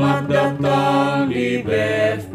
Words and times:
Selamat 0.00 0.32
datang 0.32 1.28
di 1.28 1.60
Bev 1.60 2.32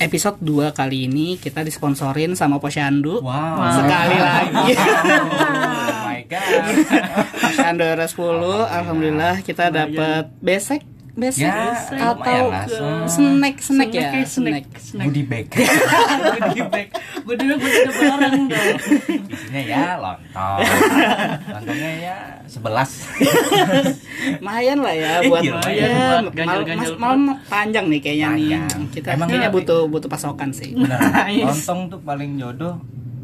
Episode 0.00 0.40
2 0.40 0.72
kali 0.72 1.04
ini 1.04 1.36
kita 1.36 1.60
disponsorin 1.68 2.32
sama 2.32 2.56
Posyandu. 2.56 3.20
Wow. 3.20 3.76
Sekali 3.76 4.16
lagi. 4.24 4.72
Oh 4.80 6.08
my 6.08 6.24
god. 6.32 6.72
Posyandu 7.28 7.84
R10 7.84 8.40
alhamdulillah 8.72 9.34
kita 9.44 9.68
dapat 9.68 10.32
besek 10.40 10.80
besek 11.12 11.42
Ya, 11.42 11.74
atau 11.92 12.54
snack 13.06 13.58
snack 13.58 13.90
ya 13.90 14.02
kayak 14.10 14.26
snack, 14.26 14.66
snack. 14.74 15.04
Goodie 15.06 15.22
bag. 15.22 15.46
Goodie 15.50 16.64
bag. 16.64 16.88
Gue 17.20 17.34
dulu 17.34 17.52
gue 17.56 17.70
tidak 17.72 17.94
barang 17.94 18.36
dong. 18.46 18.76
Isinya 19.26 19.60
ya 19.60 19.84
lontong. 19.96 20.58
Lontongnya 21.46 21.90
ya 22.00 22.16
11. 22.46 24.38
lumayan 24.38 24.78
lah 24.84 24.94
ya 24.94 25.12
buat 25.24 25.40
Iya, 25.40 25.50
ya, 25.50 25.54
lumayan 25.56 25.88
buat 25.88 26.00
mal- 26.00 26.32
ganjal-ganjal 26.32 26.90
mas- 26.90 26.98
malam 26.98 27.20
panjang 27.46 27.86
nih 27.86 28.00
kayaknya 28.00 28.28
Panjang. 28.28 28.64
nih 28.76 28.88
kita 28.90 29.06
Emang 29.10 29.28
kayaknya 29.28 29.50
butuh 29.50 29.80
butuh 29.86 30.08
pasokan 30.08 30.50
sih 30.50 30.70
Bener. 30.72 30.98
Lontong 31.46 31.80
tuh 31.88 32.00
paling 32.00 32.34
jodoh 32.36 32.74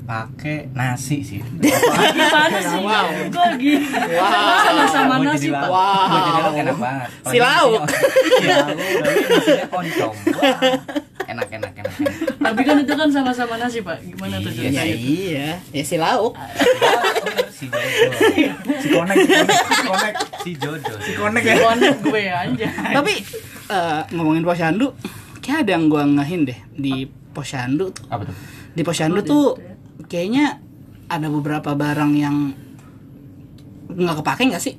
pakai 0.07 0.71
nasi 0.71 1.19
sih. 1.21 1.43
Gimana 2.15 2.59
sih? 2.61 2.79
Wow. 2.79 3.07
Kok 3.29 3.51
gitu? 3.59 3.83
Sama-sama 4.17 5.15
Gua 5.17 5.27
nasi, 5.29 5.39
jadi 5.43 5.53
Pak. 5.53 5.61
lauk. 5.61 5.75
Wow. 5.75 6.07
Gua 6.07 6.21
jadi 6.23 6.41
lauk 6.41 6.55
enak 6.57 6.77
banget. 6.79 7.09
Si 7.25 7.37
lauk. 7.39 7.83
Iya, 8.37 8.57
isinya 9.35 9.67
oncom. 9.73 10.13
Wah, 10.33 10.57
Enak 11.27 11.49
enak 11.51 11.73
enak. 11.75 11.93
enak. 11.99 12.13
Tapi 12.39 12.61
kan 12.63 12.77
itu 12.79 12.93
kan 12.95 13.09
sama-sama 13.11 13.55
nasi, 13.57 13.79
Pak. 13.81 13.99
Gimana 14.01 14.39
tuh 14.39 14.51
Iya, 14.51 14.63
ya 14.63 14.71
ceritanya? 14.73 14.95
iya 14.97 15.49
ya 15.73 15.83
si 15.83 15.97
lauk 15.97 16.33
si 17.51 17.67
jodoh. 17.67 18.13
si 18.77 18.89
konek 18.89 19.17
si 19.19 19.29
konek 19.35 19.55
si 19.67 19.83
konek 19.83 20.15
Si 20.39 20.51
jodoh. 20.55 20.97
si 21.01 21.13
konek 21.13 21.43
ya 21.43 21.55
Konek 21.59 21.95
gue 22.01 22.23
aja. 22.25 22.67
tapi 22.93 23.13
eh, 23.67 24.01
ngomongin 24.13 24.45
Posyandu 24.45 24.93
kayak 25.41 25.65
ada 25.65 25.71
yang 25.73 25.89
gua 25.89 26.05
ngehin 26.07 26.45
deh 26.45 26.59
di 26.71 27.05
Posyandu 27.09 27.91
tuh 27.91 28.05
Apa 28.07 28.23
tuh? 28.23 28.37
di 28.71 28.83
Posyandu 28.83 29.21
tuh 29.23 29.57
kayaknya 30.05 30.61
ada 31.07 31.29
beberapa 31.31 31.73
barang 31.73 32.13
yang 32.13 32.53
nggak 33.89 34.17
kepake 34.21 34.53
nggak 34.53 34.63
sih? 34.63 34.77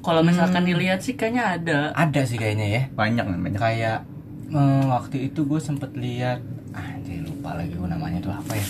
Kalau 0.00 0.22
misalkan 0.22 0.62
dilihat 0.62 1.02
sih 1.02 1.18
kayaknya 1.18 1.58
ada. 1.58 1.78
Ada 1.92 2.22
sih 2.24 2.38
kayaknya 2.38 2.66
ya. 2.70 2.82
banyak 2.94 3.26
banyak 3.26 3.58
Kayak 3.58 4.06
eh, 4.48 4.82
waktu 4.86 5.28
itu 5.28 5.42
gue 5.42 5.58
sempet 5.58 5.90
lihat 5.98 6.38
anjir 6.70 7.26
lupa 7.26 7.58
lagi 7.58 7.74
gue 7.74 7.88
namanya 7.90 8.22
tuh 8.22 8.30
apa 8.30 8.52
ya. 8.54 8.66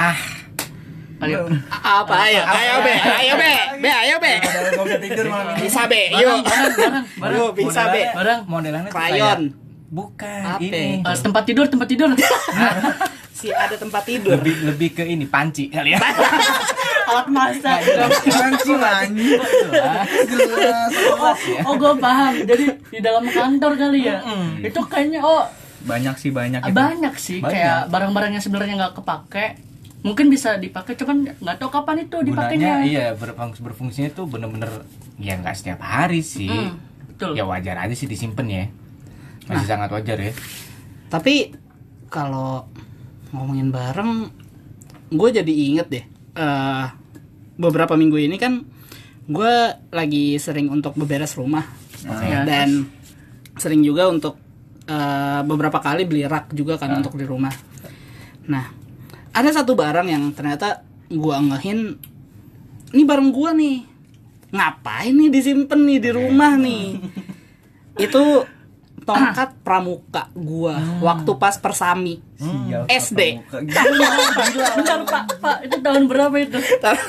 Ah. 0.00 0.20
Ayo. 1.20 1.44
apa 1.68 2.14
ayo 2.24 2.40
ayo 2.40 2.74
be. 2.80 2.94
Ayo 2.96 3.34
be. 3.36 3.52
Be 3.84 3.90
ayo 3.92 4.16
be. 4.16 4.34
Bisa 4.40 4.96
tidur 4.96 5.26
malam 5.28 5.52
ini 5.52 5.68
bisa 5.68 5.82
be 5.84 6.02
yuk 6.16 6.40
Barang, 7.20 7.52
bisa 7.52 7.82
be. 7.92 8.00
Modelannya- 8.00 8.16
Barang. 8.16 8.40
modelannya 8.48 8.88
Krayon. 8.90 9.40
bukan 9.92 10.42
Apa? 10.56 10.64
ini. 10.64 11.04
Eh, 11.04 11.16
tempat 11.20 11.44
tidur, 11.44 11.68
tempat 11.68 11.84
tidur. 11.92 12.08
si 13.40 13.48
ada 13.48 13.74
tempat 13.80 14.02
tidur. 14.04 14.36
Lebih 14.36 14.54
lebih 14.68 14.88
ke 14.92 15.04
ini 15.08 15.24
panci 15.24 15.72
kali 15.72 15.96
ya. 15.96 16.00
Alat 17.10 17.26
masak. 17.32 17.80
panci 18.28 18.70
anjing 18.76 19.40
jelas 20.30 20.92
Oh, 21.16 21.34
oh 21.66 21.74
gue 21.74 21.92
paham. 21.98 22.34
Jadi 22.44 22.64
di 22.92 23.00
dalam 23.00 23.24
kantor 23.26 23.72
kali 23.80 24.04
ya. 24.04 24.20
Itu 24.60 24.84
kayaknya 24.84 25.24
oh 25.24 25.48
banyak 25.80 26.14
sih 26.20 26.28
banyak 26.28 26.60
itu. 26.68 26.76
banyak 26.76 27.14
sih. 27.16 27.38
Banyak. 27.40 27.52
kayak 27.56 27.80
barang-barang 27.88 28.36
yang 28.36 28.44
sebenarnya 28.44 28.74
nggak 28.76 28.94
kepake 29.00 29.46
mungkin 30.00 30.32
bisa 30.32 30.56
dipakai 30.56 30.96
cuman 30.96 31.28
nggak 31.40 31.56
tahu 31.60 31.70
kapan 31.72 32.04
itu 32.04 32.16
dipakainya. 32.24 32.84
Gunanya 32.84 32.88
iya 32.88 33.06
berfungsi 33.16 33.60
berfungsinya 33.64 34.10
tuh 34.12 34.28
bener-bener 34.28 34.84
ya 35.16 35.40
nggak 35.40 35.56
setiap 35.56 35.80
hari 35.80 36.20
sih. 36.20 36.48
Hmm, 36.48 36.76
betul. 37.16 37.32
Ya 37.36 37.44
wajar 37.48 37.80
aja 37.80 37.94
sih 37.96 38.08
disimpan 38.08 38.46
ya. 38.48 38.64
Masih 39.48 39.66
sangat 39.68 39.88
wajar 39.92 40.16
ya. 40.20 40.32
Tapi 41.10 41.52
kalau 42.10 42.68
ngomongin 43.30 43.70
bareng 43.70 44.30
gue 45.10 45.28
jadi 45.30 45.52
inget 45.52 45.86
deh 45.90 46.04
eh 46.38 46.86
beberapa 47.60 47.98
minggu 47.98 48.16
ini 48.16 48.36
kan 48.40 48.64
gue 49.30 49.52
lagi 49.94 50.40
sering 50.42 50.72
untuk 50.72 50.98
beberes 50.98 51.38
rumah. 51.38 51.62
Ya, 52.02 52.42
dan 52.48 52.88
sering 53.60 53.84
juga 53.84 54.08
untuk 54.08 54.40
eh, 54.88 55.40
beberapa 55.44 55.78
kali 55.78 56.08
beli 56.08 56.24
rak 56.24 56.56
juga 56.56 56.80
kan 56.80 56.98
untuk 56.98 57.14
di 57.14 57.28
rumah. 57.28 57.52
Nah 58.48 58.64
ada 59.30 59.50
satu 59.52 59.78
barang 59.78 60.08
yang 60.10 60.32
ternyata 60.34 60.82
gue 61.12 61.36
ngehin 61.52 61.80
ini 62.90 63.02
barang 63.06 63.30
gue 63.30 63.50
nih 63.54 63.78
ngapain 64.50 65.14
nih 65.14 65.30
disimpan 65.30 65.80
nih 65.86 65.98
di 66.02 66.10
rumah 66.10 66.52
nih? 66.58 66.86
Itu 68.00 68.48
tongkat 69.04 69.64
pramuka 69.64 70.30
gua 70.36 70.78
waktu 71.02 71.30
pas 71.40 71.56
persami 71.58 72.22
Sial, 72.40 72.82
SD. 72.88 73.20
Gila, 73.52 74.08
bentar 74.80 75.00
pak. 75.04 75.24
Pak 75.44 75.56
itu 75.68 75.76
tahun 75.84 76.02
berapa 76.08 76.36
itu? 76.40 76.56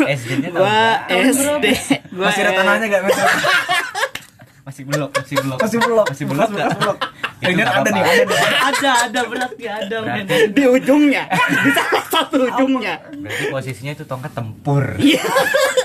SD-nya 0.04 0.50
gua? 0.52 1.08
SD 1.08 1.66
gua 2.12 2.28
masih 2.28 2.42
ada 2.44 2.52
tanahnya 2.52 2.86
gak 2.92 3.02
Mas? 3.08 3.16
masih 4.68 4.84
belum 4.86 5.10
masih 5.10 5.36
belum 5.42 5.58
masih 5.58 5.78
belum 5.82 6.06
masih 6.06 6.26
belum 6.30 6.48
bekas 6.54 6.74
belum 6.78 6.98
Itu 7.42 7.50
ini 7.50 7.64
ada 7.66 7.90
nih 7.90 8.04
ada 8.06 8.24
nih. 8.30 8.40
Ada 8.62 8.90
ada. 9.10 9.20
Berarti 9.26 9.66
ada 9.66 9.96
men. 10.06 10.26
Di 10.54 10.64
ujungnya. 10.70 11.24
Di 11.34 11.70
salah 11.74 12.06
satu 12.06 12.38
ujungnya. 12.46 13.02
Berarti 13.10 13.44
posisinya 13.50 13.92
itu 13.98 14.06
tongkat 14.06 14.32
tempur. 14.38 14.84
Iya. 15.02 15.26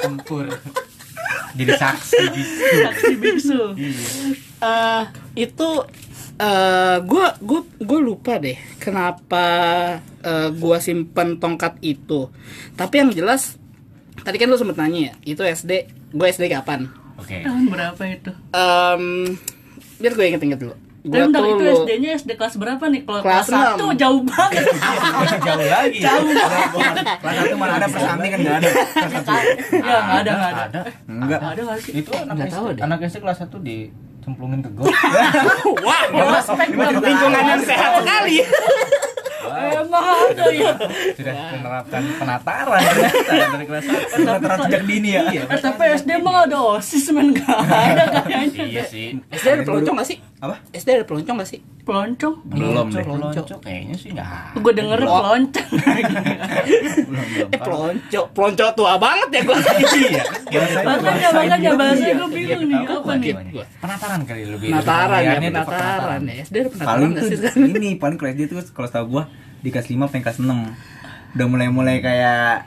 tempur. 0.04 0.44
Jadi 1.56 1.72
saksi 1.72 2.20
gitu 2.36 2.52
saksi 2.84 3.12
biksu 3.16 3.60
Eh, 4.56 5.02
itu 5.40 5.68
eh 6.36 6.96
gua 7.02 7.32
gua 7.38 7.60
gua 7.78 7.98
lupa 7.98 8.36
deh 8.36 8.54
kenapa 8.76 9.46
eh, 10.20 10.48
gua 10.52 10.76
simpen 10.78 11.36
tongkat 11.36 11.80
itu 11.80 12.28
tapi 12.72 12.94
yang 12.98 13.10
jelas 13.10 13.56
tadi 14.18 14.36
kan 14.36 14.46
lu 14.46 14.54
sempet 14.54 14.76
nanya 14.76 15.00
ya 15.00 15.12
itu 15.26 15.40
SD 15.40 15.72
gua 16.10 16.26
SD 16.26 16.46
kapan 16.46 16.92
oke 17.14 17.32
tahun 17.36 17.64
berapa 17.66 18.02
itu 18.06 18.30
Em, 18.50 19.32
biar 19.96 20.12
gue 20.12 20.26
inget-inget 20.26 20.60
dulu 20.60 20.76
bentar, 21.02 21.38
tuh 21.38 21.54
itu 21.54 21.64
SD-nya 21.78 22.10
SD 22.18 22.34
kelas 22.34 22.58
berapa 22.58 22.82
nih? 22.84 23.00
Kalau 23.00 23.22
Kelas 23.22 23.46
kelas 23.46 23.78
satu 23.78 23.94
jauh 23.94 24.20
banget. 24.26 24.58
jauh 25.46 25.62
lagi 25.62 25.98
jauh. 26.02 26.26
kelas 26.26 27.34
satu 27.38 27.54
mana 27.54 27.72
ada 27.72 27.86
persami 27.86 28.26
kan 28.26 28.38
nggak 28.42 28.56
ada 28.56 28.68
kelas 28.74 29.12
satu 29.14 29.30
Ya 29.78 29.96
nggak 30.02 30.18
ada 30.18 30.30
nggak 30.34 30.50
ada. 30.50 30.62
ada 30.66 30.80
enggak 31.06 31.40
Ada 31.40 31.60
nggak 31.62 31.78
sih? 31.78 31.92
itu 31.94 32.10
anak 32.12 32.36
SD 32.42 32.52
tahu 32.52 32.66
deh. 32.68 32.82
anak 32.82 32.98
SD 33.00 33.16
kelas 33.22 33.38
1 33.40 33.54
dicemplungin 34.26 34.58
ke 34.58 34.70
got 34.74 34.90
wah 35.86 36.02
lingkungan 36.98 37.42
yang 37.46 37.62
sehat 37.62 38.02
sekali 38.02 38.42
Emang 39.48 40.04
ada 40.04 40.44
ya. 40.48 40.72
sudah 41.12 41.34
menerapkan 41.52 42.02
penataran 42.16 42.82
dari 43.50 43.64
kelas 43.64 43.84
1 43.84 44.26
Rata-rata 44.26 44.48
sejak 44.62 44.82
dini 44.84 45.10
ya? 45.10 45.22
iya 45.28 45.42
tapi 45.48 45.82
SD 45.94 46.10
mah 46.18 46.44
ada 46.44 46.58
osis 46.72 47.06
men. 47.08 47.32
Nggak 47.32 47.46
ada 47.92 48.20
kayaknya. 48.20 48.64
iya 48.64 48.82
sih. 48.84 49.18
SD 49.28 49.46
ada 49.48 49.62
peloncong 49.62 49.96
gak 49.96 50.06
sih? 50.06 50.18
Apa? 50.36 50.54
SD 50.70 50.88
ada 50.92 51.04
peloncong 51.04 51.36
gak 51.36 51.48
sih? 51.48 51.60
Peloncong. 51.82 52.34
belum 52.44 52.86
deh 52.88 52.98
pelonco 53.00 53.54
kayaknya 53.56 53.94
sih 53.94 54.10
enggak 54.10 54.26
Gue 54.56 54.72
denger 54.72 54.98
peloncong. 55.00 55.70
eh 57.46 57.58
pelonco 57.58 58.20
pelonco 58.28 58.64
tua 58.72 58.94
banget 58.96 59.28
ya 59.32 59.40
gue 59.42 59.56
iya. 60.02 60.22
Makanya 60.82 61.28
makanya 61.32 61.70
bahasa 61.74 62.06
gue 62.08 62.28
bingung 62.28 62.64
nih 62.64 62.78
Tahu 62.82 62.98
apa 63.00 63.12
nih? 63.16 63.32
penataran 63.76 64.20
kali 64.22 64.42
lebih 64.46 64.68
penataran 64.72 65.20
ya 65.20 65.38
penataran. 65.40 66.20
ya 66.24 66.34
SD 66.42 66.54
ada 66.56 66.68
penataran 66.68 66.90
paling 66.90 67.10
gak 67.12 67.22
tuh 67.22 67.30
sih 67.30 67.62
ini 67.62 67.90
paling 67.96 68.16
kelas 68.16 68.34
dia 68.34 68.46
tuh 68.48 68.56
kalau 68.68 68.88
tau 68.88 69.04
gua 69.06 69.22
di 69.60 69.68
kelas 69.68 69.86
5 69.86 69.96
sampai 69.98 70.22
kelas 70.22 70.38
6 70.38 70.48
udah 71.36 71.46
mulai-mulai 71.46 72.00
kayak 72.00 72.64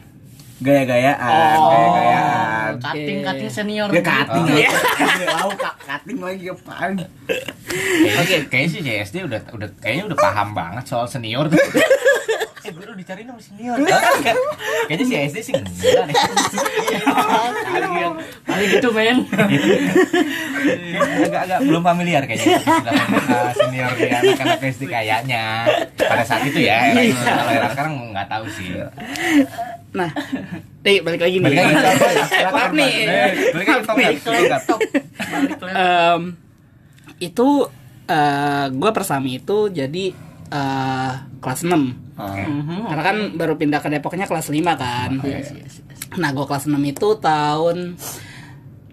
gaya-gayaan 0.59 1.55
Oh. 1.55 1.69
gaya-gayaan 1.71 2.73
Cutting 2.79 3.19
cutting 3.23 3.49
senior. 3.49 3.87
Gak 3.89 4.05
cutting 4.05 4.45
Oh. 4.45 4.57
ya. 4.63 4.71
Tahu 5.25 5.51
kak 5.55 5.75
cutting 5.81 6.19
lagi 6.19 6.45
apaan? 6.47 6.91
Oke, 8.19 8.35
kayaknya 8.47 8.69
sih 8.69 8.81
JSD 8.81 9.15
udah 9.25 9.41
udah 9.51 9.67
kayaknya 9.79 10.03
udah 10.11 10.17
paham 10.19 10.53
banget 10.53 10.83
soal 10.85 11.07
senior 11.07 11.47
tuh. 11.47 11.57
eh, 12.59 12.71
udah 12.71 12.91
dicariin 12.93 13.25
sama 13.25 13.39
senior. 13.39 13.75
Enggak. 13.75 13.99
Kayaknya 14.85 15.05
si 15.05 15.15
SD 15.29 15.37
sih 15.41 15.53
enggak 15.53 16.03
deh. 16.05 16.15
Kali 18.43 18.65
gitu 18.69 18.89
men. 18.91 19.17
Agak-agak 21.19 21.59
belum 21.61 21.83
familiar 21.83 22.21
kayaknya 22.23 22.59
uh, 22.59 23.51
senior 23.53 23.91
di 23.95 24.07
anak-anak 24.07 24.59
SD 24.65 24.83
kayaknya. 24.85 25.43
Pada 25.95 26.23
saat 26.23 26.43
itu 26.43 26.59
ya, 26.59 26.91
itu. 26.93 27.15
kalau 27.15 27.51
era 27.51 27.67
sekarang 27.69 27.93
nggak 28.11 28.27
tahu 28.27 28.45
sih. 28.49 28.67
nah 29.89 30.05
nih 30.85 31.01
balik 31.01 31.17
lagi 31.19 31.37
nih 31.39 31.49
Balik 31.49 31.65
lagi. 31.65 32.05
maaf 32.45 32.71
nih 32.71 32.91
Eh, 33.01 33.29
balik 33.49 33.67
lagi 33.67 33.81
Maaf 33.81 33.97
nih. 33.97 34.17
tongkat, 34.21 34.61
tongkat. 34.69 35.01
Balik 35.17 35.59
lagi. 35.59 35.73
Em, 35.73 36.21
itu 37.19 37.47
gue 38.71 38.91
persami 38.91 39.31
itu 39.37 39.57
jadi 39.69 40.05
eh, 40.49 41.11
kelas 41.39 41.61
6 41.65 42.08
Karena 42.89 43.03
kan 43.03 43.17
baru 43.39 43.55
pindah 43.55 43.79
ke 43.79 43.87
Depoknya 43.87 44.27
kelas 44.27 44.51
5 44.51 44.59
kan. 44.75 45.11
Yes, 45.23 45.55
yes, 45.55 45.73
yes. 45.79 45.99
Nah, 46.19 46.35
gue 46.35 46.43
kelas 46.43 46.67
6 46.67 46.75
itu 46.83 47.07
tahun 47.17 47.95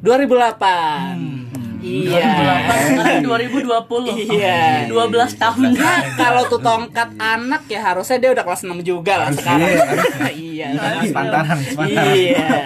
2008. 0.00 1.46
Iya. 1.87 2.26
2008 2.67 2.88
sekarang 2.90 3.19
2020 3.23 4.34
Iya. 4.34 4.90
12 4.90 5.38
tahun 5.38 5.70
Nah, 5.76 6.00
kalau 6.19 6.43
tuh 6.50 6.58
tongkat 6.58 7.14
anak 7.14 7.62
ya 7.70 7.81
harusnya 7.93 8.19
dia 8.19 8.31
udah 8.34 8.44
kelas 8.44 8.62
6 8.67 8.75
juga 8.82 9.14
lah 9.23 9.31
sekarang. 9.34 9.70
Iya. 10.34 10.67
Sepantaran, 11.05 11.58
sepantaran. 11.62 12.14
Iya. 12.17 12.58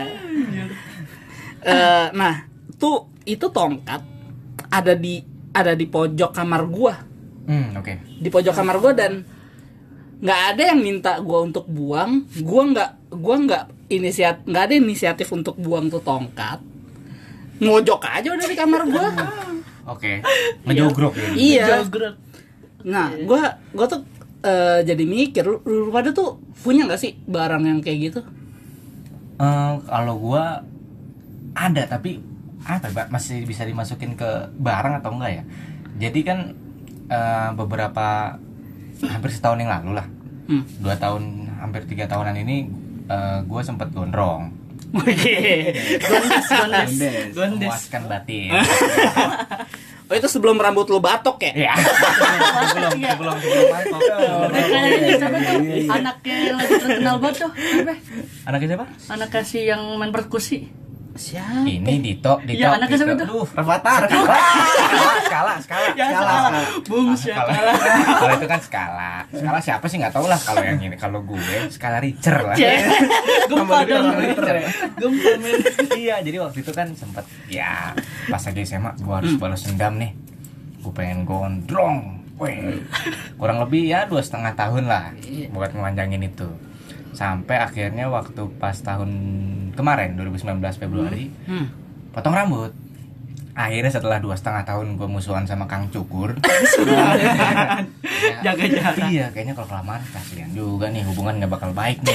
Eh, 1.61 2.07
nah, 2.17 2.35
tuh 2.81 3.13
itu 3.29 3.47
tongkat 3.53 4.01
ada 4.73 4.95
di 4.97 5.21
ada 5.53 5.77
di 5.77 5.85
pojok 5.85 6.31
kamar 6.33 6.63
gua. 6.71 6.95
Hmm, 7.45 7.77
oke. 7.77 7.93
Di 8.23 8.29
pojok 8.31 8.55
kamar 8.55 8.77
gua 8.81 8.93
dan 8.97 9.27
nggak 10.21 10.41
ada 10.55 10.63
yang 10.73 10.81
minta 10.85 11.13
gua 11.25 11.49
untuk 11.49 11.65
buang. 11.67 12.29
Gua 12.45 12.63
nggak 12.69 12.91
gua 13.17 13.37
nggak 13.41 13.65
inisiat 13.91 14.45
nggak 14.45 14.63
ada 14.71 14.75
inisiatif 14.77 15.29
untuk 15.33 15.57
buang 15.57 15.89
tuh 15.89 16.05
tongkat. 16.05 16.61
Ngojok 17.61 18.01
aja 18.05 18.29
udah 18.33 18.47
di 18.47 18.57
kamar 18.57 18.83
gua. 18.89 19.09
Oke. 19.91 20.21
Ngejogrok 20.69 21.13
ya. 21.17 21.29
iya. 21.35 21.65
Jogrok. 21.81 22.17
Nah, 22.85 23.13
gua 23.25 23.61
gua 23.73 23.87
tuh 23.89 24.05
eh, 24.45 24.81
jadi 24.85 25.05
mikir 25.05 25.45
lu, 25.45 25.61
lu 25.65 25.89
pada 25.93 26.13
tuh 26.13 26.41
punya 26.61 26.85
nggak 26.89 27.01
sih 27.01 27.17
barang 27.29 27.65
yang 27.65 27.81
kayak 27.81 27.99
gitu? 28.13 28.21
Eh, 29.41 29.75
kalau 29.89 30.15
gua 30.21 30.61
ada 31.57 31.83
tapi 31.89 32.21
apa 32.61 32.93
ya, 32.93 32.93
Pak? 32.93 33.07
masih 33.09 33.49
bisa 33.49 33.65
dimasukin 33.65 34.15
ke 34.15 34.53
barang 34.61 35.01
atau 35.01 35.17
enggak 35.17 35.33
ya? 35.41 35.45
Jadi 36.09 36.21
kan 36.25 36.39
eh, 37.09 37.51
beberapa 37.57 38.37
hampir 39.03 39.31
setahun 39.31 39.57
yang 39.57 39.71
lalu 39.71 39.91
lah, 39.95 40.07
Hmm. 40.45 40.63
dua 40.79 40.95
tahun 40.95 41.23
hampir 41.57 41.87
tiga 41.87 42.05
tahunan 42.05 42.37
ini 42.37 42.69
eh, 43.07 43.39
gua 43.45 43.61
sempet 43.61 43.89
gondrong, 43.91 44.51
Gondes, 44.91 46.03
gondes. 46.51 46.91
Gondes. 46.91 47.33
Gondes. 47.33 47.61
memuaskan 47.63 48.03
batin. 48.07 48.51
Oh 50.11 50.19
itu 50.19 50.27
sebelum 50.27 50.59
rambut 50.59 50.91
lu 50.91 50.99
batok 50.99 51.39
ya? 51.39 51.71
ya. 51.71 51.75
belum, 52.75 52.99
Iya. 52.99 53.15
belum, 53.15 53.31
belum 53.31 53.67
mantap. 53.71 54.01
Eh, 54.51 54.65
kayaknya 54.67 55.15
siapa 55.15 55.39
tuh? 55.39 55.55
Anaknya 55.87 56.35
yang 56.43 56.57
lagi 56.59 56.75
terkenal 56.75 57.15
banget 57.23 57.37
tuh. 57.39 57.51
Anaknya 58.43 58.69
siapa? 58.75 58.87
Anaknya 59.07 59.43
si 59.47 59.59
yang 59.63 59.83
main 59.95 60.11
perkusi. 60.11 60.67
Siapa? 61.11 61.67
Ini 61.67 61.95
Dito, 61.99 62.39
Dito. 62.41 62.55
Iya, 62.55 62.79
anaknya 62.79 62.97
siapa 62.97 63.19
Dito. 63.19 63.27
tuh? 63.27 63.43
Aduh, 63.43 63.59
Rafathar. 63.59 64.01
skala, 64.07 65.15
skala, 65.27 65.53
skala. 65.59 65.87
Ya, 65.99 66.07
Skala. 66.09 66.35
Bung 66.87 67.09
skala. 67.13 67.51
siapa? 67.51 67.51
Kalau 68.17 68.35
itu 68.39 68.47
kan 68.47 68.61
skala. 68.63 69.13
Skala 69.29 69.59
siapa 69.59 69.85
sih 69.85 69.97
nggak 69.99 70.15
tahu 70.15 70.27
lah 70.27 70.39
kalau 70.39 70.63
yang 70.63 70.79
ini. 70.79 70.95
Kalau 70.95 71.19
gue 71.21 71.41
skala 71.69 71.99
Richter 71.99 72.37
lah. 72.41 72.55
Gempa 73.51 73.79
dong. 73.85 74.07
Gempa 74.97 75.31
men. 75.37 75.59
Iya, 75.93 76.17
jadi 76.23 76.37
waktu 76.39 76.59
itu 76.63 76.71
kan 76.71 76.87
sempat 76.95 77.27
ya 77.47 77.91
pas 78.31 78.41
lagi 78.41 78.63
SMA 78.63 78.95
gue 78.97 79.15
harus 79.15 79.35
balas 79.35 79.67
dendam 79.67 79.99
nih. 79.99 80.15
Gue 80.81 80.93
pengen 80.95 81.27
gondrong. 81.27 82.23
Weh, 82.41 82.81
kurang 83.37 83.61
lebih 83.61 83.85
ya 83.85 84.09
dua 84.09 84.25
setengah 84.25 84.57
tahun 84.57 84.89
lah 84.89 85.13
buat 85.53 85.77
ngelanjangin 85.77 86.25
itu. 86.25 86.49
Sampai 87.13 87.57
akhirnya 87.57 88.07
waktu 88.07 88.39
pas 88.57 88.73
tahun 88.77 89.09
kemarin 89.73 90.15
2019 90.15 90.77
Februari 90.77 91.29
Hmm. 91.45 91.67
potong 92.11 92.33
rambut. 92.33 92.71
Akhirnya 93.51 93.89
setelah 93.89 94.17
dua 94.17 94.33
setengah 94.33 94.63
tahun 94.63 94.95
gue 94.95 95.05
musuhan 95.07 95.43
sama 95.43 95.67
Kang 95.67 95.85
Cukur. 95.89 96.39
Jaga 98.41 98.65
jarak. 98.65 99.07
Iya, 99.07 99.27
kayaknya 99.31 99.53
kalau 99.55 99.69
kelamaan 99.69 100.01
kasihan 100.07 100.49
juga 100.51 100.89
nih 100.89 101.03
hubungan 101.05 101.37
nggak 101.37 101.51
bakal 101.51 101.71
baik 101.71 101.99
nih. 102.01 102.15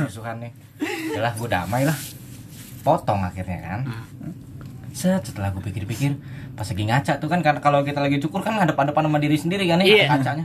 Musuhan 0.00 0.38
nih. 0.38 0.50
Yalah, 1.12 1.32
gue 1.34 1.46
damai 1.46 1.82
lah. 1.82 1.94
Potong 2.80 3.20
akhirnya 3.20 3.58
kan. 3.60 3.80
Set, 4.92 5.20
setelah 5.24 5.50
gue 5.50 5.60
pikir-pikir, 5.62 6.14
pas 6.52 6.64
lagi 6.64 6.82
ngaca 6.84 7.12
tuh 7.16 7.26
kan 7.26 7.40
karena 7.40 7.58
kalau 7.58 7.80
kita 7.80 7.98
lagi 7.98 8.16
cukur 8.18 8.38
kan 8.40 8.54
ngadep-hadapan 8.54 9.02
sama 9.02 9.18
diri 9.18 9.34
sendiri 9.34 9.64
kan 9.64 9.78
nih 9.78 9.86
Iya. 9.98 10.04
kacanya. 10.10 10.44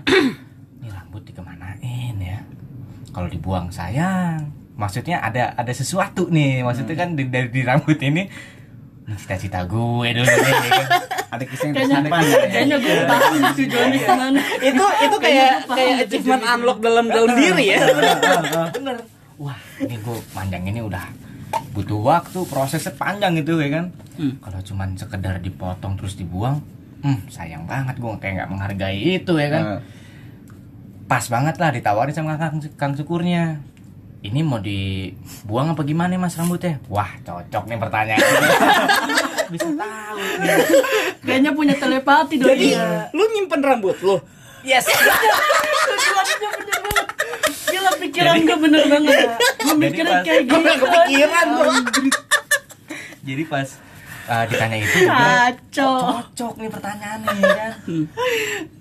Ini 0.77 0.87
rambut 0.87 1.21
dikemanain 1.21 1.77
ya? 1.79 2.06
Kalau 3.17 3.25
dibuang 3.27 3.67
sayang. 3.67 4.45
Maksudnya 4.77 5.17
ada 5.17 5.51
ada 5.51 5.73
sesuatu 5.73 6.29
nih. 6.29 6.61
Maksudnya 6.61 6.93
kan 6.95 7.09
di, 7.11 7.25
dari 7.25 7.49
di 7.49 7.61
rambut 7.61 7.97
ini 7.99 8.29
ini 8.99 9.15
cita-cita 9.15 9.65
gue 9.65 10.07
dulu 10.13 10.21
nih. 10.23 10.53
kan. 10.69 10.87
Ada 11.27 11.43
kisah 11.43 11.65
yang 11.65 11.75
Kayaknya, 11.75 11.95
tersimpan 11.97 12.21
ya. 12.23 12.37
kayaknya 12.47 12.77
gue 12.77 12.95
paham 13.03 13.33
nih 13.33 13.51
tujuannya 13.57 13.99
ke 13.99 14.13
mana. 14.13 14.39
itu 14.61 14.85
itu 15.01 15.15
kayak 15.17 15.49
kayak 15.67 15.95
achievement 16.03 16.43
unlock 16.45 16.77
dalam 16.79 17.05
dalam 17.07 17.29
diri 17.33 17.65
ya. 17.67 17.79
bener 18.69 18.95
wah 19.35 19.53
ini 19.77 19.95
gue 19.97 20.17
panjang 20.29 20.63
ini 20.63 20.79
udah 20.79 21.03
butuh 21.71 21.99
waktu 21.99 22.39
prosesnya 22.43 22.93
panjang 22.93 23.33
gitu 23.35 23.57
ya 23.57 23.71
kan 23.73 23.85
Hmm. 24.17 24.33
kalau 24.39 24.57
cuman 24.59 24.89
sekedar 24.93 25.37
dipotong 25.37 25.93
terus 25.93 26.15
dibuang 26.15 26.57
hmm, 26.99 27.29
sayang 27.29 27.63
banget 27.63 27.95
gue 27.95 28.09
kayak 28.17 28.33
nggak 28.35 28.49
menghargai 28.49 28.97
itu 29.15 29.29
ya 29.31 29.47
kan 29.47 29.63
Eh, 29.67 29.79
pas 31.07 31.23
banget 31.23 31.55
lah 31.55 31.71
ditawarin 31.71 32.11
sama 32.11 32.35
kang, 32.35 32.59
kang 32.75 32.91
syukurnya 32.91 33.63
ini 34.19 34.41
mau 34.41 34.59
dibuang 34.59 35.71
apa 35.71 35.81
gimana 35.81 36.15
mas 36.15 36.35
rambutnya 36.35 36.83
wah 36.87 37.07
cocok 37.21 37.63
nih 37.65 37.77
pertanyaan 37.77 38.19
bisa 39.47 39.63
tahu 39.69 40.19
nih. 40.37 40.57
Kayaknya 41.23 41.51
punya 41.53 41.73
telepati 41.73 42.35
dong 42.35 42.51
Jadi 42.51 42.67
dia. 42.69 43.07
lu 43.09 43.23
nyimpen 43.29 43.61
rambut 43.61 43.95
lu. 43.97 44.19
yes. 44.61 44.83
Gila 47.67 47.91
pikiran 47.97 48.35
gue 48.41 48.57
bener 48.57 48.83
banget. 48.87 49.27
Gue 49.57 49.75
mikirnya 49.77 50.13
pas- 50.13 50.25
kayak 50.25 50.41
Gue 50.43 50.51
gini. 50.51 50.63
nggak 50.63 50.77
kepikiran 50.81 51.47
jadi 53.23 53.43
pas 53.43 53.67
uh, 54.27 54.43
ditanya 54.45 54.77
itu 54.77 54.97
bilang, 54.99 55.17
Kacau. 55.17 55.95
cocok 56.29 56.53
nih 56.57 56.69
pertanyaannya 56.69 57.31
ya 57.33 57.49
kan 57.49 57.73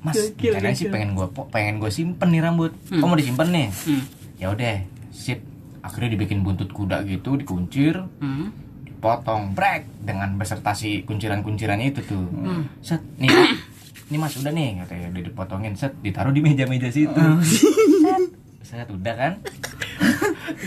mas 0.00 0.14
Gokil, 0.14 0.50
rencananya 0.52 0.74
sih 0.74 0.86
pengen 0.86 1.10
gue 1.12 1.26
pengen 1.48 1.74
gue 1.76 1.88
simpen 1.88 2.28
nih 2.28 2.40
rambut 2.40 2.72
Hmm. 2.86 3.00
oh 3.00 3.06
mau 3.06 3.14
disimpan 3.14 3.48
nih 3.48 3.68
Hmm. 3.72 4.02
ya 4.36 4.46
udah 4.48 4.74
sip 5.10 5.40
akhirnya 5.80 6.10
dibikin 6.12 6.40
buntut 6.40 6.68
kuda 6.68 7.02
gitu 7.04 7.34
dikuncir 7.34 7.94
Hmm. 8.16 8.50
dipotong 8.84 9.52
brek 9.52 9.86
dengan 10.00 10.34
beserta 10.34 10.72
si 10.72 11.02
kunciran-kuncirannya 11.02 11.86
itu 11.88 12.00
tuh 12.02 12.26
Hmm. 12.26 12.66
set 12.78 13.00
nih 13.16 13.30
ini 14.06 14.16
mas 14.16 14.34
udah 14.34 14.50
nih 14.50 14.80
katanya 14.80 15.10
udah 15.10 15.22
dipotongin 15.24 15.74
set 15.74 15.94
ditaruh 15.98 16.30
di 16.30 16.40
meja-meja 16.40 16.86
situ 16.88 17.14
Hmm. 17.14 17.38
set 17.40 18.22
set 18.62 18.88
udah 18.88 19.14
kan 19.14 19.32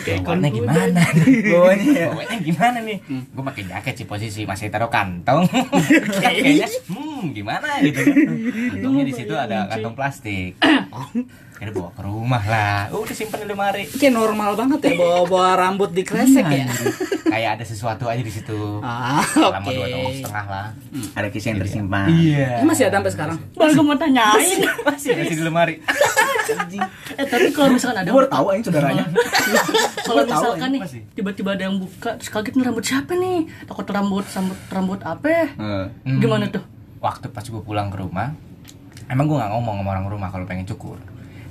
Kayak 0.04 0.52
gimana 0.52 1.01
Bawanya 1.48 1.88
ya. 1.96 2.08
Bawanya 2.12 2.38
gimana 2.44 2.77
nih? 2.84 2.98
Hmm. 3.08 3.24
Gue 3.32 3.44
pakai 3.48 3.63
jaket 3.68 3.94
sih 3.96 4.08
posisi 4.08 4.42
masih 4.44 4.68
taruh 4.68 4.92
kantong. 4.92 5.48
Kayaknya 6.24 6.68
hmm 6.89 7.32
gimana 7.36 7.68
gitu 7.84 8.00
kan. 8.03 8.15
Untungnya 8.80 9.03
di 9.08 9.13
situ 9.15 9.34
ada 9.36 9.68
kantong 9.68 9.96
plastik. 9.96 10.60
Akhirnya 11.60 11.75
bawa 11.75 11.92
ke 11.92 12.01
rumah 12.08 12.44
lah. 12.48 12.80
Udah 12.96 13.15
simpen 13.15 13.44
di 13.44 13.48
lemari. 13.51 13.84
Kayak 13.92 14.15
normal 14.15 14.56
banget 14.56 14.80
ya 14.80 14.92
bawa 14.96 15.27
bawa 15.27 15.50
rambut 15.60 15.92
di 15.92 16.08
kresek 16.08 16.48
ya. 16.48 16.72
Kayak 17.27 17.60
ada 17.60 17.65
sesuatu 17.68 18.08
aja 18.08 18.24
di 18.24 18.32
situ. 18.32 18.80
Ah, 18.80 19.20
Selama 19.27 19.68
dua 19.68 19.88
tahun 19.92 20.12
setengah 20.24 20.46
lah. 20.48 20.68
Ada 21.20 21.27
kisah 21.27 21.48
yang 21.51 21.60
tersimpan. 21.60 22.08
Iya. 22.15 22.63
Ini 22.63 22.65
masih 22.65 22.84
ada 22.88 23.03
sampai 23.03 23.12
sekarang. 23.12 23.38
Baru 23.60 23.72
gue 23.75 23.86
mau 23.86 23.98
tanyain. 24.00 24.60
Masih 24.88 25.12
masih 25.20 25.36
di 25.36 25.44
lemari. 25.44 25.75
Eh 27.13 27.25
tapi 27.30 27.53
kalau 27.53 27.77
misalkan 27.77 28.01
ada 28.01 28.10
Gue 28.10 28.25
tahu 28.25 28.46
ini 28.58 28.65
saudaranya. 28.65 29.06
kalau 30.02 30.22
misalkan 30.24 30.70
nih 30.72 30.82
tiba-tiba 31.12 31.50
ada 31.52 31.64
yang 31.64 31.78
buka 31.78 32.16
terus 32.16 32.30
kaget 32.30 32.54
nih 32.54 32.66
rambut 32.66 32.82
siapa 32.82 33.12
nih 33.12 33.38
takut 33.64 33.86
rambut 33.86 34.26
rambut 34.28 34.60
rambut 34.70 35.00
apa 35.02 35.54
Hmm. 35.56 36.18
gimana 36.18 36.48
tuh 36.48 36.64
Waktu 37.00 37.28
pas 37.28 37.40
gue 37.42 37.62
pulang 37.62 37.88
ke 37.88 37.96
rumah, 37.98 38.36
emang 39.06 39.24
gue 39.24 39.34
nggak 39.34 39.52
ngomong 39.52 39.76
sama 39.78 39.90
orang 39.90 40.06
rumah 40.10 40.28
kalau 40.28 40.44
pengen 40.44 40.68
cukur. 40.68 41.00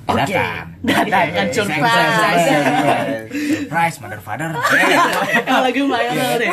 Oke. 0.05 0.29
Dadakan. 0.29 0.65
Dadakan, 0.83 1.47
surprise. 1.51 1.89
surprise. 1.89 2.49
Surprise, 3.59 3.97
mother 3.99 4.21
father. 4.21 4.49
kalau 5.43 5.63
lagi 5.63 5.81
main 5.83 6.09
deh 6.35 6.53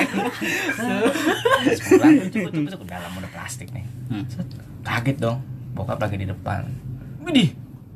Terus 1.62 1.80
pulang 1.82 2.12
cepet 2.26 2.52
cepet 2.52 2.72
ke 2.74 2.86
dalam 2.86 3.12
udah 3.14 3.32
plastik 3.32 3.68
nih 3.72 3.84
Hmm. 4.06 4.24
Kaget 4.82 5.18
dong 5.18 5.40
bokap 5.72 5.98
lagi 5.98 6.16
di 6.16 6.26
depan 6.26 6.72
Widih 7.20 7.52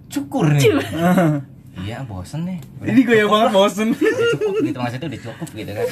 cukur 0.08 0.50
nih 0.50 0.68
iya 1.81 1.98
bosen 2.01 2.41
nih 2.43 2.59
Udah 2.77 2.89
Ini 2.89 3.01
gue 3.01 3.15
ya 3.15 3.25
banget 3.25 3.45
lah. 3.45 3.53
bosen. 3.53 3.88
udah 3.91 4.27
cukup 4.33 4.53
gitu 4.62 4.77
maksudnya 4.77 5.07
udah 5.07 5.21
cukup 5.24 5.48
gitu 5.53 5.71
kan. 5.71 5.86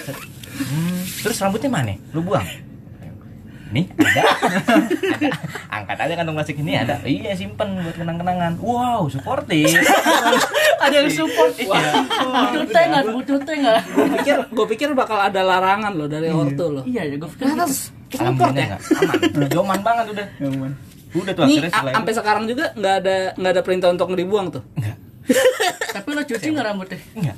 Hmm, 0.57 0.99
terus 1.21 1.37
rambutnya 1.37 1.69
mana 1.69 1.93
lu 2.11 2.21
buang 2.21 2.47
nih 3.67 3.83
ada 3.91 4.21
ada 4.39 4.59
angkat 5.75 5.97
aja 5.99 6.13
kantong 6.15 6.35
plastik 6.39 6.55
ini 6.55 6.79
ada 6.79 7.03
iya 7.03 7.35
simpen 7.35 7.75
buat 7.77 7.93
kenang-kenangan 7.93 8.55
wow 8.57 9.03
supportif 9.07 9.67
ada 10.83 10.95
yang 10.95 11.11
support 11.11 11.51
Iya. 11.51 11.75
butuh 12.15 12.63
teh 12.65 12.83
nggak 12.87 13.03
butuh 13.11 13.37
teh 13.43 13.55
nggak 13.59 13.79
Gue 13.91 14.07
pikir 14.15 14.35
gue 14.47 14.65
pikir 14.71 14.87
bakal 14.95 15.19
ada 15.19 15.43
larangan 15.43 15.91
loh 15.91 16.07
dari 16.07 16.31
ortu 16.31 16.79
loh. 16.79 16.83
iya 16.87 17.03
ya 17.03 17.19
gue 17.19 17.27
pikir 17.27 17.43
gitu. 17.43 17.67
support 17.67 18.15
alhamdulillah 18.15 18.55
ya. 18.55 18.67
nggak 18.71 18.81
aman 19.35 19.47
joman 19.51 19.79
banget 19.83 20.05
udah 20.15 20.27
udah 21.13 21.33
tuh 21.33 21.43
Nih 21.43 21.57
akhirnya 21.59 21.91
sampai 21.91 22.13
sekarang 22.15 22.43
juga 22.47 22.65
nggak 22.71 22.95
ada 22.97 23.15
nggak 23.35 23.51
ada 23.51 23.61
perintah 23.63 23.89
untuk 23.91 24.07
dibuang 24.11 24.47
tuh. 24.47 24.63
Enggak. 24.75 24.95
Tapi 25.89 26.07
lo 26.09 26.21
cuci 26.21 26.47
nggak 26.49 26.65
rambutnya 26.65 26.99
Enggak. 27.13 27.37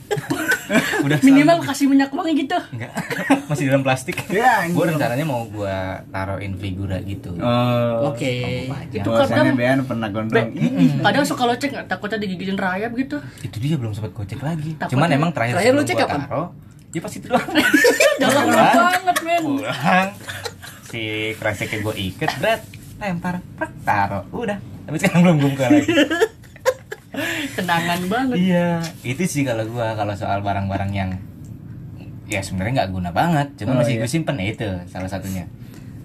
Udah 1.05 1.17
minimal 1.19 1.57
selalu- 1.57 1.67
kasih 1.67 1.85
minyak 1.85 2.09
wangi 2.09 2.33
gitu 2.37 2.57
enggak. 2.69 2.91
Masih 3.49 3.63
dalam 3.65 3.81
plastik. 3.81 4.15
Ya. 4.27 4.67
Gue 4.67 4.85
rencananya 4.85 5.23
mau 5.23 5.41
gua 5.43 6.05
taruhin 6.07 6.53
figura 6.55 7.01
gitu. 7.01 7.33
Oh. 7.35 8.09
Oke. 8.09 8.67
Pajang. 8.67 9.01
Itu 9.01 9.09
kadang- 9.09 9.57
Bean 9.57 9.79
pernah 9.83 10.07
gondrong. 10.07 10.53
Be, 10.53 10.69
kadang 11.01 11.23
suka 11.23 11.43
lo 11.43 11.53
cek 11.53 11.69
nggak 11.71 11.87
takutnya 11.87 12.17
digigitin 12.19 12.53
rayap 12.55 12.93
gitu 12.93 13.17
Itu 13.41 13.57
dia 13.57 13.75
belum 13.75 13.91
sempat 13.91 14.13
gocek 14.13 14.37
lagi. 14.39 14.75
Takutnya- 14.75 14.93
Cuman 14.93 15.09
emang 15.09 15.29
terakhir 15.31 15.53
Terakhir 15.55 15.71
sebelum 15.71 15.83
cek 15.83 15.95
gua 15.95 16.03
kapan? 16.05 16.19
taruh, 16.21 16.47
Ya 16.89 16.99
pas 16.99 17.11
itu 17.11 17.25
doang. 17.25 17.49
jalan 18.19 18.43
Pulang. 18.43 18.73
banget 18.75 19.17
men 19.23 19.41
Pulang. 19.41 20.07
Si 20.85 21.01
kreseknya 21.33 21.77
gue 21.79 21.95
iket, 21.99 22.29
berat. 22.37 22.61
Lempar, 22.99 23.35
prak, 23.55 23.71
taruh. 23.79 24.25
Udah. 24.31 24.57
Tapi 24.83 24.95
sekarang 24.97 25.21
belum 25.23 25.37
gue 25.39 25.49
buka 25.49 25.65
lagi. 25.67 25.85
kenangan 27.57 28.01
banget 28.07 28.35
Iya, 28.37 28.69
itu 29.03 29.23
sih 29.25 29.43
kalau 29.43 29.63
gua 29.65 29.93
kalau 29.93 30.13
soal 30.13 30.39
barang-barang 30.39 30.91
yang 30.91 31.11
ya 32.25 32.39
sebenarnya 32.39 32.85
nggak 32.85 32.91
guna 32.91 33.09
banget, 33.09 33.47
cuma 33.57 33.73
Oh, 33.73 33.77
masih 33.81 33.97
iya. 33.97 34.01
gue 34.01 34.09
simpen 34.09 34.37
ya 34.37 34.47
itu 34.47 34.67
salah 34.85 35.09
satunya. 35.09 35.49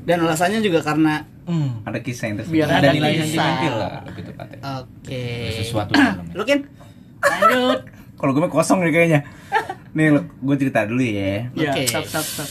Dan 0.05 0.25
alasannya 0.25 0.61
juga 0.61 0.81
karena 0.81 1.25
Hmm. 1.45 1.85
Ada 1.85 2.01
kisah 2.01 2.33
yang 2.33 2.37
tersebut. 2.41 2.57
Biar 2.57 2.69
Ada 2.71 2.79
ada 2.81 2.89
nilai 2.97 3.21
sentimental 3.21 3.75
lah 3.77 3.93
lebih 4.09 4.23
tepatnya. 4.25 4.59
oke. 4.81 5.25
Sesuatu 5.53 5.93
di 5.93 6.01
dalamnya. 6.01 6.33
Lu 6.41 6.43
Kin? 6.43 6.61
lanjut 7.21 7.81
Kalau 8.21 8.31
gue 8.33 8.41
mah 8.41 8.49
kosong 8.49 8.81
nih 8.81 8.93
kayaknya. 8.97 9.21
Nih, 9.93 10.07
gue 10.17 10.57
cerita 10.57 10.89
dulu 10.89 11.05
ya. 11.05 11.53
ya 11.53 11.71
Oke. 11.71 11.85
stop 11.85 12.09
stop 12.09 12.25
stop 12.25 12.49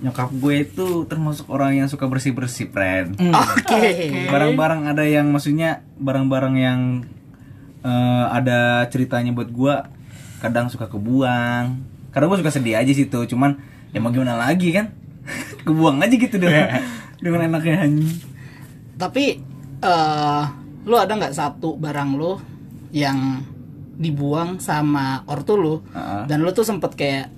Nyokap 0.00 0.28
gue 0.32 0.54
itu 0.62 0.86
termasuk 1.08 1.48
orang 1.48 1.76
yang 1.76 1.88
suka 1.88 2.04
bersih-bersih, 2.04 2.68
friend. 2.68 3.16
Hmm. 3.16 3.32
Oke. 3.32 4.28
Barang-barang 4.28 4.84
ada 4.84 5.04
yang 5.04 5.28
maksudnya 5.28 5.80
barang-barang 5.96 6.54
yang 6.56 6.80
eh, 7.84 8.24
ada 8.30 8.84
ceritanya 8.88 9.32
buat 9.32 9.50
gua 9.50 9.88
kadang 10.40 10.68
suka 10.72 10.88
kebuang. 10.88 11.80
Kadang 12.10 12.26
gua 12.32 12.38
suka 12.40 12.52
sedih 12.52 12.76
aja 12.80 12.90
situ, 12.90 13.18
cuman 13.30 13.60
ya 13.92 13.98
mau 13.98 14.10
gimana 14.10 14.36
lagi 14.36 14.72
kan? 14.72 14.92
kebuang 15.66 16.00
aja 16.00 16.14
gitu 16.16 16.36
deh. 16.40 16.50
Dengan 17.20 17.46
enaknya 17.52 17.84
anjing. 17.84 18.16
Tapi 18.96 19.24
eh 19.80 20.42
lu 20.84 20.96
ada 20.96 21.12
nggak 21.12 21.36
satu 21.36 21.76
barang 21.76 22.10
lu 22.16 22.40
yang 22.90 23.44
dibuang 24.00 24.56
sama 24.56 25.20
ortu 25.28 25.60
lu 25.60 25.84
Heeh. 25.92 26.24
dan 26.24 26.40
lu 26.40 26.48
tuh 26.56 26.64
sempet 26.64 26.96
kayak 26.96 27.28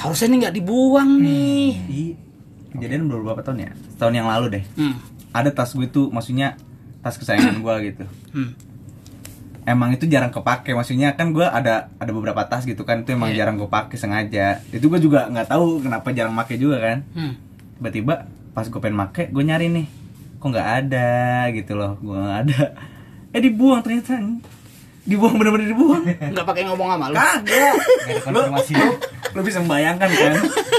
harusnya 0.00 0.32
nih 0.32 0.38
nggak 0.46 0.56
dibuang 0.56 1.10
nih. 1.20 1.68
Ih, 1.92 2.12
kejadian 2.72 3.10
beberapa 3.10 3.44
tahun 3.44 3.68
ya? 3.68 3.72
Tahun 4.00 4.14
yang 4.16 4.28
lalu 4.30 4.60
deh. 4.60 4.64
Hmm. 4.80 4.96
Ada 5.34 5.52
tas 5.52 5.76
gue 5.76 5.84
tuh 5.90 6.08
maksudnya 6.08 6.56
tas 7.04 7.20
kesayangan 7.20 7.60
gua 7.60 7.82
gitu. 7.84 8.08
Hmm. 8.32 8.56
Emang 9.68 9.92
itu 9.92 10.08
jarang 10.08 10.30
kepake, 10.30 10.72
maksudnya 10.72 11.12
kan 11.12 11.28
gua 11.28 11.52
ada 11.52 11.92
ada 11.94 12.08
beberapa 12.08 12.40
tas 12.42 12.64
gitu 12.64 12.82
kan 12.82 13.04
itu 13.04 13.12
emang 13.12 13.28
Iya. 13.28 13.44
jarang 13.44 13.56
gue 13.56 13.68
pakai 13.68 13.94
sengaja. 13.94 14.64
Itu 14.68 14.88
gue 14.88 14.96
juga 14.98 15.28
nggak 15.28 15.44
tahu 15.46 15.84
kenapa 15.84 16.08
jarang 16.10 16.32
make 16.32 16.56
juga 16.56 16.80
kan. 16.80 16.98
Hmm. 17.12 17.36
tiba-tiba 17.76 18.26
pas 18.50 18.64
gue 18.64 18.80
pengen 18.80 18.96
make 18.96 19.28
gue 19.28 19.38
nyari 19.40 19.68
nih 19.68 19.86
kok 20.34 20.48
nggak 20.48 20.68
ada 20.80 21.10
gitu 21.52 21.72
loh 21.74 21.94
gue 21.96 22.10
nggak 22.10 22.38
ada 22.42 22.62
eh 23.28 23.38
dibuang 23.38 23.78
ternyata 23.78 24.18
dibuang 25.08 25.34
bener-bener 25.40 25.72
dibuang. 25.72 26.04
Nggak 26.36 26.46
pakai 26.46 26.62
ngomong 26.68 26.88
sama 26.92 27.06
lu. 27.08 27.16
kagak. 27.16 27.74
Nggak 28.04 28.12
ada 28.12 28.20
konfirmasi. 28.20 28.72
lo 29.36 29.40
bisa 29.44 29.58
membayangkan 29.64 30.08
kan? 30.08 30.32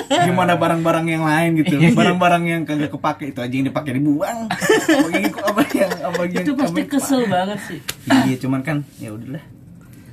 Gimana 0.09 0.53
barang-barang 0.57 1.05
yang 1.09 1.24
lain 1.25 1.50
gitu. 1.65 1.75
Barang-barang 1.98 2.43
yang 2.45 2.62
kagak 2.69 2.93
kepake 2.93 3.33
itu 3.33 3.39
aja 3.41 3.53
yang 3.53 3.67
dipakai 3.74 3.98
dibuang. 3.98 4.45
Apa 4.50 5.09
yang 5.17 5.33
apa 5.33 5.62
yang 5.74 5.91
apa 6.05 6.21
yang 6.29 6.43
itu 6.45 6.53
pasti 6.53 6.81
kesel 6.86 7.21
banget 7.25 7.59
sih. 7.65 7.79
Iya 8.05 8.36
cuman 8.38 8.62
kan 8.62 8.77
ya 9.01 9.09
udahlah. 9.09 9.41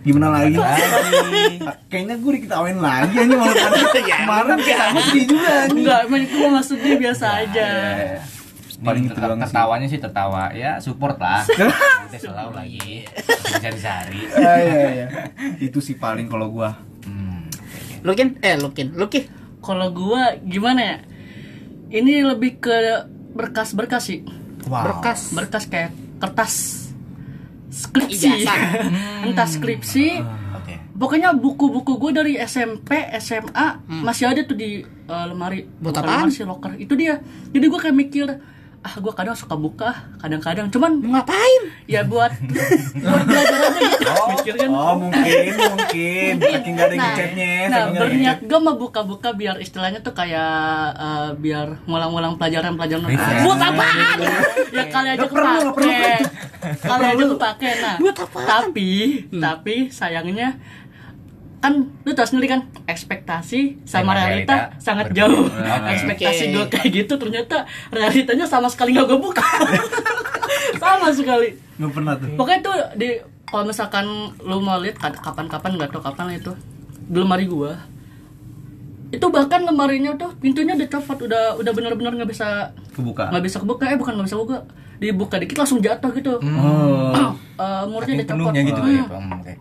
Gimana 0.07 0.27
lagi? 0.39 0.55
Kayaknya 1.91 2.15
gue 2.23 2.33
diketawain 2.39 2.79
lagi 2.79 3.15
aja 3.27 3.35
malah 3.35 3.55
kemarin 4.23 4.59
kayak 4.63 4.79
sama 4.79 5.01
sedih 5.03 5.25
juga 5.35 5.53
enggak 5.67 5.99
emang 6.07 6.23
itu 6.23 6.37
mah 6.39 6.51
maksudnya 6.63 6.95
biasa 6.95 7.27
aja. 7.43 7.67
Iya. 7.67 8.36
Paling 8.77 8.85
paling 8.85 9.05
itu 9.07 9.17
doang 9.17 9.39
sih 9.39 9.45
tertawanya 9.47 9.87
sih 9.89 9.99
tertawa 9.99 10.43
ya 10.53 10.71
support 10.79 11.17
lah. 11.17 11.41
Nanti 12.05 12.19
selalu 12.19 12.53
lagi 12.53 12.89
bisa 13.47 13.69
dicari. 13.69 14.21
Ah, 14.33 14.59
iya, 14.59 14.81
iya. 14.93 15.07
itu 15.59 15.79
sih 15.79 15.97
paling 15.97 16.27
kalau 16.27 16.49
gua 16.51 16.77
Hmm. 17.03 17.47
Lu 18.03 18.13
Kin? 18.13 18.37
Eh 18.41 18.55
lu 18.55 18.71
Kin, 18.71 18.93
lu 18.93 19.07
Ki. 19.07 19.25
kalau 19.59 19.91
gua 19.91 20.35
gimana 20.39 20.81
ya 20.81 20.97
ini 21.89 22.21
lebih 22.21 22.59
ke 22.59 22.77
berkas-berkas 23.33 24.03
sih 24.05 24.21
Berkas. 24.61 25.31
berkas 25.31 25.65
kayak 25.65 25.91
kertas 26.19 26.55
skripsi 27.69 28.27
Ijazah. 28.43 28.59
entah 29.27 29.45
skripsi 29.45 30.19
Oke. 30.55 30.75
pokoknya 30.93 31.31
buku-buku 31.33 31.95
gue 31.97 32.11
dari 32.13 32.33
SMP 32.37 32.91
SMA 33.17 33.67
masih 33.87 34.27
ada 34.27 34.41
tuh 34.43 34.55
di 34.55 34.81
uh, 34.83 35.27
lemari 35.27 35.67
Buat 35.79 36.01
lemari 36.01 36.31
sih 36.31 36.43
locker 36.43 36.75
itu 36.75 36.95
dia 36.95 37.21
jadi 37.51 37.65
gue 37.65 37.81
kayak 37.81 37.97
mikir 37.97 38.27
ah 38.87 38.95
gue 39.03 39.13
kadang 39.19 39.35
suka 39.35 39.59
buka 39.59 39.91
kadang-kadang. 40.23 40.71
Cuman 40.71 41.03
Mau 41.03 41.19
ngapain? 41.19 41.63
ya 41.91 42.07
buat 42.07 42.31
buat 43.03 43.23
belajar 43.27 43.59
aja 43.67 43.81
gitu. 43.83 44.11
Mikir 44.31 44.55
kan. 44.55 44.69
oh 44.71 44.95
mungkin 45.03 45.43
mungkin. 45.59 46.33
Saking 46.39 46.75
gak 46.79 46.87
ada 46.87 46.97
nah 47.67 47.79
yang 47.83 47.91
berniat 47.99 48.39
gue 48.47 48.59
mau 48.63 48.79
buka-buka 48.79 49.35
biar 49.35 49.59
istilahnya 49.59 49.99
tuh 50.07 50.15
kayak 50.15 50.95
uh, 50.95 51.35
biar 51.35 51.83
ngulang-ngulang 51.91 52.39
pelajaran-pelajaran. 52.39 53.11
Buat 53.43 53.59
apaan? 53.59 54.19
Ya 54.71 54.85
kali 54.87 55.09
aja 55.19 55.27
kepake. 55.27 56.15
Kali 56.79 57.05
aja 57.11 57.25
kepake 57.27 57.71
nah. 57.83 57.97
Buat 57.99 58.17
apaan? 58.23 58.47
tapi 58.47 58.91
tapi 59.35 59.77
sayangnya 59.91 60.63
kan 61.67 61.75
lu 62.01 62.13
tau 62.13 62.23
sendiri 62.25 62.47
kan 62.49 62.61
ekspektasi 62.87 63.83
Sama 63.83 64.15
realita, 64.15 64.71
realita 64.71 64.79
sangat 64.79 65.11
berbeda. 65.11 65.19
jauh 65.21 65.45
Oke. 65.45 65.91
ekspektasi 65.91 66.43
Oke. 66.45 66.53
gue 66.53 66.65
kayak 66.71 66.89
gitu 66.95 67.15
ternyata 67.17 67.57
realitanya 67.91 68.47
sama 68.47 68.67
sekali 68.67 68.91
gak 68.93 69.05
gue 69.05 69.19
buka 69.19 69.43
sama 70.77 71.11
sekali 71.11 71.59
nggak 71.77 71.91
pernah 71.91 72.15
tuh 72.15 72.29
Pokoknya 72.35 72.61
tuh 72.61 72.77
di 72.95 73.09
kalau 73.45 73.65
misalkan 73.65 74.07
lu 74.41 74.59
mau 74.59 74.79
lihat 74.79 74.97
kapan-kapan 74.99 75.71
nggak 75.75 75.91
tahu 75.91 76.03
kapan 76.05 76.35
itu 76.35 76.53
di 77.05 77.17
lemari 77.17 77.47
gua 77.47 77.79
itu 79.09 79.23
bahkan 79.25 79.63
lemarinya 79.63 80.15
tuh 80.15 80.35
pintunya 80.37 80.75
udah 80.75 80.89
copot 80.89 81.19
udah 81.21 81.55
udah 81.57 81.73
bener-bener 81.73 82.13
nggak 82.13 82.27
bisa 82.29 82.75
kebuka 82.91 83.31
nggak 83.31 83.45
bisa 83.45 83.57
kebuka 83.59 83.85
eh 83.87 83.95
bukan 83.95 84.13
nggak 84.15 84.27
bisa 84.27 84.35
buka 84.37 84.57
dibuka 84.97 85.37
dikit 85.37 85.57
langsung 85.57 85.79
jatuh 85.79 86.11
gitu 86.13 86.39
oh 86.39 87.35
Eh, 87.57 87.85
murnya 87.89 88.21
udah 88.21 88.27
copot 88.29 88.53
gitu 88.53 88.77
Hmm. 88.79 88.93
ya. 88.93 89.05
Hmm, 89.09 89.33
oke. 89.33 89.53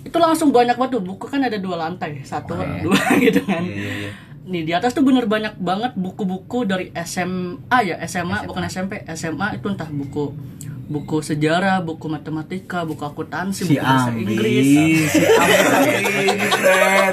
Itu 0.00 0.16
langsung 0.16 0.50
banyak 0.50 0.76
banget 0.76 0.96
tuh. 0.98 1.02
Buku 1.04 1.24
kan 1.28 1.40
ada 1.44 1.58
dua 1.60 1.76
lantai 1.76 2.24
satu 2.24 2.56
Oke. 2.56 2.80
dua 2.84 3.00
gitu 3.24 3.40
kan. 3.44 3.62
Iya 3.62 3.74
iya 3.74 3.92
iya. 4.06 4.10
Nih 4.50 4.62
di 4.66 4.72
atas 4.74 4.96
tuh 4.96 5.04
bener 5.04 5.28
banyak 5.28 5.60
banget 5.60 5.92
buku-buku 5.94 6.64
dari 6.66 6.90
SMA 7.04 7.78
ya 7.86 7.96
SMA, 8.08 8.48
bukan 8.48 8.64
SMP 8.66 9.04
SMA 9.14 9.60
itu 9.60 9.66
entah 9.68 9.86
buku 9.86 10.32
buku 10.90 11.22
sejarah 11.22 11.78
buku 11.86 12.10
matematika 12.10 12.82
buku 12.82 13.06
akuntansi 13.06 13.62
si 13.62 13.78
buku 13.78 13.86
bahasa 13.86 14.10
Ambi 14.10 14.26
Inggris. 14.26 14.66
si 15.06 15.22
Ambi 15.22 15.54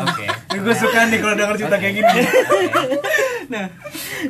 Oke. 0.01 0.25
Ini 0.25 0.57
gue 0.65 0.73
suka 0.73 0.99
nih 1.13 1.17
kalau 1.21 1.35
denger 1.37 1.55
cerita 1.61 1.77
kayak 1.77 1.93
gini. 2.01 2.21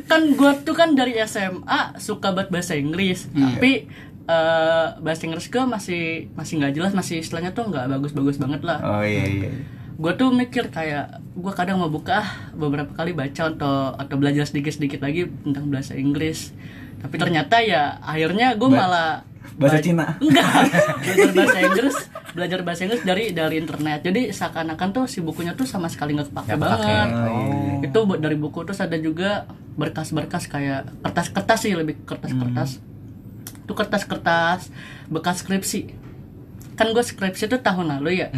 Kan 0.04 0.36
gua 0.36 0.52
tuh 0.60 0.76
kan 0.76 0.92
dari 0.92 1.16
SMA 1.24 1.96
suka 1.96 2.36
banget 2.36 2.52
bahasa 2.52 2.76
Inggris. 2.76 3.24
Tapi 3.32 3.88
eh, 4.28 4.86
bahasa 4.98 5.24
Inggris 5.24 5.48
gua 5.48 5.64
masih 5.66 6.02
masih 6.34 6.60
nggak 6.60 6.72
jelas 6.74 6.92
masih 6.92 7.18
istilahnya 7.18 7.50
tuh 7.50 7.64
nggak 7.66 7.88
bagus-bagus 7.88 8.36
banget 8.36 8.60
lah 8.62 8.78
oh 8.78 9.00
iya 9.00 9.24
iya 9.24 9.50
gue 9.98 10.12
tuh 10.14 10.30
mikir 10.30 10.70
kayak 10.70 11.10
gue 11.34 11.52
kadang 11.52 11.74
mau 11.76 11.90
buka 11.90 12.22
beberapa 12.54 12.94
kali 12.94 13.10
baca 13.10 13.50
atau 13.50 13.74
atau 13.92 14.14
belajar 14.14 14.46
sedikit 14.46 14.70
sedikit 14.70 15.02
lagi 15.02 15.26
tentang 15.42 15.66
bahasa 15.66 15.92
Inggris 15.92 16.54
tapi 16.98 17.18
ternyata 17.18 17.58
ya 17.58 17.98
akhirnya 17.98 18.54
gue 18.54 18.68
Ba- 18.68 18.78
malah 18.78 19.10
bahasa 19.58 19.74
ba- 19.74 19.82
Cina. 19.82 20.06
enggak 20.18 20.46
belajar 21.02 21.30
bahasa 21.34 21.58
Inggris 21.60 21.96
belajar 22.30 22.58
bahasa 22.62 22.80
Inggris 22.84 23.02
dari 23.02 23.24
dari 23.32 23.58
internet 23.58 23.98
jadi 24.04 24.30
seakan-akan 24.30 24.88
tuh 24.92 25.04
si 25.06 25.18
bukunya 25.18 25.52
tuh 25.52 25.66
sama 25.66 25.90
sekali 25.90 26.14
nggak 26.14 26.30
kepake 26.30 26.46
kepake. 26.48 26.62
banget 26.62 27.08
Oh. 27.26 27.82
itu 27.82 27.98
buat 27.98 28.20
dari 28.20 28.36
buku 28.36 28.58
terus 28.62 28.78
ada 28.78 28.94
juga 28.94 29.50
berkas-berkas 29.74 30.46
kayak 30.46 30.94
kertas-kertas 31.02 31.58
sih 31.58 31.74
lebih 31.74 31.98
ke 31.98 32.04
kertas-kertas 32.08 32.78
itu 33.68 33.76
kertas-kertas 33.76 34.72
bekas 35.12 35.44
skripsi. 35.44 35.92
Kan 36.72 36.96
gue 36.96 37.04
skripsi 37.04 37.52
tuh 37.52 37.60
tahun 37.60 38.00
lalu 38.00 38.24
ya. 38.24 38.32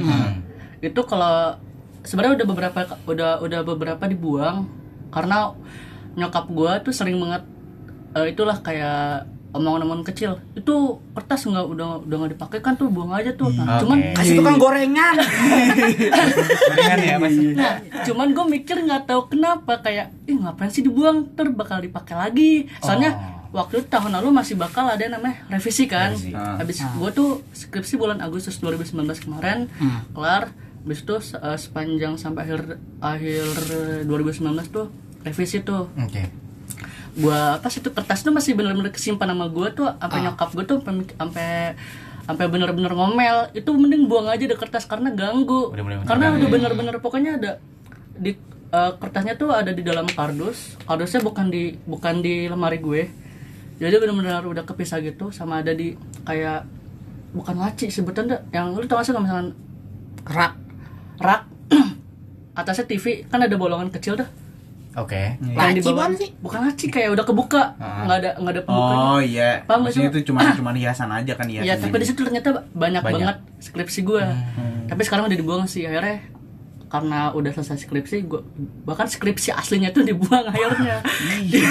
Itu 0.82 1.06
kalau 1.06 1.54
sebenarnya 2.02 2.42
udah 2.42 2.46
beberapa 2.50 2.80
udah 3.06 3.30
udah 3.38 3.60
beberapa 3.62 4.04
dibuang 4.10 4.66
karena 5.14 5.54
nyokap 6.18 6.50
gue 6.50 6.72
tuh 6.90 6.90
sering 6.90 7.22
banget 7.22 7.46
eh, 8.18 8.34
itulah 8.34 8.58
kayak 8.58 9.30
omongan-omongan 9.54 10.02
kecil. 10.10 10.42
Itu 10.58 10.98
kertas 11.14 11.46
nggak 11.46 11.66
udah 11.78 11.88
udah 12.06 12.16
nggak 12.26 12.32
dipakai 12.34 12.58
kan 12.58 12.74
tuh 12.74 12.90
buang 12.90 13.14
aja 13.14 13.30
tuh. 13.34 13.54
Nah, 13.54 13.78
Oke. 13.78 13.86
cuman 13.86 13.98
Kasih 14.18 14.34
tukang 14.42 14.58
gorengan. 14.58 15.14
Gorengan 16.74 16.98
ya 17.02 17.14
mas. 17.22 17.34
Nah, 17.54 17.74
cuman 18.02 18.34
gue 18.34 18.44
mikir 18.58 18.76
nggak 18.82 19.10
tahu 19.10 19.30
kenapa 19.30 19.78
kayak, 19.82 20.10
ih 20.26 20.38
ngapain 20.38 20.70
sih 20.70 20.82
dibuang, 20.82 21.34
ter 21.34 21.50
bakal 21.50 21.82
dipakai 21.82 22.14
lagi. 22.18 22.70
Soalnya 22.82 23.39
waktu 23.50 23.72
itu 23.76 23.86
tahun 23.88 24.12
lalu 24.12 24.28
masih 24.32 24.54
bakal 24.54 24.86
ada 24.86 24.98
yang 24.98 25.12
namanya 25.12 25.42
revisi 25.48 25.84
kan 25.84 26.12
Revisi. 26.12 26.30
Ah. 26.32 26.56
habis 26.56 26.78
gue 26.78 27.10
tuh 27.10 27.30
skripsi 27.50 27.94
bulan 27.94 28.18
Agustus 28.18 28.58
2019 28.58 28.94
kemarin 29.20 29.66
Hmm. 29.74 30.06
kelar 30.10 30.54
habis 30.80 31.00
itu 31.00 31.14
eh, 31.34 31.58
sepanjang 31.58 32.14
sampai 32.14 32.40
akhir 32.44 32.60
akhir 32.98 33.44
2019 34.06 34.40
tuh 34.66 34.86
revisi 35.20 35.60
tuh 35.60 35.90
Oke. 35.92 36.30
gua 37.12 37.58
apa 37.58 37.66
sih 37.66 37.78
tuh 37.78 37.90
kertas 37.90 38.22
tuh 38.22 38.30
masih 38.30 38.54
bener-bener 38.54 38.88
kesimpan 38.88 39.28
sama 39.28 39.46
gua 39.46 39.68
tuh 39.70 39.90
sampai 39.90 40.18
Ah. 40.18 40.24
nyokap 40.24 40.48
gua 40.50 40.64
tuh 40.64 40.78
sampai- 40.80 41.74
sampai 42.22 42.46
bener-bener 42.46 42.92
ngomel 42.92 43.50
itu 43.52 43.66
mending 43.68 44.06
buang 44.06 44.26
aja 44.26 44.40
deh 44.40 44.54
kertas 44.54 44.86
karena 44.86 45.10
ganggu 45.10 45.68
Bener-bener 45.68 46.00
karena 46.00 46.26
mengganggu. 46.28 46.38
udah 46.38 46.50
bener-bener 46.50 46.94
pokoknya 46.98 47.32
ada 47.36 47.50
di 48.14 48.30
eh, 48.70 48.92
kertasnya 48.94 49.34
tuh 49.34 49.50
ada 49.50 49.68
di 49.68 49.82
dalam 49.82 50.06
kardus 50.06 50.78
kardusnya 50.80 51.20
bukan 51.20 51.50
di 51.50 51.74
bukan 51.82 52.22
di 52.22 52.46
lemari 52.46 52.78
gue 52.78 53.02
jadi 53.80 53.96
bener-bener 53.96 54.44
udah 54.44 54.62
kepisah 54.62 55.00
gitu 55.00 55.28
sama 55.30 55.58
ada 55.58 55.72
di 55.72 55.96
kayak 56.22 56.68
bukan 57.30 57.56
laci 57.56 57.88
sebutan 57.88 58.26
dah 58.26 58.40
yang 58.50 58.70
lu 58.70 58.84
tau 58.84 58.96
gak 58.96 59.06
sih 59.06 59.12
kalau 59.12 59.24
misalkan 59.24 59.48
rak 60.22 60.52
rak 61.16 61.42
atasnya 62.54 62.84
TV 62.86 63.04
kan 63.24 63.40
ada 63.40 63.54
bolongan 63.54 63.88
kecil 63.88 64.14
dah 64.14 64.28
Oke. 64.92 65.38
yang 65.38 65.54
Laci 65.54 65.74
di 65.76 65.86
bawah 65.86 66.02
apaan 66.02 66.12
sih? 66.12 66.28
bukan 66.36 66.60
laci 66.60 66.86
kayak 66.88 67.14
udah 67.14 67.22
kebuka 67.22 67.62
Ah. 67.78 68.02
nggak 68.04 68.18
ada 68.18 68.30
nggak 68.36 68.52
ada 68.52 68.62
pembukanya 68.66 68.98
Oh 69.06 69.20
iya. 69.22 69.50
Paham 69.62 69.80
Maksudnya 69.86 70.10
itu 70.10 70.20
cuma 70.26 70.40
cuma 70.50 70.70
hiasan 70.76 71.06
aja 71.08 71.32
kan 71.32 71.46
hiasan. 71.46 71.62
Iya, 71.62 71.74
tapi 71.78 71.94
di 71.94 72.06
situ 72.10 72.20
ternyata 72.20 72.48
banyak, 72.68 72.98
Banyak. 72.98 73.14
banget 73.14 73.36
skripsi 73.62 74.00
gue. 74.02 74.22
Tapi 74.90 75.00
sekarang 75.00 75.30
udah 75.30 75.38
dibuang 75.38 75.64
sih 75.64 75.86
akhirnya 75.86 76.26
karena 76.90 77.30
udah 77.30 77.54
selesai 77.54 77.86
skripsi 77.86 78.26
gue 78.26 78.42
bahkan 78.82 79.06
skripsi 79.06 79.54
aslinya 79.54 79.94
tuh 79.94 80.02
dibuang 80.02 80.50
akhirnya. 80.50 80.98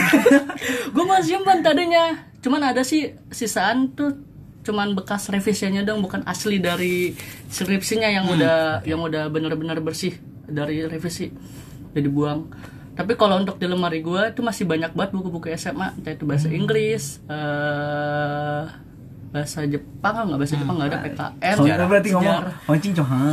gue 0.95 1.05
masih 1.05 1.37
simpan 1.37 1.59
tadinya. 1.59 2.31
Cuman 2.39 2.71
ada 2.71 2.87
sih 2.87 3.19
sisaan 3.27 3.91
tuh 3.91 4.15
cuman 4.63 4.95
bekas 4.95 5.27
revisinya 5.27 5.83
dong 5.83 5.99
bukan 5.99 6.23
asli 6.23 6.63
dari 6.63 7.11
skripsinya 7.51 8.07
yang 8.07 8.25
udah 8.31 8.87
yang 8.87 9.03
udah 9.03 9.27
bener-bener 9.27 9.83
bersih 9.83 10.15
dari 10.47 10.87
revisi. 10.87 11.27
Udah 11.91 12.01
dibuang. 12.01 12.39
Tapi 12.95 13.15
kalau 13.19 13.43
untuk 13.43 13.59
di 13.59 13.67
lemari 13.67 13.99
gue 13.99 14.31
itu 14.31 14.39
masih 14.39 14.63
banyak 14.63 14.95
banget 14.95 15.11
buku-buku 15.15 15.51
SMA 15.59 15.99
entah 15.99 16.15
itu 16.15 16.23
bahasa 16.23 16.47
Inggris 16.47 17.19
eh 17.27 18.88
bahasa 19.29 19.61
Jepang 19.69 20.13
nggak? 20.25 20.37
Bahasa 20.41 20.55
Jepang 20.57 20.75
nggak 20.81 20.89
ada 20.89 20.99
PKN 21.05 21.55
Soalnya 21.55 21.85
berarti 21.85 22.09
ngomong 22.17 22.41
mancing 22.65 22.93
coha. 22.97 23.23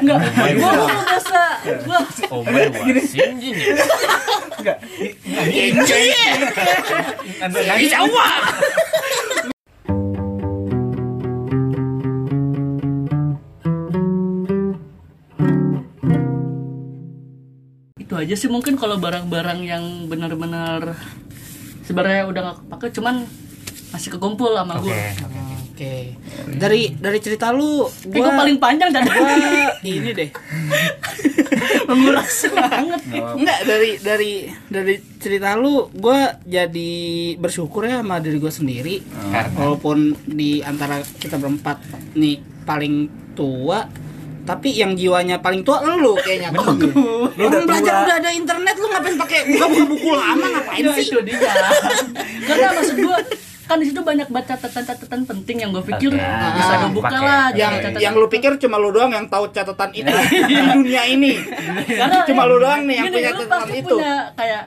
Enggak, 0.00 0.18
gua 0.56 0.70
ngomong 0.72 1.04
bahasa 1.04 1.42
gua. 1.84 1.98
Oh 2.32 2.40
my 2.44 2.66
Shinjin 3.04 3.54
ya. 3.56 3.74
Enggak. 4.60 4.78
Lagi 7.68 7.86
Jawa. 7.92 8.28
itu 18.10 18.18
aja 18.18 18.34
sih 18.34 18.50
mungkin 18.50 18.74
kalau 18.74 18.98
barang-barang 18.98 19.62
yang 19.62 20.10
benar-benar 20.10 20.98
sebenarnya 21.86 22.26
udah 22.26 22.40
nggak 22.42 22.58
kepake 22.66 22.86
cuman 22.98 23.22
masih 23.90 24.08
kekumpul 24.14 24.54
sama 24.54 24.78
Oke. 24.78 24.90
gua. 24.90 25.02
oke 25.70 25.94
dari 26.60 26.92
dari 26.94 27.18
cerita 27.18 27.50
lu 27.50 27.88
Tapi 27.88 28.18
gua 28.20 28.30
gua 28.30 28.40
paling 28.44 28.58
panjang 28.60 28.90
dan 28.92 29.02
gua 29.06 29.34
ini 29.86 30.10
deh 30.12 30.30
menguras 31.90 32.46
banget. 32.54 33.00
Enggak 33.10 33.60
dari 33.66 33.90
dari 33.98 34.32
dari 34.70 34.94
cerita 35.18 35.58
lu 35.58 35.90
gue 35.90 36.18
jadi 36.46 36.92
bersyukur 37.36 37.86
ya 37.86 38.00
sama 38.02 38.22
diri 38.22 38.38
gue 38.38 38.52
sendiri 38.52 38.96
Karena 39.02 39.50
walaupun 39.58 40.14
di 40.22 40.62
antara 40.62 41.02
kita 41.02 41.36
berempat 41.36 41.82
nih 42.14 42.38
paling 42.62 43.10
tua 43.34 43.86
tapi 44.40 44.72
yang 44.72 44.96
jiwanya 44.96 45.38
paling 45.38 45.62
tua 45.62 45.82
lu 45.84 46.16
kayaknya 46.16 46.50
lu 46.54 46.64
udah 47.38 47.60
belajar 47.66 47.92
tua. 47.92 48.04
udah 48.08 48.16
ada 48.18 48.30
internet 48.32 48.74
lu 48.78 48.86
ngapain 48.88 49.16
pakai 49.20 49.38
buka-buka 49.52 49.84
buku 49.86 50.08
lama 50.10 50.46
ngapain 50.58 50.80
Itu, 50.80 50.90
sih 50.96 51.06
itu 51.12 51.20
dia. 51.22 51.38
Karena 52.48 52.68
maksud 52.74 52.96
gua 52.98 53.18
kan 53.70 53.78
di 53.78 53.86
situ 53.86 54.02
banyak 54.02 54.26
baca 54.26 54.50
catatan-catatan 54.50 55.22
penting 55.22 55.56
yang 55.62 55.70
gue 55.70 55.80
pikir 55.86 56.10
Oke. 56.10 56.18
bisa 56.58 56.72
gue 56.76 56.90
buka 56.90 57.14
lah 57.14 57.46
yang 57.54 57.70
catatan- 57.72 58.02
yang 58.02 58.12
lu 58.12 58.26
pikir 58.26 58.50
cuma 58.58 58.76
lu 58.76 58.90
doang 58.90 59.08
yang 59.08 59.24
tahu 59.24 59.46
catatan 59.48 59.88
itu 59.94 60.10
di 60.50 60.54
dunia 60.58 61.02
ini 61.06 61.38
Karena 61.86 62.26
cuma 62.26 62.42
lu 62.44 62.58
doang 62.58 62.82
nih 62.82 62.94
yang 62.98 63.06
gini, 63.06 63.16
punya 63.16 63.30
lu 63.30 63.38
catatan 63.38 63.58
pasti 63.62 63.78
itu 63.78 63.94
punya 63.94 64.14
kayak 64.34 64.62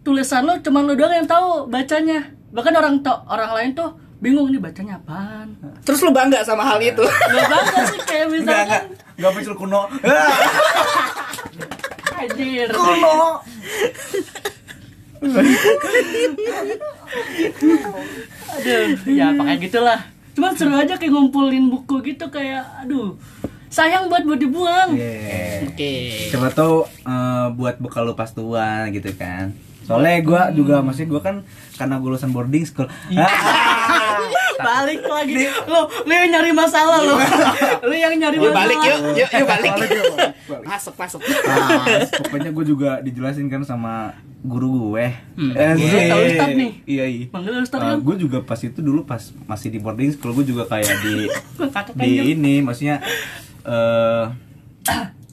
tulisan 0.00 0.40
lu 0.42 0.52
cuma 0.58 0.78
lu 0.80 0.92
doang 0.96 1.12
yang 1.14 1.28
tahu 1.28 1.68
bacanya 1.68 2.18
bahkan 2.48 2.72
orang 2.72 2.98
to 2.98 3.12
orang 3.28 3.50
lain 3.52 3.70
tuh 3.70 3.88
bingung 4.18 4.48
nih 4.48 4.58
bacanya 4.58 4.96
apaan 4.96 5.54
terus 5.80 6.00
lu 6.00 6.08
bangga 6.08 6.40
sama 6.40 6.62
hal 6.62 6.78
itu 6.78 7.04
nggak 7.04 7.46
bangga 7.46 7.78
sih 7.86 7.98
kayak 8.02 8.26
misalkan 8.26 8.64
enggak. 8.64 8.82
Enggak 9.14 9.30
pensil 9.36 9.54
kuno. 9.54 9.80
anjir 12.16 12.68
Kuno. 12.68 13.40
Aduh 18.50 18.86
ya 19.08 19.26
pakai 19.36 19.56
gitulah. 19.60 20.00
Cuman 20.32 20.52
seru 20.56 20.74
aja 20.78 20.96
kayak 20.96 21.12
ngumpulin 21.12 21.68
buku 21.68 22.00
gitu 22.14 22.32
kayak 22.32 22.64
aduh 22.84 23.18
sayang 23.70 24.10
buat 24.10 24.26
buat 24.26 24.40
dibuang. 24.40 24.96
Iya. 24.96 25.68
oke. 25.70 25.94
Coba 26.34 26.48
tahu 26.50 26.76
eh, 26.88 27.46
buat 27.54 27.76
bekal 27.78 28.08
lu 28.08 28.14
pas 28.18 28.32
tua 28.32 28.88
gitu 28.90 29.12
kan. 29.14 29.52
Soalnya 29.86 30.22
gua 30.22 30.42
juga 30.54 30.80
maksudnya 30.86 31.08
gua 31.10 31.22
kan 31.22 31.36
karena 31.74 31.96
gue 31.98 32.08
lulusan 32.12 32.30
boarding 32.30 32.62
school. 32.62 32.86
Ah, 33.16 34.20
balik 34.68 35.02
lagi. 35.02 35.48
Lo 35.66 35.88
lo 35.88 36.12
yang 36.12 36.28
nyari 36.30 36.52
masalah 36.52 37.00
lo 37.02 37.16
lo 37.82 37.94
yang 38.04 38.14
nyari 38.20 38.36
yuk 38.38 38.52
masalah. 38.52 38.60
balik 38.68 38.78
yuk 38.84 38.98
yuk 39.16 39.30
yuk 39.32 39.46
balik. 39.48 39.72
Balik 39.74 39.90
yuk, 39.90 40.04
balik. 40.14 40.62
masuk 40.68 40.94
masuk. 40.94 41.20
Nah, 41.24 42.06
pokoknya 42.22 42.50
gue 42.52 42.64
juga 42.68 42.90
dijelasin 43.00 43.48
kan 43.48 43.64
sama 43.66 44.14
guru 44.42 44.68
gue. 44.88 45.06
Hmm. 45.34 45.52
Eh, 45.52 45.74
Iya, 45.74 45.90
sih. 45.90 46.08
tahu 46.08 46.20
Ustadz 46.26 46.54
nih. 46.54 46.72
Iya, 46.84 47.04
iya. 47.06 47.24
manggil 47.28 47.52
Ustaz 47.58 47.76
Uh, 47.76 47.84
kan 47.86 48.00
gue 48.00 48.16
juga 48.18 48.38
pas 48.40 48.56
itu 48.58 48.80
dulu 48.80 49.00
pas 49.02 49.20
masih 49.44 49.68
di 49.68 49.78
boarding 49.78 50.10
school 50.10 50.32
gue 50.32 50.46
juga 50.46 50.64
kayak 50.66 50.88
di 50.98 51.14
di 52.00 52.10
ini 52.30 52.54
maksudnya 52.58 53.04
eh 53.62 54.24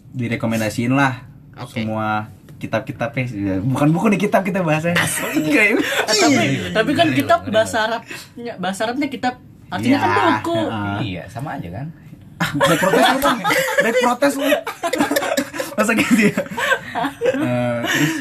direkomendasiin 0.10 0.92
lah 0.92 1.24
Oke. 1.56 1.80
semua 1.80 2.28
kitab-kitabnya 2.58 3.24
ya, 3.28 3.56
bukan 3.60 3.88
buku 3.90 4.10
nih 4.10 4.20
kitab 4.20 4.42
kita 4.42 4.60
bahasanya 4.60 4.98
Kayak- 4.98 5.78
tapi 6.18 6.44
tapi 6.74 6.92
kan 6.92 7.08
kitab 7.12 7.40
bahasa 7.48 7.78
Arabnya 7.86 8.54
bahasa 8.58 8.80
Arabnya 8.84 9.08
kitab 9.08 9.38
artinya 9.68 9.98
kan 9.98 10.10
Iya, 10.10 10.24
buku 10.34 10.58
heeh. 10.58 10.98
Iya, 11.06 11.24
sama 11.28 11.50
aja 11.54 11.70
kan. 11.74 11.88
Baik 12.38 12.80
protes 12.80 13.02
lu 13.04 13.20
bang 13.20 13.40
Baik 13.82 13.96
protes 14.00 14.34
lu 14.36 14.46
Masa 15.76 15.92
gitu 15.94 16.22
ya 16.24 16.38
Eh, 17.36 17.80
Terus 17.84 18.14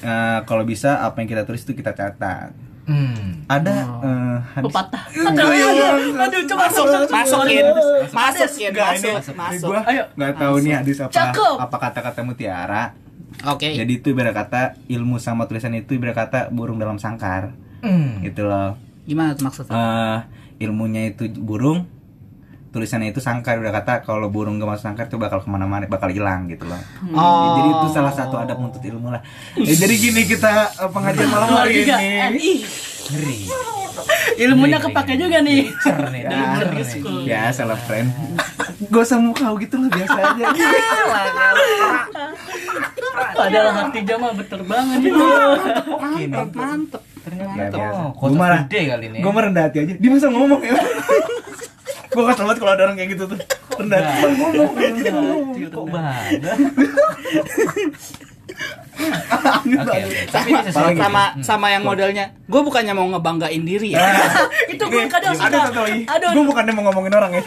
eh, 0.00 0.38
Kalau 0.42 0.62
bisa 0.62 1.00
apa 1.00 1.18
yang 1.18 1.28
kita 1.28 1.42
tulis 1.42 1.62
itu 1.62 1.72
kita 1.72 1.92
catat 1.92 2.52
Hmm. 2.88 3.44
Ada 3.44 3.84
eh, 4.00 4.36
hadis 4.48 4.64
pepatah 4.64 5.02
Iya, 5.12 5.28
aduh 5.28 5.50
iya, 5.52 5.66
aduh, 5.68 5.88
iya. 6.08 6.24
aduh 6.24 6.40
coba 6.48 6.60
masuk 6.64 6.84
masuk 6.88 7.10
masukin 7.12 7.64
masukin 8.08 8.70
Enggak, 8.72 8.88
masuk 9.12 9.34
masuk 9.36 9.68
gua 9.68 9.80
Ayo. 9.84 10.04
nggak 10.16 10.32
tahu 10.34 10.54
nih 10.58 10.72
hadis 10.72 10.96
apa 10.98 11.12
Cakep. 11.12 11.56
apa 11.60 11.76
kata-kata 11.78 12.20
mutiara. 12.24 12.84
oke 13.44 13.68
Jadi 13.76 13.92
itu 13.92 14.08
ibarat 14.08 14.32
kata 14.32 14.62
ilmu 14.88 15.20
sama 15.20 15.44
tulisan 15.44 15.76
itu 15.76 15.92
ibarat 15.92 16.16
kata 16.18 16.40
burung 16.48 16.80
dalam 16.80 16.96
sangkar. 16.96 17.52
Hmm. 17.84 18.24
Gitu 18.24 18.40
loh. 18.40 18.80
gimana 19.04 19.36
maksudnya 19.36 19.76
Eh 19.76 20.18
ilmunya 20.58 21.12
itu 21.12 21.28
burung, 21.30 21.84
tulisannya 22.68 23.10
itu 23.10 23.20
sangkar 23.20 23.56
udah 23.58 23.72
kata 23.72 24.04
kalau 24.04 24.28
burung 24.28 24.60
gak 24.60 24.68
masuk 24.68 24.84
sangkar 24.92 25.08
itu 25.08 25.16
bakal 25.16 25.40
ke 25.40 25.48
mana-mana 25.48 25.88
bakal 25.88 26.12
hilang 26.12 26.46
gitu 26.46 26.68
loh. 26.68 26.76
Oh. 27.16 27.56
Jadi 27.58 27.68
itu 27.72 27.86
salah 27.96 28.12
satu 28.12 28.36
adab 28.36 28.60
menuntut 28.60 28.84
ilmu 28.84 29.08
lah. 29.08 29.24
Ya, 29.56 29.74
jadi 29.74 29.94
gini 29.96 30.22
kita 30.28 30.52
eh, 30.76 30.90
pengajian 30.92 31.28
malam 31.32 31.48
hari 31.56 31.84
ini. 31.84 32.54
Ngeri. 33.08 33.38
ilmunya 34.38 34.78
Ngeri, 34.78 34.92
kepake 34.92 35.14
juga 35.16 35.38
nih 35.40 35.60
Ya, 36.20 36.28
dalam 36.28 36.54
cer 36.54 36.68
nih. 36.70 36.84
school. 36.86 37.20
biasa 37.24 37.62
lah 37.64 37.78
friend. 37.88 38.08
Gak 38.92 39.02
usah 39.02 39.18
kau 39.32 39.54
gitu 39.56 39.74
lah 39.80 39.88
biasa 39.90 40.18
aja. 40.22 40.46
padahal 43.38 43.70
hatinya 43.74 44.14
mah 44.18 44.32
beter 44.34 44.60
banget 44.62 44.98
itu 45.10 45.24
mantep 45.98 46.48
mantep 46.54 47.02
Ternyata 47.28 47.76
Ya, 47.76 47.92
oh, 47.92 48.30
gede 48.64 48.80
kali 48.88 49.04
ini. 49.12 49.18
Gue 49.20 49.32
merendah 49.36 49.68
hati 49.68 49.84
aja. 49.84 49.94
Dia 50.00 50.08
masa 50.08 50.32
ngomong 50.32 50.60
ya. 50.64 50.72
gue 52.08 52.22
kesel 52.24 52.44
banget 52.44 52.58
kalau 52.58 52.72
ada 52.72 52.82
orang 52.84 52.96
kayak 52.96 53.10
gitu 53.12 53.24
tuh. 53.26 53.38
Rendah 53.74 53.98
hati. 54.00 54.22
Bang, 54.22 54.32
ngomong. 54.34 55.46
Kok 55.68 55.84
bangga? 55.86 56.52
Aneh 59.38 59.78
Oke, 59.78 59.86
banget. 59.86 60.02
oke. 60.02 60.20
Tapi 60.28 60.50
sama 60.68 60.88
gitu. 60.90 60.98
sama 60.98 61.22
sama 61.40 61.66
yang 61.70 61.82
modelnya 61.82 62.34
gue 62.42 62.58
bukannya 62.58 62.90
mau 62.90 63.06
ngebanggain 63.06 63.62
diri 63.62 63.94
ya 63.94 64.02
itu 64.72 64.82
gue 64.82 65.06
kadang 65.06 65.30
Ada 65.30 65.38
suka 65.38 65.58
satu 65.70 65.80
lagi. 65.86 66.02
aduh 66.04 66.30
Gue 66.34 66.44
bukannya 66.44 66.72
mau 66.72 66.84
ngomongin 66.90 67.12
orang 67.14 67.30
ya. 67.32 67.42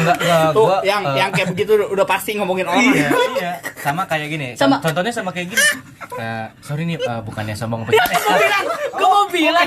Enggak, 0.00 0.16
enggak, 0.16 0.50
tuh 0.50 0.64
gua, 0.64 0.78
yang 0.82 1.02
eh, 1.04 1.14
yang 1.16 1.30
kayak 1.30 1.48
begitu 1.50 1.72
udah 1.76 2.02
pasti 2.04 2.32
ngomongin 2.32 2.64
orang 2.64 2.80
Iya, 2.82 3.08
iya. 3.36 3.52
Sama 3.76 4.02
kayak 4.04 4.26
gini. 4.28 4.48
Sama. 4.54 4.78
Contohnya 4.78 5.12
sama 5.12 5.30
kayak 5.30 5.52
gini. 5.52 5.62
Eh, 6.16 6.46
sorry 6.60 6.86
nih 6.86 6.96
eh, 6.96 7.20
bukannya 7.20 7.54
sombong 7.54 7.84
apa 7.84 7.90
gimana? 7.90 8.16
Gue 9.30 9.38
bilang, 9.46 9.66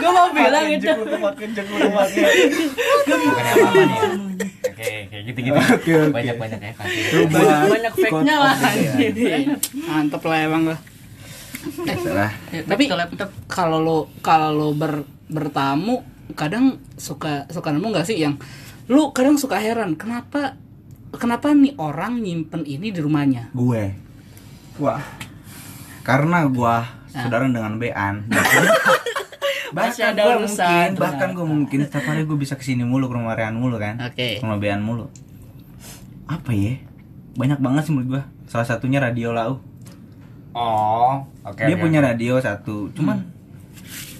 gue 0.00 0.10
mau 0.10 0.28
bilang 0.32 0.66
itu. 0.72 0.88
Gue 0.88 1.18
mau 1.20 1.32
bilang 1.36 1.52
itu. 1.52 2.64
apa 3.10 3.60
apa 3.60 3.80
nih 3.84 3.96
ya? 4.00 4.30
oke 4.80 4.88
kayak 5.12 5.22
gitu 5.28 5.38
gitu 5.44 5.58
Oke, 5.60 5.92
oke. 5.92 6.12
banyak 6.16 6.36
banyak 6.40 6.60
ya 6.60 6.72
kasih 6.72 7.02
Banyak 7.28 7.58
banyak 7.68 7.92
fake-nya 7.92 8.36
lah. 8.40 8.54
Mantep 9.88 10.22
lah 10.24 10.38
emang 10.40 10.62
lah. 10.72 10.80
Salah. 12.00 12.32
Ya, 12.48 12.60
Tapi 12.64 12.88
kalau 13.44 13.78
lo 13.84 13.98
kalau 14.24 14.48
lo 14.56 14.68
ber, 14.72 15.04
bertamu 15.28 16.00
kadang 16.32 16.80
suka 16.96 17.44
suka 17.52 17.68
nemu 17.74 17.92
nggak 17.92 18.06
sih 18.08 18.16
yang 18.16 18.40
lu 18.88 19.12
kadang 19.12 19.36
suka 19.36 19.60
heran 19.60 19.92
kenapa 19.98 20.56
kenapa 21.12 21.52
nih 21.52 21.76
orang 21.76 22.22
nyimpen 22.24 22.64
ini 22.64 22.88
di 22.88 23.00
rumahnya 23.02 23.52
Gue. 23.52 23.92
Wah. 24.80 25.04
Karena 26.00 26.48
gua 27.10 27.22
saudara 27.26 27.44
dengan 27.46 27.74
Bean. 27.76 28.14
Bahkan 29.70 30.02
ada 30.02 30.22
gue 30.26 30.34
mungkin, 30.42 30.88
bahkan 30.98 31.30
gue 31.30 31.46
mungkin 31.46 31.78
setiap 31.86 32.10
hari 32.10 32.26
gue 32.26 32.34
bisa 32.34 32.58
ke 32.58 32.66
sini 32.66 32.82
mulu 32.82 33.06
ke 33.06 33.14
rumah 33.14 33.38
Rehan 33.38 33.54
mulu 33.54 33.78
kan. 33.78 34.02
Oke. 34.02 34.38
Ke 34.38 34.42
Rumah 34.42 34.58
Bean 34.58 34.82
mulu. 34.82 35.06
Apa 36.26 36.50
ya? 36.50 36.74
Banyak 37.38 37.62
banget 37.62 37.86
sih 37.86 37.94
menurut 37.94 38.18
gua. 38.18 38.22
Salah 38.50 38.66
satunya 38.66 38.98
radio 38.98 39.30
lau. 39.30 39.62
oh 40.50 41.22
oke 41.46 41.62
Dia 41.62 41.78
oke, 41.78 41.82
punya 41.86 42.02
radio 42.02 42.42
satu. 42.42 42.90
Cuman 42.98 43.22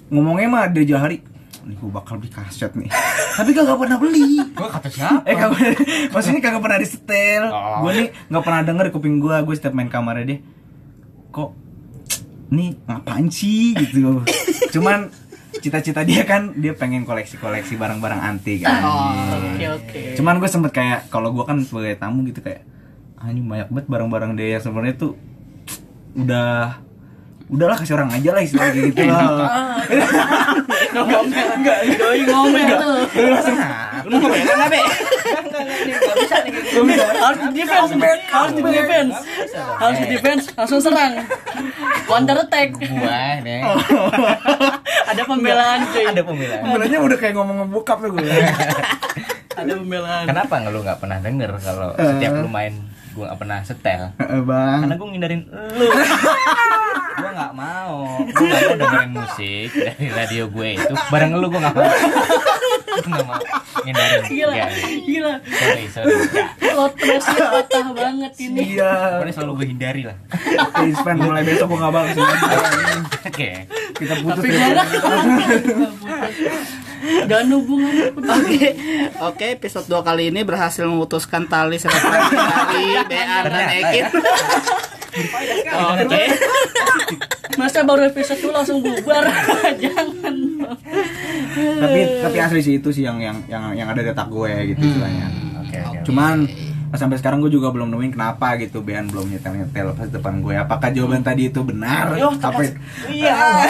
ngomongnya 0.07 0.47
mah 0.47 0.71
dari 0.71 0.87
jauh 0.87 1.03
hari. 1.03 1.19
Nih 1.67 1.75
gue 1.75 1.91
bakal 1.91 2.23
beli 2.23 2.31
kaset 2.31 2.71
nih. 2.79 2.87
Tapi 3.43 3.51
kagak 3.51 3.75
pernah 3.75 3.99
beli. 3.99 4.39
gua 4.55 4.71
kata 4.71 4.87
siapa 4.87 5.27
Eh 5.27 5.35
kagak 5.35 5.59
pernah, 5.59 5.75
maksudnya 6.15 6.41
kagak 6.47 6.63
pernah 6.63 6.79
disetel. 6.79 7.43
Oh. 7.51 7.83
Gue 7.83 7.91
nih 7.99 8.07
nggak 8.31 8.43
pernah 8.47 8.61
denger 8.63 8.85
di 8.87 8.93
kuping 8.95 9.19
gue. 9.19 9.35
Gue 9.43 9.55
setiap 9.59 9.75
main 9.75 9.91
kamarnya 9.91 10.25
dia, 10.31 10.39
kok 11.35 11.59
nih 12.51 12.77
ngapain 12.87 13.31
sih 13.31 13.73
gitu. 13.79 14.27
Cuman 14.75 15.11
cita-cita 15.51 16.07
dia 16.07 16.23
kan 16.27 16.55
dia 16.59 16.75
pengen 16.75 17.03
koleksi-koleksi 17.03 17.75
barang-barang 17.79 18.21
antik 18.23 18.63
kan. 18.63 18.83
Oke 19.55 19.67
oke. 19.71 20.01
Cuman 20.19 20.39
gue 20.43 20.51
sempet 20.51 20.71
kayak 20.75 21.11
kalau 21.11 21.31
gue 21.35 21.45
kan 21.47 21.63
sebagai 21.63 21.99
tamu 21.99 22.27
gitu 22.27 22.43
kayak 22.43 22.67
anjing 23.21 23.47
banyak 23.47 23.69
banget 23.69 23.87
barang-barang 23.91 24.33
dia 24.39 24.59
yang 24.59 24.63
sebenarnya 24.63 24.95
tuh 24.97 25.13
udah 26.17 26.81
udahlah 27.51 27.77
kasih 27.83 27.99
orang 27.99 28.15
aja 28.15 28.31
lah 28.31 28.43
istilahnya 28.47 28.83
gitu 28.95 29.03
loh. 29.11 29.47
Enggak, 31.51 31.79
doi 31.99 32.23
ngomel 32.31 32.67
tuh. 32.79 32.99
Lu 34.11 34.19
mau 34.19 34.27
ngomongin 34.27 34.49
apa 34.51 34.67
be 34.67 34.81
nggak 35.71 36.17
bisa 36.19 36.37
nih. 36.43 36.53
Harus 37.21 37.39
di 37.41 37.51
defense, 37.55 37.91
harus 38.27 38.51
di 38.51 38.63
defense, 38.67 39.15
harus 39.79 39.97
di 39.97 40.07
defense, 40.09 40.45
langsung 40.55 40.81
serang. 40.83 41.13
Counter 42.05 42.37
attack. 42.43 42.75
gua 42.75 43.39
nih 43.39 43.63
Ada 45.07 45.23
pembelaan 45.23 45.79
cuy. 45.89 46.05
ada 46.07 46.23
pembelaan. 46.23 46.61
Sebenarnya 46.67 46.99
udah 46.99 47.17
kayak 47.17 47.35
ngomong 47.35 47.57
ngebokap 47.63 47.99
tuh 48.03 48.11
gue. 48.15 48.27
Ada 49.51 49.73
pembelaan. 49.77 50.25
kenapa 50.27 50.53
nggak 50.59 50.73
lu 50.73 50.81
nggak 50.83 50.99
pernah 50.99 51.19
denger 51.21 51.51
kalau 51.61 51.89
setiap 51.95 52.33
lu 52.35 52.49
main 52.49 52.75
gua 53.11 53.25
nggak 53.31 53.39
pernah 53.39 53.59
setel? 53.63 54.03
Eh, 54.19 54.43
bang. 54.43 54.79
karena 54.83 54.95
gua 54.97 55.07
ngindarin 55.07 55.41
lu. 55.51 55.87
Gua 57.21 57.31
nggak 57.31 57.53
mau. 57.53 57.97
Gua 58.27 58.47
nggak 58.49 58.63
mau 58.65 58.77
dengerin 58.81 59.11
musik 59.13 59.69
dari 59.71 60.07
radio 60.09 60.45
gue 60.49 60.69
itu. 60.79 60.95
Bareng 61.11 61.31
lu 61.37 61.47
gua 61.47 61.61
nggak 61.63 61.75
mau 61.77 61.87
gua 62.93 63.07
nggak 63.07 63.25
mau 63.25 63.43
ngindarin 63.81 64.21
Gila, 64.27 64.53
Nggak. 64.53 64.71
gila. 65.03 65.35
sorry 65.49 65.85
sorry. 65.89 66.15
Plot 66.61 66.93
twistnya 66.95 67.41
patah 67.51 67.87
banget 67.91 68.33
ini. 68.39 68.59
Iya. 68.73 68.93
pokoknya 69.15 69.33
selalu 69.33 69.53
gue 69.55 69.67
hindari 69.69 70.03
lah 70.05 70.17
Oke, 70.61 70.83
Span 70.93 71.17
mulai 71.19 71.43
besok 71.43 71.67
gue 71.67 71.79
nggak 71.79 71.93
lagi. 71.93 72.21
oke 73.23 73.51
Kita 73.93 74.15
putus 74.19 74.41
Tapi 74.41 74.49
ya. 74.51 74.69
Dan 77.23 77.49
hubungan 77.51 78.13
Oke, 78.21 78.77
oke 79.19 79.47
episode 79.51 79.87
2 79.87 80.03
kali 80.03 80.29
ini 80.29 80.41
berhasil 80.43 80.85
memutuskan 80.85 81.47
tali 81.47 81.77
silaturahmi 81.77 82.37
dari 82.37 82.85
Bean 83.09 83.45
dan 83.49 84.05
Oke, 85.11 86.23
Masa 87.59 87.83
baru 87.83 88.07
episode 88.07 88.39
itu 88.39 88.49
langsung 88.55 88.79
bubar? 88.79 89.27
Jangan. 89.83 90.35
Tapi 91.83 92.01
tapi 92.23 92.39
asli 92.39 92.61
sih 92.63 92.75
itu 92.79 92.89
sih 92.95 93.03
yang 93.03 93.19
yang 93.19 93.37
yang 93.51 93.75
yang 93.75 93.89
ada 93.91 94.01
di 94.01 94.11
otak 94.15 94.31
gue 94.31 94.53
gitu 94.71 94.83
istilahnya. 94.87 95.27
oke 95.61 95.79
oke 95.91 95.99
Cuman 96.07 96.47
sampai 96.91 97.19
sekarang 97.23 97.39
gue 97.43 97.51
juga 97.51 97.71
belum 97.71 97.91
nemuin 97.91 98.19
kenapa 98.19 98.59
gitu 98.59 98.83
Bean 98.83 99.07
belum 99.07 99.31
nyetel 99.31 99.55
nyetel 99.59 99.95
pas 99.99 100.07
depan 100.07 100.39
gue. 100.39 100.55
Apakah 100.55 100.89
jawaban 100.95 101.27
tadi 101.27 101.51
itu 101.51 101.61
benar? 101.67 102.15
Apa? 102.15 102.63
iya 103.11 103.67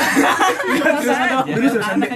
Jadi 1.48 1.68
seriusan 1.68 1.96
deh. 2.05 2.11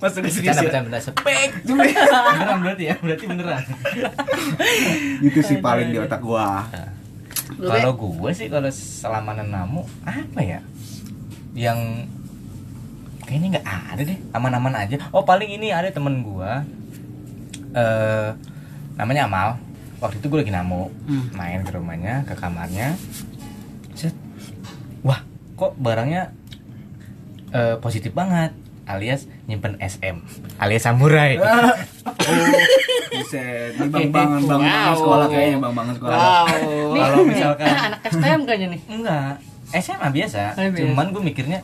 Mas 0.00 0.16
udah 0.16 0.32
serius 0.32 0.56
Bercanda, 0.56 0.56
ya? 0.56 0.64
bercanda, 0.64 0.88
bercanda. 0.88 1.12
Spek. 1.12 1.50
beneran 1.68 2.58
berarti 2.64 2.84
ya 2.88 2.94
berarti 2.96 3.24
beneran 3.28 3.62
Gitu 5.20 5.40
sih 5.44 5.56
paling 5.60 5.92
di 5.92 5.98
otak 6.00 6.20
gua. 6.24 6.64
Kalau 7.56 7.92
gue 7.94 8.30
sih 8.30 8.46
kalau 8.46 8.68
selama 8.68 9.34
nenamu 9.34 9.82
apa 10.02 10.40
ya? 10.40 10.60
Yang 11.50 12.06
kayaknya 13.22 13.48
nggak 13.56 13.66
ada 13.66 14.02
deh 14.04 14.18
aman-aman 14.30 14.74
aja. 14.76 14.96
Oh 15.10 15.22
paling 15.22 15.48
ini 15.48 15.70
ada 15.70 15.88
temen 15.88 16.20
gue 16.20 16.50
eh 17.72 18.30
namanya 18.94 19.24
Amal. 19.24 19.48
Waktu 19.98 20.16
itu 20.16 20.26
gue 20.26 20.40
lagi 20.40 20.50
namu 20.50 20.88
Hmm. 21.04 21.28
main 21.32 21.60
ke 21.60 21.72
rumahnya 21.72 22.24
ke 22.24 22.32
kamarnya. 22.32 22.96
Set. 23.92 24.14
Wah 25.00 25.20
kok 25.54 25.76
barangnya 25.76 26.32
eh, 27.50 27.76
positif 27.78 28.10
banget 28.10 28.54
alias 28.86 29.30
nyimpen 29.46 29.78
SM 29.78 30.18
alias 30.58 30.82
samurai 30.82 31.38
Buset, 33.12 33.72
ini 33.76 33.88
bang 33.88 34.08
bangan 34.08 34.40
bang 34.40 34.60
bangan 34.60 34.70
Wow. 34.86 34.94
sekolah 34.96 35.26
kayaknya 35.28 35.58
bang 35.58 35.74
bangan 35.74 35.94
sekolah. 35.94 36.16
wow. 36.16 36.46
kalau 36.94 37.18
misalkan 37.24 37.66
anak 37.86 38.00
STM 38.04 38.40
kayaknya 38.44 38.68
nih. 38.70 38.80
Enggak, 38.86 39.32
SMA 39.72 40.08
biasa. 40.08 40.40
Oh, 40.52 40.62
biasa. 40.64 40.78
Cuman 40.80 41.06
gue 41.08 41.22
mikirnya 41.24 41.58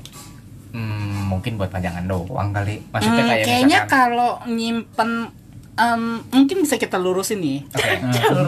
hmm, 0.70 1.26
mungkin 1.26 1.52
buat 1.56 1.68
panjangan 1.68 2.04
doang 2.04 2.50
kali. 2.50 2.82
Maksudnya 2.86 3.18
Hmm, 3.18 3.30
kayak 3.30 3.44
kayaknya 3.44 3.78
misalkan 3.80 3.90
kalau 3.90 4.30
nyimpen 4.44 5.10
em, 5.74 6.02
mungkin 6.30 6.56
bisa 6.60 6.76
kita 6.76 6.96
lurusin 6.96 7.38
nih. 7.38 7.58
Oke. 7.68 7.92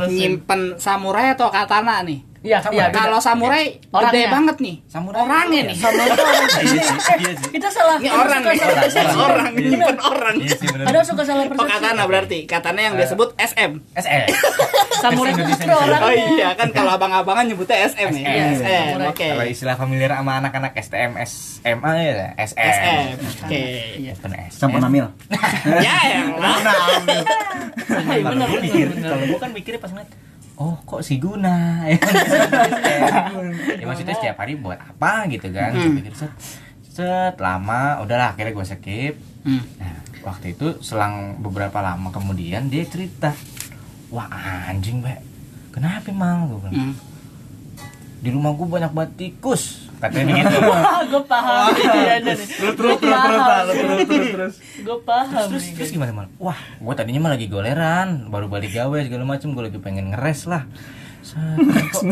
Nyimpen 0.14 0.60
samurai 0.76 1.32
atau 1.32 1.48
katana 1.48 2.00
nih. 2.02 2.24
Iya, 2.38 2.58
Sama. 2.60 2.72
iya. 2.72 2.84
Beda. 2.86 2.98
Kalau 3.00 3.18
samurai 3.18 3.64
gede 3.74 3.90
Orangnya. 3.92 4.28
banget 4.30 4.56
nih. 4.58 4.76
Samurai 4.86 5.18
Orangnya 5.18 5.60
nih. 5.64 5.74
ya. 5.74 5.82
Sama 5.82 6.02
itu 6.04 6.20
orang 6.20 6.38
Iya 6.38 6.82
sih, 6.86 7.16
iya 7.18 7.32
sih. 7.34 7.50
Kita 7.50 7.68
salah. 7.68 7.96
Ini 7.98 8.08
orang 8.08 8.40
nih. 8.40 8.58
Orang, 9.18 9.52
Iya. 9.52 9.68
nyimpen 9.68 9.98
orang. 9.98 10.34
Iya. 10.38 10.56
Ada 10.84 10.98
suka 11.02 11.22
salah 11.22 11.42
Oh 11.42 11.50
persepsi. 11.50 11.72
katana 11.74 12.02
berarti. 12.04 12.38
Katana 12.44 12.80
yang 12.80 12.94
dia 12.94 13.06
sebut 13.06 13.28
SM. 13.34 13.70
SE. 13.96 14.18
Samurai 15.02 15.30
itu 15.30 15.42
justru 15.46 15.70
orang. 15.70 16.00
Oh 16.00 16.12
iya 16.12 16.48
kan 16.54 16.68
kalau 16.70 16.90
abang-abangan 16.92 17.44
nyebutnya 17.44 17.86
SM 17.86 18.10
ya. 18.12 18.26
SM. 18.26 18.50
SM. 18.56 18.86
Samurai. 18.92 19.08
Oke. 19.08 19.26
Kalau 19.28 19.46
istilah 19.46 19.74
familiar 19.74 20.10
sama 20.12 20.32
anak-anak 20.36 20.72
STM, 20.76 21.12
SMA 21.18 21.92
ya 21.96 22.12
SM. 22.36 22.58
SM. 22.58 23.06
Oke. 23.44 23.62
Iya. 23.96 24.12
Bukan 24.14 24.30
SM. 24.48 24.60
Campur 24.60 24.80
namil. 24.80 25.06
Ya. 25.78 25.96
Iya, 26.00 26.20
Kalau 28.20 28.34
benar, 28.34 28.58
kalau 29.00 29.24
gue 29.24 29.38
kan 29.38 29.50
mikirnya 29.50 29.80
pas 29.80 29.90
ngeliat, 29.90 30.10
oh 30.58 30.74
kok 30.82 31.00
si 31.00 31.16
Guna? 31.16 31.86
Ya 33.78 33.84
maksudnya 33.84 34.12
setiap 34.12 34.36
hari 34.38 34.54
buat 34.54 34.76
apa 34.76 35.26
gitu 35.28 35.48
kan? 35.48 35.70
Hmm. 35.70 35.96
pikir 35.96 36.12
set 36.12 36.32
set 36.84 37.34
lama. 37.38 38.02
Udahlah 38.02 38.34
akhirnya 38.34 38.52
gue 38.52 38.66
skip. 38.66 39.14
Hmm. 39.40 39.62
nah 39.78 39.94
waktu 40.20 40.52
itu 40.52 40.76
selang 40.78 41.38
beberapa 41.38 41.78
lama 41.78 42.10
kemudian 42.10 42.66
dia 42.66 42.84
cerita 42.84 43.32
wah 44.08 44.26
anjing 44.66 44.98
be 44.98 45.14
kenapa 45.70 46.10
emang 46.10 46.50
gue 46.50 46.58
bilang 46.58 46.74
Hmm. 46.74 46.94
di 48.18 48.28
rumah 48.28 48.52
gue 48.52 48.66
banyak 48.66 48.92
banget 48.92 49.12
tikus 49.16 49.87
katanya 49.98 50.24
begitu. 50.32 50.56
Wah, 50.70 51.02
gue 51.04 51.22
paham 51.26 51.70
ini 51.74 52.00
ada 52.08 52.30
nih. 52.34 52.46
Terus 52.48 52.74
terus 52.74 52.96
terus 52.98 53.18
terus 53.18 54.06
terus 54.06 54.28
terus. 54.32 54.54
Gue 54.82 54.98
paham 55.02 55.46
terus 55.50 55.64
terus 55.74 55.90
gimana 55.90 56.10
mal? 56.14 56.26
Wah 56.38 56.58
gue 56.78 56.94
tadinya 56.94 57.20
mah 57.28 57.32
lagi 57.34 57.46
goleran 57.50 58.30
baru 58.30 58.46
balik 58.46 58.72
gawe 58.74 58.98
segala 59.04 59.24
macem 59.26 59.52
gue 59.52 59.62
lagi 59.66 59.78
pengen 59.82 60.14
ngeres 60.14 60.46
lah. 60.46 60.64
Set, 61.18 61.60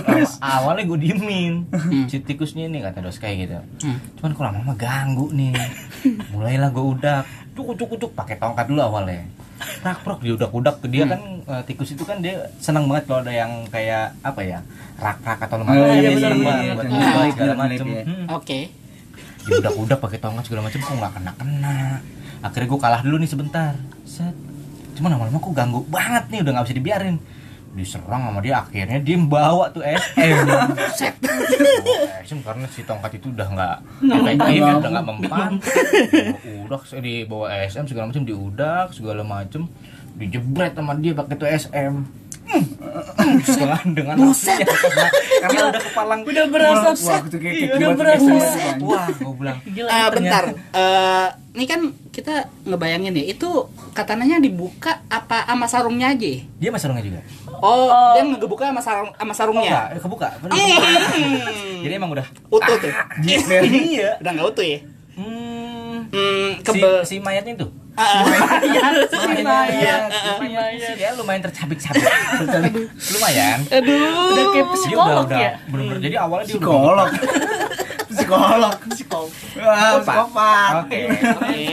awalnya 0.42 0.84
gue 0.84 0.98
diemin. 0.98 1.70
Si 2.10 2.20
tikusnya 2.20 2.66
ini 2.66 2.82
kata 2.82 3.00
dos 3.00 3.16
kayak 3.22 3.36
gitu. 3.46 3.56
Hmm. 3.86 3.98
cuman 4.20 4.30
kok 4.34 4.44
lama-lama 4.44 4.74
ganggu 4.74 5.30
nih. 5.32 5.54
Mulailah 6.34 6.68
gue 6.74 6.84
udak. 6.84 7.24
Cuk 7.56 7.72
cuk 7.78 7.96
cuk 7.96 8.12
pakai 8.12 8.36
tongkat 8.36 8.68
dulu 8.68 8.82
awalnya 8.84 9.24
prak 9.56 9.98
prak 10.04 10.18
dia 10.20 10.32
udak 10.36 10.50
udak 10.52 10.76
ke 10.84 10.86
dia 10.92 11.04
kan 11.08 11.20
eh, 11.48 11.62
tikus 11.64 11.96
itu 11.96 12.04
kan 12.04 12.20
dia 12.20 12.48
senang 12.60 12.84
banget 12.88 13.08
kalau 13.08 13.20
ada 13.24 13.32
yang 13.32 13.64
kayak 13.72 14.12
apa 14.20 14.40
ya 14.44 14.58
rak 15.00 15.18
rak 15.24 15.38
atau 15.48 15.56
lemah. 15.60 15.72
Oh, 15.72 15.86
iya, 15.92 16.10
Dia 16.10 16.10
benar, 16.16 16.32
benar. 16.36 16.56
Ah, 16.56 16.84
ngubah 16.84 17.24
segala 17.32 17.52
iya, 17.52 17.56
macem. 17.56 17.86
iya. 17.88 18.02
Hmm. 18.04 18.26
Oke. 18.36 18.60
udah 19.46 19.72
udah 19.78 19.96
pakai 20.02 20.18
tongkat 20.18 20.44
segala 20.50 20.66
macam 20.66 20.80
kok 20.82 20.94
nggak 20.98 21.12
kena 21.22 21.32
kena 21.38 21.78
akhirnya 22.42 22.66
gue 22.66 22.80
kalah 22.82 23.00
dulu 23.00 23.16
nih 23.22 23.30
sebentar. 23.30 23.72
Set. 24.02 24.34
Cuman 24.98 25.08
lama-lama 25.16 25.38
kok 25.38 25.54
ganggu 25.54 25.80
banget 25.86 26.24
nih 26.34 26.40
udah 26.42 26.52
nggak 26.56 26.66
bisa 26.66 26.76
dibiarin 26.76 27.16
diserang 27.76 28.32
sama 28.32 28.40
dia 28.40 28.64
akhirnya 28.64 28.96
dia 28.98 29.20
bawa 29.20 29.68
tuh 29.68 29.84
SM 29.84 30.48
Bawa 30.48 32.12
SM 32.24 32.38
karena 32.40 32.66
si 32.72 32.80
tongkat 32.82 33.20
itu 33.20 33.28
udah 33.30 33.46
nggak 33.52 33.76
efektif 34.08 34.60
kan 34.64 34.74
udah 34.80 34.90
nggak 34.96 35.06
mempan. 35.06 35.50
Udah 36.66 36.80
dibawa 36.98 37.46
SM 37.68 37.84
segala 37.84 38.08
macam 38.08 38.24
diudak 38.24 38.86
segala 38.96 39.22
macam 39.22 39.68
dijebret 40.16 40.72
sama 40.72 40.96
dia 40.96 41.12
pakai 41.12 41.36
tuh 41.36 41.48
SM 41.52 41.94
dengan 42.46 43.82
dengan 43.92 44.16
Buset. 44.18 44.62
karena, 44.62 45.06
karena 45.42 45.60
udah 45.68 45.82
kepalang 45.82 46.20
udah 46.22 46.44
berasa 46.46 46.88
Wah, 46.88 46.94
wah, 46.96 47.20
Iya, 47.26 47.38
kayak 47.38 47.76
udah 47.76 47.88
berasa 47.92 48.28
kayak 48.28 48.42
set. 48.44 48.56
banget, 48.56 48.76
wah 48.80 49.06
gue 49.08 49.34
bilang 49.36 49.58
Gila, 49.66 49.88
Eh, 49.88 49.92
ternyata. 49.92 50.14
bentar, 50.14 50.44
Eh, 50.72 51.26
ini 51.52 51.64
kan 51.64 51.80
kita 52.10 52.34
ngebayangin 52.62 53.12
ya, 53.14 53.24
itu 53.28 53.48
katananya 53.92 54.36
dibuka 54.38 55.02
apa 55.06 55.44
sama 55.44 55.66
sarungnya 55.66 56.08
aja? 56.10 56.32
dia 56.54 56.70
masih 56.70 56.88
juga 56.92 57.20
Oh, 57.56 58.12
dia 58.12 58.22
ngebuka 58.22 58.68
sama 58.68 58.80
sarung 58.80 59.10
sama 59.10 59.26
oh, 59.26 59.36
sarungnya. 59.36 59.64
enggak 59.66 59.86
eh, 59.88 60.00
kebuka. 60.00 60.28
Hmm. 60.44 61.80
jadi 61.80 61.94
emang 61.96 62.10
udah 62.12 62.26
Utuh 62.46 62.76
tuh. 62.78 62.92
iya 63.90 64.16
Udah 64.18 64.30
nggak 64.32 64.48
utuh 64.48 64.64
ya? 64.64 64.78
hmm, 65.16 65.96
Hmm, 66.06 66.48
si, 66.54 66.62
kebel. 66.62 66.94
si 67.02 67.14
mayatnya 67.18 67.56
itu 67.56 67.66
Iya, 67.96 68.80
Lumayan, 69.08 69.40
Maya. 69.40 69.96
lumayan. 70.36 70.94
Ya 71.00 71.08
lumayan 71.16 71.40
tercabik-cabik 71.42 72.04
lumayan. 73.16 73.58
Aduh. 73.72 74.36
Udah 74.36 74.44
kayak 74.52 74.66
udah 74.66 74.74
psikolog 74.76 75.26
udah 75.26 75.38
ya. 75.40 75.50
bener-bener. 75.66 76.00
Jadi 76.04 76.16
awalnya 76.16 76.44
dia 76.44 76.56
udah 76.56 76.68
psikolog. 76.68 77.08
psikolog. 78.12 78.76
Psikolog. 78.92 79.30
Wah, 79.56 79.92
psikopat. 80.00 80.72
Oke. 80.84 80.98
Oke. 81.08 81.66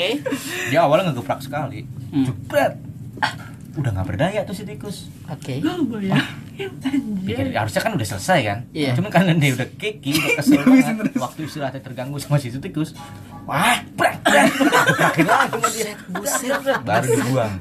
dia 0.71 0.79
awalnya 0.79 1.11
ngegeprak 1.11 1.39
sekali. 1.43 1.79
Hmm. 2.13 2.25
jebret. 2.25 2.73
Ah, 3.19 3.33
udah 3.75 3.91
nggak 3.91 4.07
berdaya 4.07 4.39
tuh 4.47 4.55
si 4.55 4.63
tikus. 4.63 5.11
Oke. 5.27 5.59
Pikir, 7.25 7.49
harusnya 7.57 7.81
kan 7.81 7.91
udah 7.97 8.07
selesai 8.07 8.39
kan? 8.45 8.59
Iya. 8.69 8.93
cuman 8.93 9.09
karena 9.09 9.33
dia 9.33 9.57
udah 9.57 9.67
keki 9.73 10.11
udah 10.13 10.31
kesel 10.39 10.61
banget 10.61 11.09
waktu 11.17 11.39
istirahatnya 11.49 11.81
terganggu 11.81 12.21
sama 12.21 12.37
si 12.37 12.53
tikus 12.53 12.93
wah 13.43 13.75
sama 15.45 15.67
dia 15.69 15.93
buset 16.09 16.55
baru 16.81 17.07
dibuang. 17.09 17.53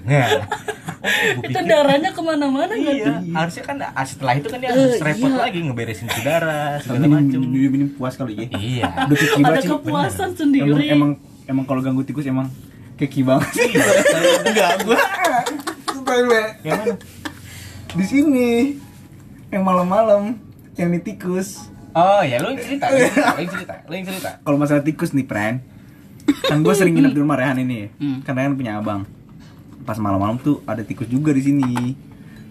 Oh, 1.03 1.11
gua 1.35 1.43
Itu 1.43 1.51
pikir- 1.51 1.67
darahnya 1.67 2.11
ke 2.11 2.21
mana-mana 2.21 2.73
Iya, 2.73 3.19
harusnya 3.33 3.63
kan 3.65 3.77
ah, 3.83 4.07
setelah 4.07 4.39
itu 4.39 4.47
kan 4.47 4.59
dia 4.59 4.71
Eh, 4.71 4.75
harus 4.77 5.03
repot 5.03 5.27
iya. 5.27 5.39
lagi 5.41 5.59
ngeberesin 5.61 6.07
udara 6.09 6.79
segala 6.79 7.07
macem. 7.11 7.41
ini 7.43 7.87
puas 7.91 8.15
kali 8.15 8.33
ya. 8.37 8.47
Iya. 8.53 8.87
udah 9.05 9.17
Ada 9.45 9.61
kepuasan 9.69 10.23
emang 10.23 10.33
sendiri. 10.33 10.85
emang 10.89 11.11
emang 11.45 11.65
kalau 11.65 11.81
ganggu 11.81 12.03
tikus 12.03 12.23
emang 12.25 12.47
keki 12.95 13.27
banget 13.27 13.51
sih 13.57 13.71
enggak 14.45 14.73
gua. 14.85 15.01
Yang 16.63 16.79
mana? 16.79 16.95
di 17.93 18.05
sini. 18.05 18.51
Yang 19.49 19.63
malam-malam. 19.65 20.23
Yang 20.73 20.89
di 20.89 21.01
tikus. 21.05 21.49
Oh 21.93 22.23
ya, 22.23 22.41
lu 22.41 22.49
yang 22.49 22.63
cerita, 22.63 22.89
lu 22.89 22.97
yang 22.97 23.13
cerita, 23.13 23.29
lu 23.29 23.37
yang 23.37 23.51
cerita, 23.51 23.75
lu 23.85 23.93
yang 23.93 24.07
cerita. 24.07 24.31
kalau 24.41 24.57
masalah 24.57 24.81
tikus 24.81 25.13
nih 25.13 25.27
friend 25.27 25.61
kan 26.25 26.59
gue 26.59 26.73
sering 26.73 26.93
nginep 26.93 27.13
di 27.13 27.21
rumah 27.21 27.35
Rehan 27.35 27.59
ini. 27.59 27.77
Ya 27.77 27.89
Hmm. 27.95 28.19
karena 28.23 28.41
kan 28.45 28.55
punya 28.55 28.73
abang. 28.77 29.01
Pas 29.83 29.97
malam-malam 29.97 30.37
tuh 30.37 30.63
ada 30.63 30.81
tikus 30.81 31.07
juga 31.07 31.31
di 31.31 31.43
sini. 31.43 31.95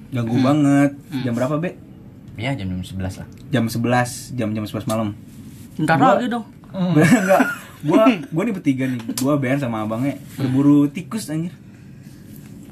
Ganggu 0.10 0.38
banget. 0.38 0.92
Jam 1.22 1.32
berapa 1.32 1.56
be? 1.56 1.76
Iya, 2.34 2.56
jam 2.56 2.68
jam 2.70 2.82
sebelas 2.82 3.16
lah. 3.16 3.28
jam 3.48 3.66
11 3.66 4.32
jam 4.34 4.50
jam 4.50 4.64
11 4.64 4.84
malam. 4.86 5.16
Ntar 5.78 5.96
Gua- 5.96 6.16
lagi 6.16 6.28
dong. 6.28 6.46
enggak 6.72 7.44
gua 7.82 8.04
gua 8.26 8.42
nih 8.44 8.54
bertiga 8.54 8.86
nih. 8.86 9.00
Gua 9.18 9.36
Ben 9.36 9.56
sama 9.56 9.84
abangnya. 9.84 10.16
Berburu 10.36 10.88
tikus 10.88 11.28
anjir. 11.28 11.52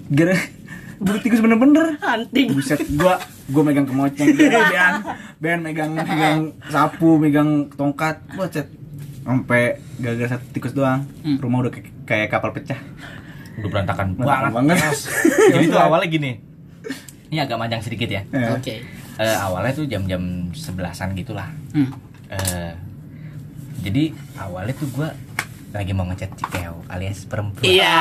Gara 0.09 0.35
buru 0.97 1.17
tikus 1.17 1.39
bener-bener. 1.39 1.95
Hunting. 1.97 2.51
buset 2.51 2.79
gua 2.91 3.19
gua 3.45 3.61
megang 3.61 3.85
kemoceng. 3.85 4.35
Ben 4.37 4.95
Ben 5.37 5.59
megang 5.61 5.91
megang 5.93 6.39
sapu 6.65 7.15
megang 7.15 7.67
tongkat. 7.69 8.23
Buset 8.31 8.67
sampai 9.21 9.63
gara-gara 9.95 10.29
satu 10.31 10.45
tikus 10.49 10.71
doang 10.71 11.05
Hmm. 11.21 11.37
rumah 11.37 11.61
udah 11.61 11.71
kayak, 11.71 11.87
kayak 12.03 12.27
kapal 12.29 12.49
pecah 12.49 12.79
Udah 13.55 13.69
berantakan 13.69 14.15
banget. 14.15 14.51
banget. 14.53 14.97
Jadi 15.53 15.65
tuh 15.67 15.81
awalnya 15.81 16.07
gini. 16.07 16.31
Ini 17.27 17.43
agak 17.43 17.57
panjang 17.57 17.81
sedikit 17.81 18.07
ya. 18.07 18.23
Eh, 18.25 18.49
Oke. 18.49 18.75
Eh, 19.15 19.35
awalnya 19.37 19.73
tuh 19.73 19.85
jam-jam 19.85 20.21
sebelasan 20.49 21.11
gitulah. 21.13 21.51
Hmm. 21.69 21.91
Eh, 22.27 22.71
jadi 23.79 24.11
awalnya 24.35 24.71
tuh 24.73 24.87
gua 24.89 25.11
lagi 25.69 25.91
mau 25.91 26.03
ngechat 26.03 26.33
Cikeo 26.33 26.83
alias 26.87 27.23
perempuan. 27.23 27.63
Iya. 27.63 27.99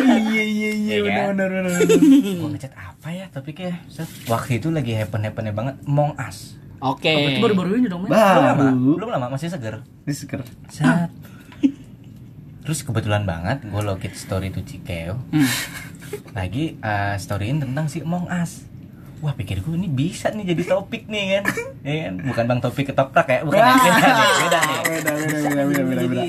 iya 0.00 0.42
iya 0.44 0.70
iya 0.72 0.94
Iya 0.96 0.98
kan? 1.04 1.34
bener 1.34 1.48
bener 1.48 1.70
bener 1.74 2.36
Gua 2.36 2.50
ngechat 2.50 2.72
apa 2.72 3.08
ya 3.08 3.26
topiknya? 3.28 3.82
Set. 3.86 4.06
Waktu 4.24 4.58
itu 4.58 4.68
lagi 4.68 4.94
happen-happennya 4.94 5.52
banget 5.52 5.74
Among 5.82 6.14
Us. 6.16 6.54
Oke. 6.80 7.10
Oh, 7.10 7.26
Itu 7.26 7.38
baru-baru 7.40 7.70
ini 7.76 7.86
dong, 7.86 8.04
Mas. 8.04 8.10
Belum 8.10 8.44
lama, 8.44 8.64
belum 8.94 9.08
lama 9.10 9.26
masih 9.30 9.48
seger. 9.48 9.82
ini 10.00 10.12
seker 10.12 10.40
Set. 10.68 11.10
Terus 12.60 12.80
kebetulan 12.82 13.24
banget 13.24 13.64
gue 13.64 13.80
login 13.80 14.12
story 14.12 14.48
tuh 14.48 14.60
Cikeo 14.60 15.16
Hmm. 15.30 15.48
lagi 16.30 16.76
uh, 16.78 17.16
storyin 17.16 17.58
tentang 17.58 17.86
si 17.86 18.00
Among 18.00 18.28
Us. 18.28 18.64
Wah 19.18 19.32
pikirku 19.32 19.72
ini 19.72 19.88
bisa 19.88 20.30
nih 20.30 20.54
jadi 20.54 20.62
topik 20.70 21.04
nih 21.04 21.24
kan, 21.34 21.44
ya 21.82 21.94
kan? 22.06 22.14
Bukan 22.22 22.44
bang 22.46 22.60
topik 22.62 22.86
ketoprak 22.86 23.26
ya, 23.26 23.42
bukan 23.42 23.58
yang 23.58 23.74
beda 23.74 24.08
nih, 24.08 24.30
beda 24.38 24.58
nih. 24.60 24.78
beda 24.78 25.10
beda 25.10 25.10
beda 25.18 25.62
beda 25.64 25.82
beda 25.82 26.02
beda. 26.06 26.24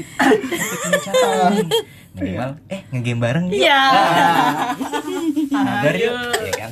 Minimal, 2.11 2.49
eh 2.67 2.81
ngegame 2.89 3.19
bareng 3.21 3.45
yuk. 3.47 3.61
Iya. 3.61 3.81
Mabar 5.53 5.95
yuk, 5.95 6.15
ya 6.41 6.53
kan? 6.57 6.69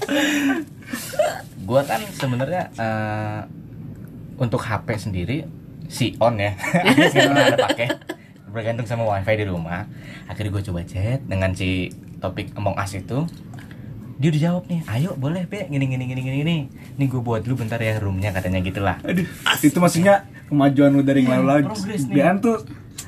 Gua 1.62 1.82
kan 1.84 2.02
sebenarnya 2.10 2.64
eh, 2.74 3.40
untuk 4.38 4.62
HP 4.62 4.88
sendiri 4.98 5.46
si 5.88 6.14
on 6.20 6.36
ya, 6.36 6.54
sekarang 7.12 7.38
ada 7.38 7.58
pakai 7.64 7.88
bergantung 8.48 8.86
sama 8.86 9.04
wifi 9.06 9.34
di 9.38 9.46
rumah. 9.46 9.86
Akhirnya 10.26 10.52
gue 10.52 10.64
coba 10.68 10.82
chat 10.84 11.20
dengan 11.24 11.52
si 11.52 11.90
topik 12.18 12.52
Among 12.56 12.76
Us 12.76 12.94
itu. 12.94 13.24
Dia 14.18 14.34
udah 14.34 14.42
jawab 14.42 14.64
nih, 14.66 14.82
ayo 14.90 15.14
boleh 15.14 15.46
be, 15.46 15.70
gini 15.70 15.86
gini 15.86 16.10
gini 16.10 16.22
gini. 16.24 16.58
Nih 16.98 17.06
gue 17.06 17.22
buat 17.22 17.46
dulu 17.46 17.62
bentar 17.62 17.78
ya 17.78 18.02
roomnya 18.02 18.34
katanya 18.34 18.66
gitulah. 18.66 18.98
Aduh, 19.06 19.30
itu 19.62 19.78
maksudnya 19.78 20.26
kemajuan 20.50 20.90
lu 20.90 21.06
dari 21.06 21.22
yang 21.22 21.46
Iya, 21.46 21.46
lalu 21.46 21.70
progres 21.70 22.04
lagi. 22.10 22.42
tuh 22.42 22.58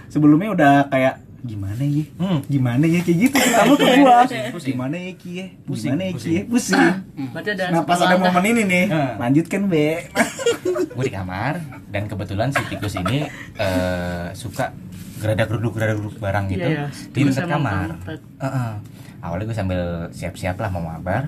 sebelumnya 0.06 0.50
udah 0.54 0.74
kayak 0.88 1.16
gimana 1.42 1.80
ya? 1.80 2.04
Hmm. 2.16 2.40
Gimana 2.46 2.84
ya 2.84 3.00
kayak 3.00 3.18
gitu 3.20 3.38
kamu 3.38 3.74
ke 3.74 3.86
gua. 3.98 4.20
Gimana 4.60 4.96
ya 4.96 5.12
Ki 5.14 5.32
ya? 5.34 5.46
Pusing, 5.64 5.92
Gimana 5.92 6.02
ya 6.02 6.12
Ki 6.12 6.18
pusing. 6.18 6.34
ya? 6.34 6.44
Pusing. 6.46 6.88
Berarti 7.30 7.50
ada 7.52 7.64
Nah, 7.70 7.82
pas 7.84 8.00
ada 8.00 8.16
momen 8.16 8.44
ini 8.46 8.64
nih, 8.64 8.86
Hmm. 8.88 9.12
lanjutkan 9.18 9.62
Be. 9.66 9.88
gue 10.96 11.06
di 11.06 11.14
kamar 11.14 11.54
dan 11.88 12.04
kebetulan 12.06 12.50
si 12.50 12.60
tikus 12.68 12.92
ini 12.94 13.24
eh, 13.56 14.26
suka 14.34 14.76
geradak 15.18 15.48
geruduk 15.48 15.74
geradak 15.74 15.96
geruduk 15.96 16.18
barang 16.18 16.46
gitu 16.50 16.64
Iya, 16.66 16.70
iya. 16.70 16.88
di 16.88 17.12
Tikus 17.14 17.36
dekat 17.36 17.50
kamar. 17.50 17.88
kampret. 17.90 18.22
Heeh. 18.38 18.72
Awalnya 19.20 19.46
gue 19.46 19.58
sambil 19.58 19.82
siap-siap 20.10 20.56
lah 20.56 20.70
mau 20.70 20.80
mabar. 20.82 21.28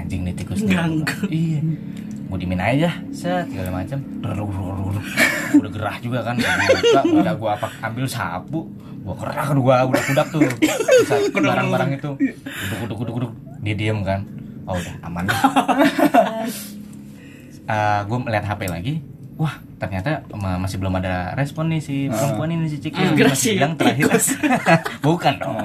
Anjing 0.00 0.20
nih 0.24 0.34
tikus. 0.34 0.60
nih. 0.64 0.72
Ganggu. 0.72 1.18
Iya. 1.28 1.60
Gue 2.26 2.38
dimin 2.42 2.58
aja, 2.58 2.90
set 3.14 3.46
segala 3.46 3.82
macam. 3.82 3.98
Udah 5.54 5.70
gerah 5.70 5.96
juga 6.02 6.18
kan. 6.26 6.34
Gua 6.34 6.74
buka, 6.74 7.00
udah 7.22 7.34
gue 7.38 7.50
apa 7.54 7.66
ambil 7.86 8.06
sapu, 8.10 8.66
gue 8.82 9.14
kerak 9.14 9.54
gue 9.54 9.76
udah 9.86 10.02
kudak 10.10 10.26
tuh. 10.34 10.42
Barang-barang 11.34 11.90
itu. 11.94 12.10
Guduk 12.18 12.78
guduk 12.82 12.96
guduk 12.98 13.14
guduk. 13.22 13.32
Dia 13.62 13.74
diem 13.78 14.02
kan. 14.02 14.26
Oh 14.66 14.74
udah 14.74 14.94
aman 15.06 15.22
nih. 15.30 15.38
gue 18.06 18.18
melihat 18.22 18.44
HP 18.46 18.60
lagi, 18.70 18.94
wah 19.36 19.54
ternyata 19.76 20.24
ma- 20.32 20.56
masih 20.56 20.80
belum 20.80 20.96
ada 20.96 21.36
respon 21.36 21.68
nih 21.68 21.80
si 21.84 22.08
perempuan 22.08 22.48
ini 22.48 22.70
si 22.72 22.80
Cikil 22.80 23.12
Migrasi 23.12 23.28
masih 23.28 23.52
bilang 23.60 23.74
terakhir 23.76 24.08
bukan 25.04 25.34
dong 25.36 25.56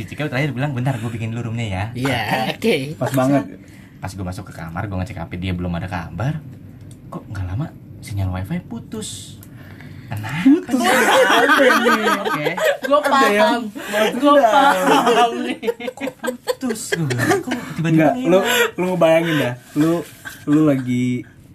si 0.00 0.08
Cikil 0.08 0.26
terakhir 0.26 0.50
bilang 0.50 0.72
bentar 0.72 0.96
gue 0.96 1.06
bikin 1.06 1.28
dulu 1.28 1.46
roomnya 1.46 1.66
ya 1.66 1.84
Iya. 1.92 2.20
Oke. 2.56 2.96
Pas 2.96 3.12
banget. 3.12 3.44
pas 4.00 4.08
gue 4.08 4.24
masuk 4.24 4.48
ke 4.48 4.54
kamar 4.54 4.82
gue 4.82 4.96
ngecek 4.96 5.20
HP 5.20 5.32
dia 5.36 5.52
belum 5.52 5.68
ada 5.70 5.84
kabar 5.84 6.40
kok 7.06 7.20
nggak 7.26 7.44
lama 7.44 7.68
sinyal 8.00 8.32
wifi 8.32 8.56
putus 8.62 9.36
kenapa 10.08 10.40
putus 10.42 10.80
oke 12.18 12.46
Gue 12.82 13.00
paham. 13.04 13.60
Gue 14.16 14.34
paham 14.40 15.30
nih. 15.38 15.60
putus 16.40 16.80
gue 16.90 17.06
bilang 17.06 17.38
kok 17.38 17.52
tiba-tiba 17.76 17.88
Enggak, 18.08 18.12
ngilang?" 18.16 18.32
lu 18.32 18.38
lu 18.74 18.84
ngebayangin 18.88 19.34
dah. 19.36 19.54
Lu 19.76 19.92
lu 20.46 20.60
lagi 20.64 21.04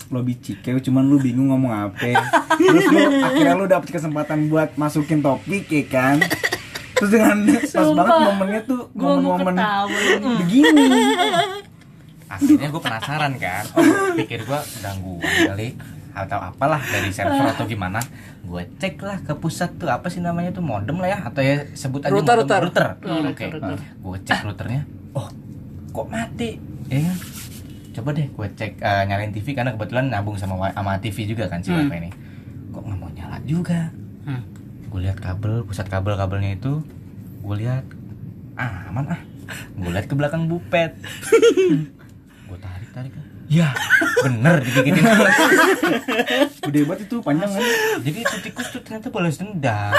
lobby 0.08 0.38
cikew 0.38 0.78
cuman 0.80 1.04
lu 1.04 1.18
bingung 1.18 1.50
ngomong 1.50 1.74
apa. 1.90 2.14
Terus 2.56 2.86
lu 2.86 3.00
akhirnya 3.20 3.56
lu 3.56 3.66
dapet 3.66 3.90
kesempatan 3.90 4.48
buat 4.48 4.78
masukin 4.78 5.20
topik 5.20 5.66
ya 5.66 5.84
kan. 5.90 6.22
Terus 6.96 7.10
dengan 7.10 7.38
pas 7.46 7.88
banget 7.92 8.16
momennya 8.26 8.62
tuh 8.64 8.82
momen-momen 8.92 9.56
begini. 10.40 10.86
akhirnya 12.26 12.68
gue 12.68 12.82
penasaran 12.82 13.34
kan? 13.36 13.64
Oh, 13.72 13.84
pikir 14.16 14.42
gue 14.42 14.60
gangguan 14.80 15.22
kali. 15.46 15.70
Atau 16.12 16.40
apalah 16.40 16.80
dari 16.82 17.12
server 17.12 17.44
atau 17.46 17.66
gimana. 17.66 18.00
Gue 18.42 18.66
cek 18.74 18.96
lah 19.00 19.20
ke 19.20 19.36
pusat 19.36 19.76
tuh 19.76 19.88
apa 19.88 20.08
sih 20.08 20.20
namanya 20.20 20.50
tuh? 20.50 20.64
Modem 20.64 20.98
lah 20.98 21.10
ya? 21.10 21.20
Atau 21.22 21.42
ya 21.42 21.68
sebut 21.74 22.00
aja 22.00 22.10
Router, 22.10 22.36
modem 22.38 22.42
router. 22.42 22.60
router. 22.64 22.86
Oh, 23.04 23.20
oke. 23.26 23.44
router. 23.46 23.78
gue 23.78 24.18
cek 24.24 24.40
routernya. 24.42 24.82
Oh 25.12 25.28
kok 25.92 26.08
mati? 26.08 26.56
Ya 26.86 27.12
coba 27.92 28.12
deh 28.12 28.28
gue 28.28 28.48
cek 28.50 28.76
eh, 28.78 29.04
nyalain 29.06 29.32
TV 29.32 29.52
karena 29.52 29.72
kebetulan 29.72 30.08
nabung 30.08 30.36
sama 30.36 30.68
sama 30.70 31.00
TV 31.00 31.24
juga 31.26 31.48
kan 31.48 31.60
si 31.60 31.70
Hmm. 31.70 31.86
wifi 31.86 31.98
ini. 31.98 32.12
Kok 32.72 32.82
nggak 32.82 32.98
mau 32.98 33.10
nyala 33.10 33.38
juga. 33.44 33.92
Gue 34.96 35.04
lihat 35.04 35.20
kabel 35.20 35.68
pusat 35.68 35.92
kabel 35.92 36.16
kabelnya 36.16 36.56
itu 36.56 36.80
gue 37.44 37.56
lihat 37.60 37.84
ah, 38.56 38.88
aman 38.88 39.12
ah. 39.12 39.22
Gue 39.76 39.92
lihat 39.92 40.08
ke 40.10 40.16
belakang 40.18 40.50
bupet. 40.50 40.96
Gue 42.50 42.58
tarik 42.58 42.90
tarik 42.96 43.12
ya. 43.46 43.76
Bener 44.26 44.58
digigitin 44.64 45.06
Gede 46.66 46.82
banget 46.88 47.06
itu 47.06 47.16
panjang 47.22 47.52
kan. 47.54 47.62
jadi 48.02 48.20
itu 48.26 48.38
tikus 48.42 48.74
tuh 48.74 48.82
ternyata 48.82 49.14
balas 49.14 49.38
dendam. 49.38 49.94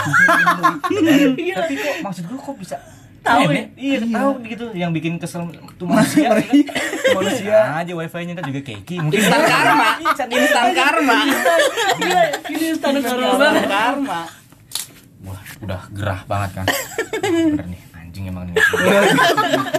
Tapi 1.61 1.75
kok 1.79 1.97
maksud 2.03 2.25
gue 2.27 2.39
kok 2.41 2.57
bisa 2.57 2.81
Tahu 3.27 3.51
Eh, 3.51 3.67
iya 3.75 3.99
tahu 4.07 4.31
gitu 4.47 4.67
yang 4.73 4.95
bikin 4.95 5.19
kesel 5.21 5.47
tuh 5.77 5.87
manusia. 5.87 6.31
Manusia. 7.13 7.59
Aja 7.85 7.93
wifi 7.93 8.23
nya 8.25 8.35
kan 8.39 8.47
juga 8.49 8.63
keki. 8.63 8.97
Mungkin 9.03 9.19
Instan 9.19 9.43
karma. 9.45 9.89
Instan 10.31 10.69
karma. 10.73 11.17
Ini 12.49 12.65
Instan 12.73 12.95
karma. 13.03 14.46
Udah 15.63 15.81
gerah 15.93 16.21
banget 16.29 16.51
kan. 16.63 16.67
Bener 17.53 17.67
nih 17.69 17.81
anjing 17.97 18.25
emang 18.33 18.45
nih. 18.49 18.57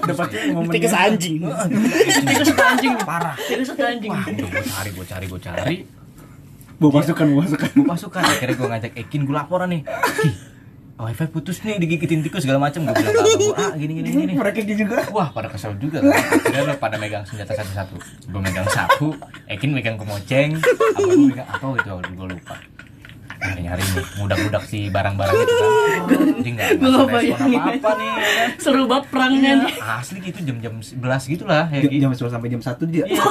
Udah 0.05 0.15
pasti 0.15 0.37
momen 0.53 0.73
Tikus 0.73 0.93
anjing. 0.93 1.41
Tikus 1.41 2.53
anjing. 2.53 2.93
parah. 3.01 3.35
Tikus 3.37 3.73
anjing. 3.73 4.11
wah 4.13 4.25
udah 4.25 4.47
gue 4.47 4.63
cari 4.65 4.89
gue 4.93 5.05
cari 5.05 5.25
gue 5.25 5.41
cari. 5.41 5.75
Bawa 6.77 7.01
pasukan, 7.01 7.25
bawa 7.33 7.41
pasukan. 7.49 7.69
gue 7.73 7.85
pasukan. 7.89 8.21
Akhirnya 8.21 8.55
gue 8.55 8.67
ngajak 8.69 8.91
Ekin 8.93 9.21
gue 9.25 9.35
laporan 9.35 9.69
nih. 9.73 9.81
Wifi 10.97 11.29
putus 11.29 11.61
nih 11.61 11.77
digigitin 11.77 12.25
tikus 12.25 12.41
segala 12.41 12.57
macam 12.57 12.81
gue 12.81 12.93
bilang 12.97 13.13
gue 13.13 13.53
ah 13.53 13.73
gini 13.77 14.01
gini 14.01 14.09
gini. 14.13 14.33
Mereka 14.37 14.65
gitu 14.65 14.85
juga. 14.85 15.05
Wah 15.13 15.29
pada 15.33 15.49
kesel 15.49 15.73
juga 15.81 16.01
kan. 16.01 16.13
Lo 16.65 16.73
pada 16.77 16.97
megang 17.01 17.25
senjata 17.25 17.53
satu-satu. 17.53 17.97
Gue 18.29 18.41
megang 18.41 18.65
sapu 18.69 19.13
Ekin 19.45 19.71
megang 19.77 19.95
kemoceng 19.95 20.57
Abang 20.59 21.05
gue 21.09 21.29
megang? 21.31 21.47
Apa 21.47 21.65
gitu 21.79 21.89
Gue 22.17 22.27
lupa 22.33 22.57
Nyari-nyari 23.37 23.81
nih 23.81 24.05
Mudak-mudak 24.17 24.63
si 24.65 24.79
barang-barang 24.89 25.35
itu 25.37 25.53
kan 25.53 25.71
Jadi 26.41 26.49
gak 26.57 26.67
Gue 26.77 26.89
nggak 26.89 27.05
nggak 27.07 27.21
respon 27.23 27.49
apa-apa 27.57 27.89
nih 27.97 28.07
ya 28.07 28.31
kan. 28.37 28.49
Seru 28.57 28.83
banget 28.89 29.05
perangnya 29.11 29.51
nih. 29.63 29.73
Asli 29.81 30.17
gitu 30.21 30.39
jam-jam 30.43 30.73
11 30.79 31.33
gitu 31.33 31.43
lah 31.45 31.65
ya, 31.69 31.79
Jam, 31.83 31.91
jam 32.09 32.11
10 32.13 32.33
sampai 32.33 32.49
jam 32.51 32.61
1 32.61 32.93
dia. 32.93 33.05
Iya, 33.07 33.23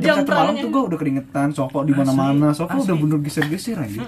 jam 0.00 0.16
jam 0.22 0.26
1 0.26 0.30
malam 0.30 0.54
tuh 0.58 0.68
gua 0.70 0.82
udah 0.88 0.98
keringetan, 0.98 1.48
sofa 1.52 1.78
di 1.86 1.92
mana-mana. 1.94 2.52
Sofa 2.52 2.78
asli. 2.78 2.88
udah 2.90 2.96
bener 2.96 3.18
geser-geser 3.24 3.76
aja. 3.78 4.02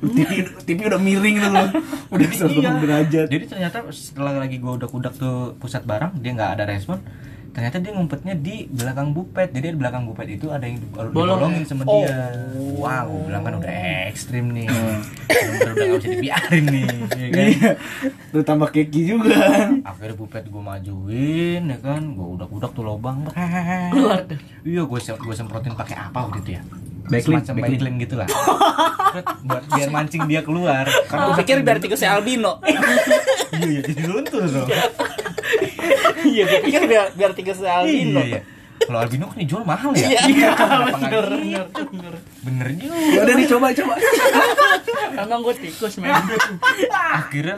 TV 0.00 0.48
TV 0.64 0.78
udah 0.88 1.00
miring 1.00 1.36
tuh 1.44 1.50
loh. 1.52 1.68
Udah 2.16 2.26
Jadi 2.26 2.36
180 2.40 2.56
iya. 2.56 2.70
derajat. 2.80 3.26
Jadi 3.28 3.44
ternyata 3.46 3.76
setelah 3.92 4.32
lagi 4.40 4.56
gue 4.56 4.72
udak-udak 4.72 5.12
tuh 5.14 5.54
pusat 5.60 5.84
barang 5.84 6.18
Dia 6.24 6.32
nggak 6.34 6.50
ada 6.58 6.64
respon 6.66 6.98
Ternyata 7.50 7.76
dia 7.76 7.90
ngumpetnya 7.90 8.34
di 8.34 8.64
belakang 8.64 9.10
bupet 9.10 9.50
Jadi 9.50 9.66
di 9.68 9.76
belakang 9.76 10.02
bupet 10.04 10.26
itu 10.30 10.46
ada 10.48 10.62
yang 10.62 10.76
di- 10.76 10.86
Bolong. 10.86 11.10
dibolongin 11.10 11.62
sama 11.64 11.82
dia 11.82 12.30
Wah 12.76 13.02
gue 13.02 13.20
bilang 13.26 13.42
kan 13.42 13.54
udah 13.56 13.74
ekstrim 14.06 14.50
nih 14.50 14.70
Bener-bener 15.26 15.66
udah 15.68 15.84
gak 15.84 15.98
bisa 15.98 16.08
dibiarin 16.10 16.64
nih 16.64 16.84
ya 17.10 17.26
kan? 17.28 17.44
Iya. 17.44 17.70
Tambah 18.40 18.68
keki 18.70 19.00
juga 19.04 19.34
kan. 19.34 19.70
akhirnya 19.82 20.16
bupet 20.16 20.44
gue 20.46 20.62
majuin 20.62 21.62
ya 21.64 21.78
kan 21.80 22.02
gue 22.08 22.28
udak-udak 22.32 22.70
tuh 22.70 22.84
lubang 22.84 23.26
Keluar 23.26 24.22
tuh. 24.24 24.38
iya 24.62 24.82
gue 24.82 24.98
gue 25.00 25.34
semprotin 25.34 25.74
pakai 25.74 25.96
apa 26.00 26.18
waktu 26.20 26.38
itu 26.40 26.52
ya 26.52 26.62
Backlink, 27.02 27.42
semacam 27.42 27.54
backlink. 27.56 27.74
backlink 27.74 27.96
gitu 28.00 28.14
lah 28.14 28.28
buat 29.42 29.64
biar 29.68 29.88
mancing 29.90 30.22
dia 30.24 30.40
keluar 30.40 30.86
Kan 31.04 31.16
gue 31.20 31.34
pikir 31.42 31.56
biar 31.60 31.76
tikusnya 31.76 32.14
albino. 32.14 32.62
iya 33.52 33.66
iya 33.68 33.80
jadi 33.82 34.02
luntur 34.06 34.46
dong 34.46 34.68
Iya, 36.22 36.42
gue 36.44 36.60
pikir 36.62 36.82
biar 36.84 37.04
biar 37.12 37.30
tikusnya 37.32 37.70
albino. 37.76 38.20
iya 38.20 38.24
iya 38.30 38.42
kalau 38.80 38.96
albino 38.98 39.24
kan 39.26 39.36
dijual 39.36 39.62
mahal 39.62 39.92
ya 39.92 40.08
Iya, 40.08 40.20
nggak 40.24 40.56
bener, 40.96 41.24
gitu? 41.28 41.82
bener, 41.84 41.84
bener. 41.86 42.14
bener 42.40 42.66
juga 42.74 43.20
udah 43.20 43.34
nih 43.34 43.46
coba 43.46 43.66
coba. 43.72 43.94
Emang 45.12 45.40
gue 45.42 45.54
tikus, 45.58 45.94
men. 45.96 46.16
akhirnya 47.12 47.56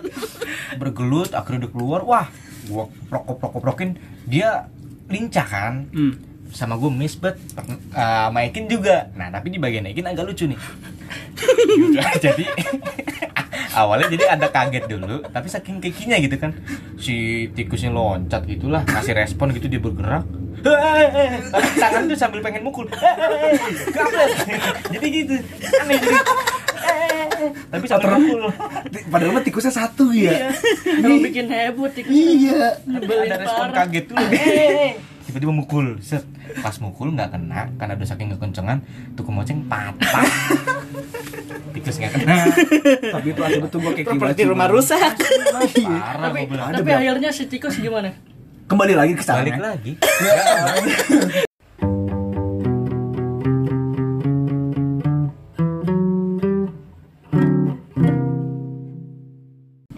bergelut 0.75 1.31
akhirnya 1.31 1.59
udah 1.61 1.71
keluar 1.71 2.01
wah 2.03 2.27
gua 2.65 2.85
prokop 3.07 3.39
prokokin 3.55 3.97
dia 4.25 4.67
lincah 5.07 5.45
kan 5.45 5.75
Hmm. 5.91 6.15
sama 6.49 6.75
gue 6.75 6.91
miss 6.91 7.15
bet 7.15 7.39
uh, 7.57 7.67
sama 8.29 8.43
Ekin 8.43 8.67
juga 8.67 9.11
nah 9.13 9.29
tapi 9.29 9.49
di 9.49 9.59
bagian 9.59 9.85
Ekin 9.85 10.05
agak 10.05 10.27
lucu 10.27 10.47
nih 10.47 10.59
jadi 12.21 12.45
awalnya 13.81 14.09
jadi 14.13 14.37
ada 14.37 14.47
kaget 14.53 14.85
dulu 14.89 15.25
tapi 15.33 15.47
saking 15.49 15.81
kekinya 15.81 16.17
gitu 16.21 16.37
kan. 16.39 16.53
Si 17.01 17.49
tikusnya 17.53 17.91
loncat 17.93 18.45
gitulah 18.47 18.85
ngasih 18.85 19.15
respon 19.17 19.53
gitu 19.57 19.67
dia 19.69 19.81
bergerak. 19.81 20.25
Tangan 21.81 22.07
tuh 22.07 22.17
sambil 22.17 22.41
pengen 22.45 22.63
mukul. 22.63 22.87
Jadi 24.93 25.07
gitu 25.11 25.35
aneh 25.83 25.97
jadi. 25.99 26.19
Tapi 27.73 27.85
sambil 27.91 28.09
mukul. 28.21 28.41
Padahal 29.11 29.33
mah 29.35 29.45
tikusnya 29.45 29.73
satu 29.75 30.15
ya. 30.15 30.53
Emang 30.87 31.21
bikin 31.25 31.51
heboh 31.51 31.91
tikus. 31.91 32.13
Iya. 32.13 32.79
Ada 32.87 33.37
respon 33.43 33.69
kaget 33.75 34.05
tuh. 34.13 34.17
Tiba-tiba 35.27 35.53
mukul 35.55 35.99
set 36.05 36.27
pas 36.59 36.75
mukul 36.79 37.11
nggak 37.11 37.31
kena 37.31 37.71
karena 37.75 37.93
udah 37.95 38.09
saking 38.09 38.29
kekencengan 38.31 38.79
tuh 39.13 39.23
kemoceng 39.23 39.63
patah 39.67 40.27
tikus 41.75 41.97
nggak 41.97 42.13
kena 42.15 42.37
Tapi 43.13 43.29
itu 43.31 43.41
ada 43.41 43.59
betul 43.59 43.79
Properti 43.81 44.13
banget 44.13 44.37
sih, 44.37 44.47
rumah 44.47 44.69
rusak. 44.69 45.13
parah 45.17 46.31
Tapi, 46.31 46.41
tapi 46.53 46.91
akhirnya 46.93 47.31
si 47.31 47.47
tikus 47.47 47.79
gimana? 47.79 48.13
Kembali 48.63 48.95
lagi 48.95 49.13
ke 49.15 49.23
sana. 49.23 49.41
balik 49.41 49.59
lagi 49.59 49.93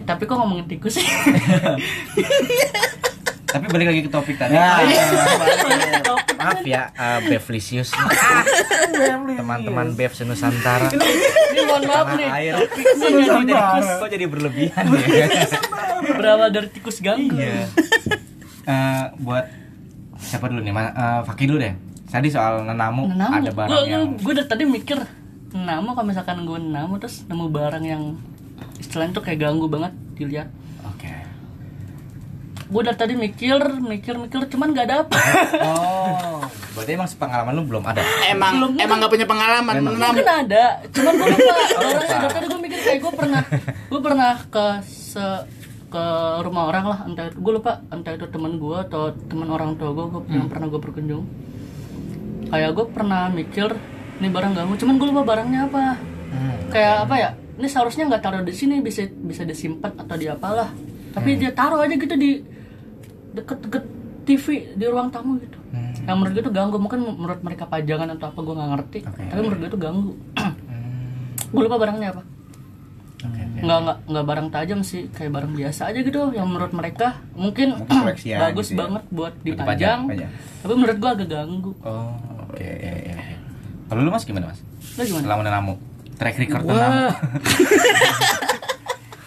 Tapi 0.04 0.22
kok 0.28 0.36
ngomongin 0.36 0.66
tikus 0.68 1.00
sih? 1.00 1.06
tapi 3.46 3.70
balik 3.70 3.86
lagi 3.86 4.00
ke 4.02 4.10
topik 4.10 4.34
tadi 4.34 4.50
Ya. 4.50 4.82
Maaf 6.34 6.60
ya 6.62 6.90
uh, 6.92 7.20
Bevlisius 7.22 7.90
teman-teman 9.38 9.92
Bev 9.92 10.12
senusantara. 10.12 10.88
Ini 10.90 11.60
mohon 11.64 11.82
maaf 11.84 12.08
nih. 12.14 12.28
air. 12.28 12.54
Kok 13.98 14.08
jadi 14.08 14.24
berlebihan 14.24 14.84
ya? 14.94 15.26
Berawal 16.06 16.48
dari 16.50 16.68
tikus 16.68 17.00
ganggu. 17.00 17.34
iya. 17.34 17.66
Eh, 18.64 19.04
buat 19.18 19.44
siapa 20.16 20.48
dulu 20.48 20.60
nih? 20.60 20.72
Ma, 20.72 20.82
eh, 20.86 21.20
Fakih 21.22 21.46
dulu 21.46 21.58
deh. 21.60 21.74
Tadi 22.06 22.28
soal 22.28 22.62
nenamu, 22.62 23.10
Nenamu. 23.10 23.32
ada 23.34 23.50
barang 23.50 23.70
Gua- 23.70 23.84
yang 23.84 24.04
gua, 24.14 24.22
gua 24.22 24.32
dari 24.36 24.48
tadi 24.48 24.64
mikir 24.64 24.98
nemu 25.50 25.90
kalau 25.92 26.02
misalkan 26.04 26.42
gue 26.42 26.58
nemu 26.58 26.94
terus 26.98 27.22
nemu 27.24 27.46
barang 27.48 27.82
yang 27.82 28.18
istilahnya 28.76 29.10
tuh 29.12 29.22
kayak 29.22 29.38
ganggu 29.40 29.66
banget 29.66 29.90
dilihat. 30.14 30.48
Gue 32.64 32.80
dari 32.80 32.96
tadi 32.96 33.12
mikir, 33.12 33.60
mikir, 33.78 34.14
mikir, 34.16 34.40
cuman 34.48 34.72
gak 34.72 34.88
dapet. 34.88 35.20
oh 35.60 36.40
berarti 36.74 36.90
emang 36.90 37.06
pengalaman 37.06 37.52
lu 37.54 37.62
belum 37.64 37.84
ada 37.86 38.02
Emang 38.26 38.52
Belum 38.58 38.70
emang 38.76 38.96
gak 38.98 39.12
punya 39.12 39.26
pengalaman 39.28 39.74
menenam. 39.78 40.10
Mungkin 40.10 40.26
ada, 40.26 40.64
cuman 40.90 41.12
gue 41.14 41.28
lupa. 41.28 41.54
Oh, 41.74 41.90
Dari, 41.94 42.06
tadi 42.32 42.46
gue 42.46 42.60
mikir 42.60 42.78
kayak 42.80 42.98
gue 43.00 43.12
pernah, 43.14 43.42
gue 43.62 44.00
pernah 44.00 44.32
ke 44.44 44.66
se 44.82 45.24
ke 45.86 46.04
rumah 46.42 46.66
orang 46.66 46.84
lah, 46.84 46.98
entah 47.06 47.30
gue 47.30 47.52
lupa, 47.54 47.78
entah 47.86 48.10
itu 48.10 48.26
teman 48.26 48.58
gue 48.58 48.76
atau 48.82 49.14
teman 49.30 49.46
orang 49.46 49.78
tua 49.78 49.94
gue, 49.94 50.06
gue 50.10 50.22
Hmm. 50.26 50.34
yang 50.34 50.46
pernah 50.50 50.66
gue 50.66 50.80
berkunjung. 50.80 51.22
Kayak 52.50 52.70
gue 52.74 52.86
pernah 52.90 53.30
mikir, 53.30 53.70
ini 54.18 54.28
barang 54.28 54.52
ganggu, 54.54 54.74
cuman 54.74 54.94
gue 54.96 55.06
lupa 55.10 55.22
barangnya 55.24 55.60
apa. 55.68 55.84
Hmm. 56.34 56.54
Kayak 56.70 56.94
apa 57.06 57.14
ya? 57.14 57.30
Ini 57.54 57.66
seharusnya 57.70 58.10
nggak 58.10 58.22
taruh 58.22 58.42
di 58.42 58.50
sini, 58.50 58.82
bisa 58.82 59.06
bisa 59.06 59.46
disimpan 59.46 59.94
atau 59.94 60.16
di 60.18 60.26
apalah. 60.26 60.74
Tapi 61.14 61.30
Hmm. 61.30 61.38
dia 61.38 61.50
taruh 61.54 61.78
aja 61.78 61.94
gitu 61.94 62.14
di 62.18 62.42
deket-deket 63.34 63.84
TV 64.24 64.72
di 64.72 64.84
ruang 64.86 65.10
tamu 65.10 65.36
gitu. 65.36 65.58
Hmm. 65.68 65.92
Yang 66.00 66.16
menurut 66.16 66.32
gue 66.32 66.42
itu 66.42 66.52
ganggu, 66.52 66.76
mungkin 66.78 67.00
menurut 67.04 67.40
mereka 67.42 67.66
pajangan 67.66 68.08
atau 68.14 68.30
apa 68.30 68.40
gue 68.40 68.54
nggak 68.54 68.70
ngerti. 68.72 68.98
Oke. 69.04 69.22
Tapi 69.26 69.40
menurut 69.42 69.58
gue 69.60 69.68
itu 69.68 69.78
ganggu. 69.78 70.12
Hmm. 70.34 70.54
gue 71.50 71.60
lupa 71.60 71.76
barangnya 71.76 72.08
apa. 72.10 72.22
Oke, 73.24 73.40
oke. 73.40 73.58
Nggak 73.60 73.78
nggak 73.80 73.98
nggak 74.06 74.24
barang 74.24 74.48
tajam 74.48 74.80
sih, 74.80 75.02
kayak 75.10 75.30
barang 75.32 75.52
biasa 75.52 75.80
aja 75.88 75.98
gitu. 75.98 76.20
Yang 76.30 76.46
menurut 76.46 76.72
mereka 76.72 77.06
mungkin, 77.34 77.68
Mungkin 77.76 77.90
koleksian 77.90 78.38
bagus 78.40 78.66
gitu 78.68 78.74
ya. 78.74 78.78
banget 78.80 79.02
buat 79.08 79.34
Buat 79.34 79.44
dipajang. 79.44 80.00
dipajang. 80.06 80.30
Tapi 80.62 80.72
menurut 80.72 80.96
gue 80.96 81.10
agak 81.10 81.28
ganggu. 81.28 81.72
Oh, 81.82 82.12
oke. 82.44 82.68
Kalau 83.84 84.00
lu 84.00 84.08
Mas 84.08 84.24
gimana, 84.24 84.48
Mas? 84.48 84.60
Lo 84.94 85.02
gimana? 85.02 85.22
Selama 85.22 85.42
nenamu, 85.42 85.74
track 86.16 86.36
record 86.38 86.62
Gua 86.62 86.72
nenamu. 86.72 87.08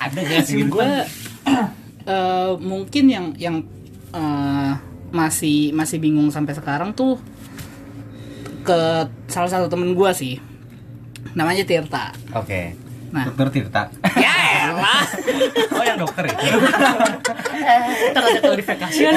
Ada 0.03 0.19
gak 0.23 0.43
sih? 0.43 0.63
gue 0.63 0.89
eh, 2.07 2.51
mungkin 2.57 3.03
yang 3.05 3.25
yang 3.35 3.55
eh, 4.13 4.71
masih 5.11 5.71
masih 5.71 5.97
bingung 6.03 6.27
sampai 6.29 6.53
sekarang 6.53 6.91
tuh 6.91 7.15
ke 8.67 8.79
salah 9.31 9.47
satu 9.47 9.71
temen 9.71 9.95
gue 9.95 10.11
sih 10.11 10.35
namanya 11.33 11.63
Tirta 11.63 12.11
Oke. 12.35 12.75
nah 13.15 13.23
Dokter 13.31 13.47
Tirta. 13.63 13.87
ya 14.19 14.36
elah 14.77 15.03
Oh 15.73 15.83
yang 15.83 15.97
dokter 15.97 16.23
itu. 16.29 16.45
Ntar 18.13 18.21
ada 18.21 18.39
klarifikasi 18.39 18.99
kan? 19.01 19.13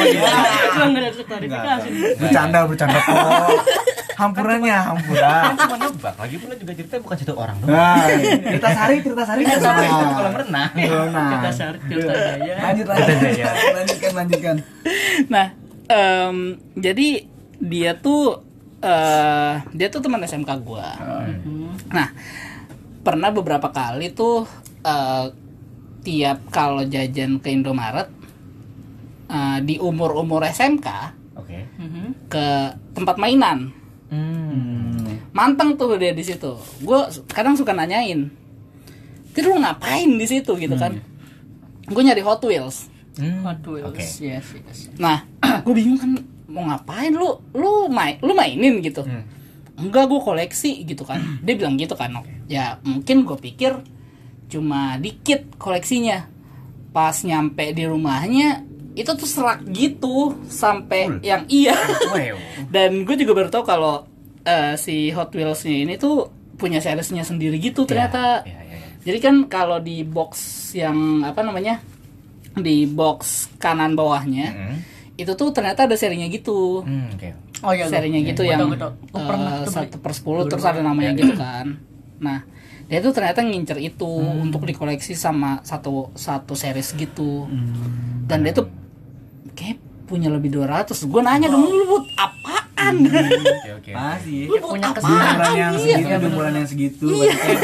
Cuma 0.73 0.87
nggak 0.89 1.03
ada 1.05 1.23
klarifikasi. 1.23 1.89
Bercanda, 2.17 2.59
bercanda 2.65 2.99
kok. 2.99 3.17
Hampurannya, 4.17 4.77
hampuran. 4.77 5.43
Kan 5.45 5.55
cuma 5.57 5.77
nebak. 5.81 6.15
Lagi 6.17 6.37
pula 6.37 6.55
juga 6.55 6.73
ceritanya 6.77 7.01
bukan 7.01 7.17
satu 7.17 7.35
orang 7.37 7.57
doang. 7.61 7.73
Nah, 7.73 8.05
cerita 8.45 8.69
sari, 8.69 8.97
cerita 9.01 9.25
sari 9.25 9.41
kan 9.45 9.57
sama 9.57 9.81
Itu 9.81 10.05
ya. 10.05 10.13
kolam 10.13 10.35
renang. 10.37 10.71
Kita 10.77 11.51
sari, 11.51 11.79
kita 11.89 12.05
gaya. 12.13 12.55
lanjut 12.61 12.85
Cerita 12.85 12.93
lanjut. 12.93 13.17
Jaya. 13.33 13.53
Lanjutkan, 13.73 14.13
lanjutkan. 14.13 14.57
Nah, 15.33 15.47
em, 15.89 16.37
jadi 16.77 17.09
dia 17.61 17.93
tuh 17.97 18.45
eh 18.81 19.55
dia 19.73 19.89
tuh 19.89 20.01
teman 20.01 20.21
SMK 20.21 20.51
gua. 20.65 20.89
Nah, 21.89 22.09
pernah 23.01 23.29
beberapa 23.29 23.73
kali 23.73 24.13
tuh 24.13 24.45
eh, 24.81 25.25
tiap 26.01 26.49
kalau 26.49 26.83
jajan 26.85 27.39
ke 27.39 27.53
Indomaret 27.53 28.09
eh, 29.29 29.59
di 29.63 29.77
umur-umur 29.77 30.43
SMK 30.45 30.89
Oke. 31.37 31.59
Mhm. 31.79 32.29
ke 32.29 32.47
tempat 32.93 33.17
mainan. 33.17 33.71
Hmm. 34.11 35.23
Manteng 35.31 35.79
tuh 35.79 35.95
dia 35.95 36.11
di 36.11 36.27
situ. 36.27 36.59
Gue 36.83 37.01
kadang 37.31 37.55
suka 37.55 37.71
nanyain, 37.71 38.27
"Ti 39.31 39.39
lu 39.47 39.55
ngapain 39.55 40.11
di 40.19 40.27
situ?" 40.27 40.59
gitu 40.59 40.75
kan. 40.75 40.99
Gue 41.87 42.03
nyari 42.03 42.23
Hot 42.27 42.43
Wheels. 42.43 42.91
Hmm. 43.15 43.47
Hot 43.47 43.63
Wheels, 43.63 43.87
Oke. 43.87 44.03
yes, 44.03 44.47
yes. 44.51 44.79
Nah, 44.99 45.23
gue 45.65 45.75
bingung 45.75 45.99
kan 45.99 46.11
mau 46.51 46.67
ngapain 46.67 47.15
lu? 47.15 47.39
Lu 47.55 47.87
main, 47.87 48.19
lu 48.19 48.35
mainin 48.35 48.83
gitu. 48.83 49.07
Hmm. 49.07 49.23
Enggak, 49.79 50.11
gue 50.11 50.21
koleksi 50.21 50.83
gitu 50.83 51.07
kan. 51.07 51.23
Dia 51.47 51.55
bilang 51.55 51.79
gitu 51.79 51.95
kan. 51.95 52.11
Ya 52.51 52.83
mungkin 52.83 53.23
gue 53.23 53.39
pikir 53.39 53.79
cuma 54.51 54.81
dikit 54.97 55.57
koleksinya. 55.57 56.27
Pas 56.91 57.15
nyampe 57.21 57.71
di 57.71 57.87
rumahnya 57.87 58.67
itu 58.93 59.07
tuh 59.09 59.25
serak 59.25 59.63
gitu 59.65 60.35
sampai 60.45 61.07
Full. 61.07 61.23
yang 61.23 61.43
iya. 61.47 61.79
Wow. 62.05 62.37
Dan 62.75 63.03
gue 63.03 63.15
juga 63.15 63.33
baru 63.33 63.49
tahu 63.49 63.63
kalau 63.63 64.05
eh, 64.43 64.75
si 64.75 65.09
Hot 65.11 65.31
Wheels-nya 65.31 65.77
ini 65.81 65.95
tuh 65.95 66.29
punya 66.57 66.79
seriesnya 66.79 67.23
sendiri 67.23 67.57
gitu 67.57 67.87
ternyata. 67.87 68.43
Ya, 68.43 68.59
ya, 68.61 68.77
ya. 68.77 68.79
Jadi 69.01 69.19
kan 69.19 69.35
kalau 69.47 69.79
di 69.79 70.03
box 70.03 70.37
yang 70.75 71.23
apa 71.23 71.41
namanya? 71.41 71.79
Di 72.53 72.85
box 72.85 73.49
kanan 73.57 73.95
bawahnya 73.95 74.47
Hmm. 74.51 74.77
itu 75.15 75.33
tuh 75.33 75.49
ternyata 75.51 75.87
ada 75.87 75.95
serinya 75.95 76.27
gitu. 76.27 76.83
Hmm, 76.83 77.15
Oke. 77.15 77.31
Oh 77.61 77.71
iya, 77.71 77.87
serinya 77.87 78.19
gua- 78.19 78.27
gitu 78.27 78.43
gua 78.43 78.51
yang 78.51 78.61
pernah 79.13 79.53
eh, 79.53 79.63
tuh 79.63 79.71
beli. 79.71 79.77
satu 79.87 79.97
per 79.97 80.13
sepuluh 80.13 80.43
terus 80.45 80.65
ada 80.65 80.81
namanya 80.81 81.15
gitu 81.15 81.33
kan. 81.35 81.79
Nah 82.19 82.43
dia 82.91 82.99
tuh 82.99 83.13
ternyata 83.13 83.41
ngincer 83.41 83.79
itu 83.79 84.03
Hmm. 84.03 84.45
untuk 84.45 84.63
dikoleksi 84.63 85.15
sama 85.15 85.63
satu 85.63 86.11
satu 86.13 86.53
series 86.53 86.91
gitu. 86.93 87.47
Dan 88.27 88.43
dia 88.43 88.51
tuh 88.51 88.67
kayak 89.53 89.79
punya 90.05 90.27
lebih 90.27 90.51
200 90.51 91.07
Gue 91.07 91.23
nanya 91.23 91.47
dong 91.47 91.63
lu 91.63 91.87
buat 91.89 92.03
apaan? 92.17 92.95
Oke, 92.99 93.71
oke. 93.79 93.91
Pasti. 93.97 94.37
Lu 94.43 94.51
Dia 94.51 94.61
buat 94.61 94.71
punya 94.73 94.89
apaan? 94.91 95.07
Bulan 95.07 95.53
yang 95.55 95.73
Iya. 95.73 95.79
segitu, 95.79 96.19
di 96.19 96.29
bulan 96.29 96.53
yang 96.53 96.67
segitu. 96.67 97.07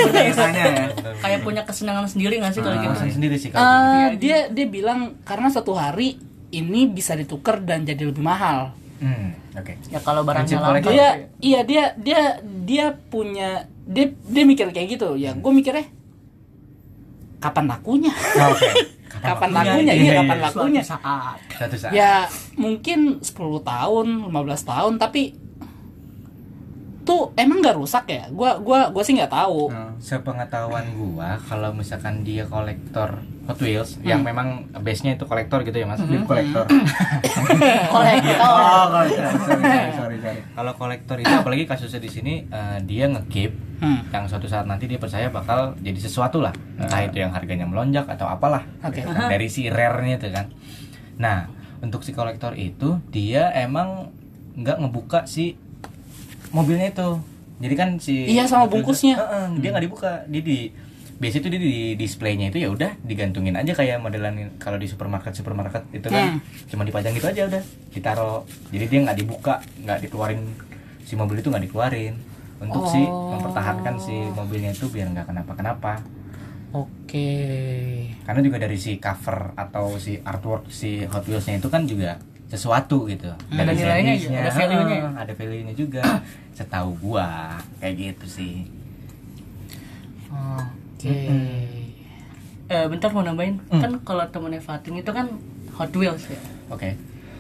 Biasanya 0.06 0.62
ya. 0.64 0.86
Kayak 1.22 1.40
punya 1.42 1.62
kesenangan 1.62 2.06
sendiri 2.06 2.38
gak 2.38 2.52
sih 2.52 2.62
kalau 2.62 2.78
gitu? 2.78 2.94
Sendiri 3.10 3.36
sih 3.36 3.50
kalau 3.50 3.66
Eh, 3.66 4.14
gitu. 4.14 4.22
dia 4.22 4.38
dia 4.48 4.66
bilang 4.68 5.00
karena 5.22 5.48
satu 5.48 5.74
hari 5.74 6.22
ini 6.48 6.86
bisa 6.86 7.12
ditukar 7.12 7.58
dan 7.60 7.82
jadi 7.82 8.06
lebih 8.06 8.22
mahal. 8.22 8.70
Hmm, 8.96 9.34
oke. 9.52 9.74
Ya 9.88 9.98
kalau 9.98 10.22
barangnya 10.22 10.56
langka. 10.56 10.70
kolektor. 10.80 10.92
Dia 10.92 11.08
iya 11.38 11.60
dia 11.62 11.84
dia 11.96 12.20
dia 12.62 12.86
punya 12.94 13.66
dia 13.86 14.06
dia 14.10 14.44
mikir 14.44 14.66
kayak 14.74 14.98
gitu 14.98 15.14
ya. 15.14 15.32
Gue 15.38 15.52
mikirnya 15.54 15.86
kapan 17.38 17.64
lakunya? 17.70 18.12
Oh, 18.12 18.50
Oke. 18.52 18.70
kapan 19.26 19.50
waktunya? 19.54 19.72
lakunya? 19.72 19.92
Iya, 19.92 20.02
Iya, 20.02 20.12
iya, 20.12 20.20
kapan 20.20 20.38
iya. 20.38 20.46
lakunya? 20.50 20.82
Suatu 20.82 21.00
saat. 21.00 21.38
Saat. 21.78 21.92
Ya 21.94 22.12
mungkin 22.58 22.98
10 23.22 23.62
tahun, 23.62 24.06
15 24.28 24.32
tahun 24.66 24.92
tapi 24.98 25.22
tuh 27.06 27.30
emang 27.38 27.62
nggak 27.62 27.78
rusak 27.78 28.04
ya? 28.10 28.26
Gua 28.28 28.58
gua 28.58 28.90
gua 28.90 29.02
sih 29.06 29.14
nggak 29.14 29.30
tahu. 29.30 29.70
Hmm. 29.70 29.94
Sepengetahuan 29.96 30.90
gua 30.92 31.38
kalau 31.38 31.70
misalkan 31.70 32.20
dia 32.20 32.42
kolektor 32.44 33.22
Hot 33.46 33.62
Wheels 33.62 34.02
yang 34.02 34.26
memang 34.26 34.66
base-nya 34.74 35.14
itu 35.14 35.22
kolektor 35.22 35.62
gitu 35.62 35.78
ya 35.78 35.86
Mas. 35.86 36.02
Dia 36.02 36.18
kolektor. 36.20 36.66
Kolektor. 37.94 38.36
Oh, 38.42 38.84
kolektor. 38.90 39.30
Sorry, 39.38 39.62
sorry, 39.62 39.92
sorry, 40.02 40.16
sorry. 40.18 40.40
Kalau 40.50 40.72
kolektor 40.74 41.16
itu 41.16 41.30
apalagi 41.30 41.64
kasusnya 41.64 42.02
di 42.02 42.10
sini 42.10 42.34
eh, 42.44 42.78
dia 42.82 43.06
ngekeep 43.06 43.52
Hmm. 43.76 44.08
yang 44.08 44.24
suatu 44.24 44.48
saat 44.48 44.64
nanti 44.64 44.88
dia 44.88 44.96
percaya 44.96 45.28
bakal 45.28 45.76
jadi 45.84 46.00
sesuatu 46.00 46.40
lah. 46.40 46.48
Entah 46.80 47.04
itu 47.04 47.20
yang 47.20 47.28
harganya 47.28 47.68
melonjak 47.68 48.08
atau 48.08 48.24
apalah. 48.24 48.64
Oke. 48.80 49.04
Gitu 49.04 49.12
kan. 49.12 49.28
Dari 49.28 49.52
si 49.52 49.68
rare-nya 49.68 50.16
itu 50.16 50.32
kan. 50.32 50.48
Nah, 51.20 51.44
untuk 51.84 52.00
si 52.00 52.16
kolektor 52.16 52.56
itu 52.56 52.96
dia 53.12 53.52
emang 53.52 54.08
nggak 54.56 54.80
ngebuka 54.80 55.28
si 55.28 55.60
mobilnya 56.56 56.88
itu. 56.88 57.08
Jadi 57.56 57.74
kan 57.74 57.88
si 57.96 58.24
Iya, 58.26 58.44
sama 58.44 58.64
bungkusnya. 58.66 59.14
Heeh, 59.14 59.46
dia 59.60 59.68
nggak 59.70 59.84
dibuka. 59.84 60.24
Dia 60.26 60.40
di 60.40 60.72
biasa 61.16 61.40
itu 61.40 61.48
dia 61.48 61.56
di 61.58 61.76
displaynya 61.94 62.48
itu 62.48 62.58
ya 62.58 62.68
udah 62.68 62.92
digantungin 63.00 63.56
aja 63.56 63.72
kayak 63.72 64.04
modelan 64.04 64.36
kalau 64.56 64.76
di 64.76 64.84
supermarket 64.84 65.32
supermarket 65.32 65.80
itu 65.90 66.04
kan 66.06 66.36
Hmm. 66.36 66.44
cuma 66.68 66.84
dipajang 66.84 67.16
gitu 67.16 67.24
aja 67.24 67.48
udah 67.48 67.62
ditaruh 67.88 68.44
jadi 68.68 68.84
dia 68.84 69.00
nggak 69.00 69.16
dibuka 69.16 69.54
nggak 69.80 70.04
dikeluarin 70.04 70.44
si 71.00 71.16
mobil 71.16 71.40
itu 71.40 71.48
nggak 71.48 71.64
dikeluarin 71.64 72.20
untuk 72.58 72.84
si 72.84 73.00
Oh. 73.00 73.32
mempertahankan 73.32 73.96
si 73.96 74.12
mobilnya 74.28 74.68
itu 74.70 74.92
biar 74.92 75.08
nggak 75.08 75.24
kenapa-kenapa 75.24 76.04
Oke. 76.76 77.32
karena 78.20 78.40
juga 78.44 78.60
dari 78.60 78.76
si 78.76 79.00
cover 79.00 79.56
atau 79.56 79.96
si 79.96 80.20
artwork 80.20 80.68
si 80.68 81.00
Hot 81.06 81.24
Wheels-nya 81.24 81.56
itu 81.56 81.72
kan 81.72 81.88
juga 81.88 82.20
sesuatu 82.46 83.04
gitu 83.04 83.26
Ada 83.48 83.68
nilainya 83.68 84.14
ya, 84.14 84.20
seriesnya, 84.20 84.38
ada 84.38 84.50
value-nya 84.52 84.96
ya. 84.96 85.04
ah, 85.04 85.14
ada 85.18 85.32
value-nya 85.32 85.74
juga 85.74 86.02
setahu 86.52 86.90
gua 87.00 87.28
kayak 87.76 87.94
gitu 87.96 88.26
sih 88.28 88.54
Oke. 90.96 91.16
Eh 92.66 92.84
bentar 92.86 93.08
mau 93.08 93.22
nambahin. 93.22 93.62
Hmm. 93.68 93.78
Kan 93.78 93.92
kalau 94.02 94.24
temennya 94.26 94.58
Fatin 94.58 94.96
itu 94.96 95.08
kan 95.08 95.30
Hot 95.72 95.92
Wheels 95.92 96.26
ya. 96.26 96.40
oke 96.66 96.90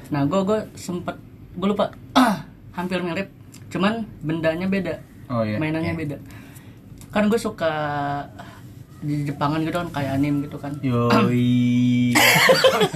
Nah, 0.06 0.22
gue 0.22 0.40
gue 0.40 0.58
sempet 0.72 1.18
gue 1.52 1.66
lupa 1.66 1.90
hampir 2.70 3.00
mirip, 3.00 3.26
cuman 3.66 4.06
bendanya 4.20 4.64
beda, 4.66 5.02
Oh 5.26 5.42
iya. 5.42 5.58
mainannya 5.58 5.92
beda. 5.92 6.16
Kan 7.10 7.26
gue 7.26 7.34
suka 7.36 7.72
di 9.02 9.24
Jepangan 9.24 9.60
gitu 9.60 9.74
kan 9.74 9.88
kayak 9.90 10.14
anime 10.14 10.46
gitu 10.46 10.56
kan. 10.56 10.78
Yoi. 10.78 11.50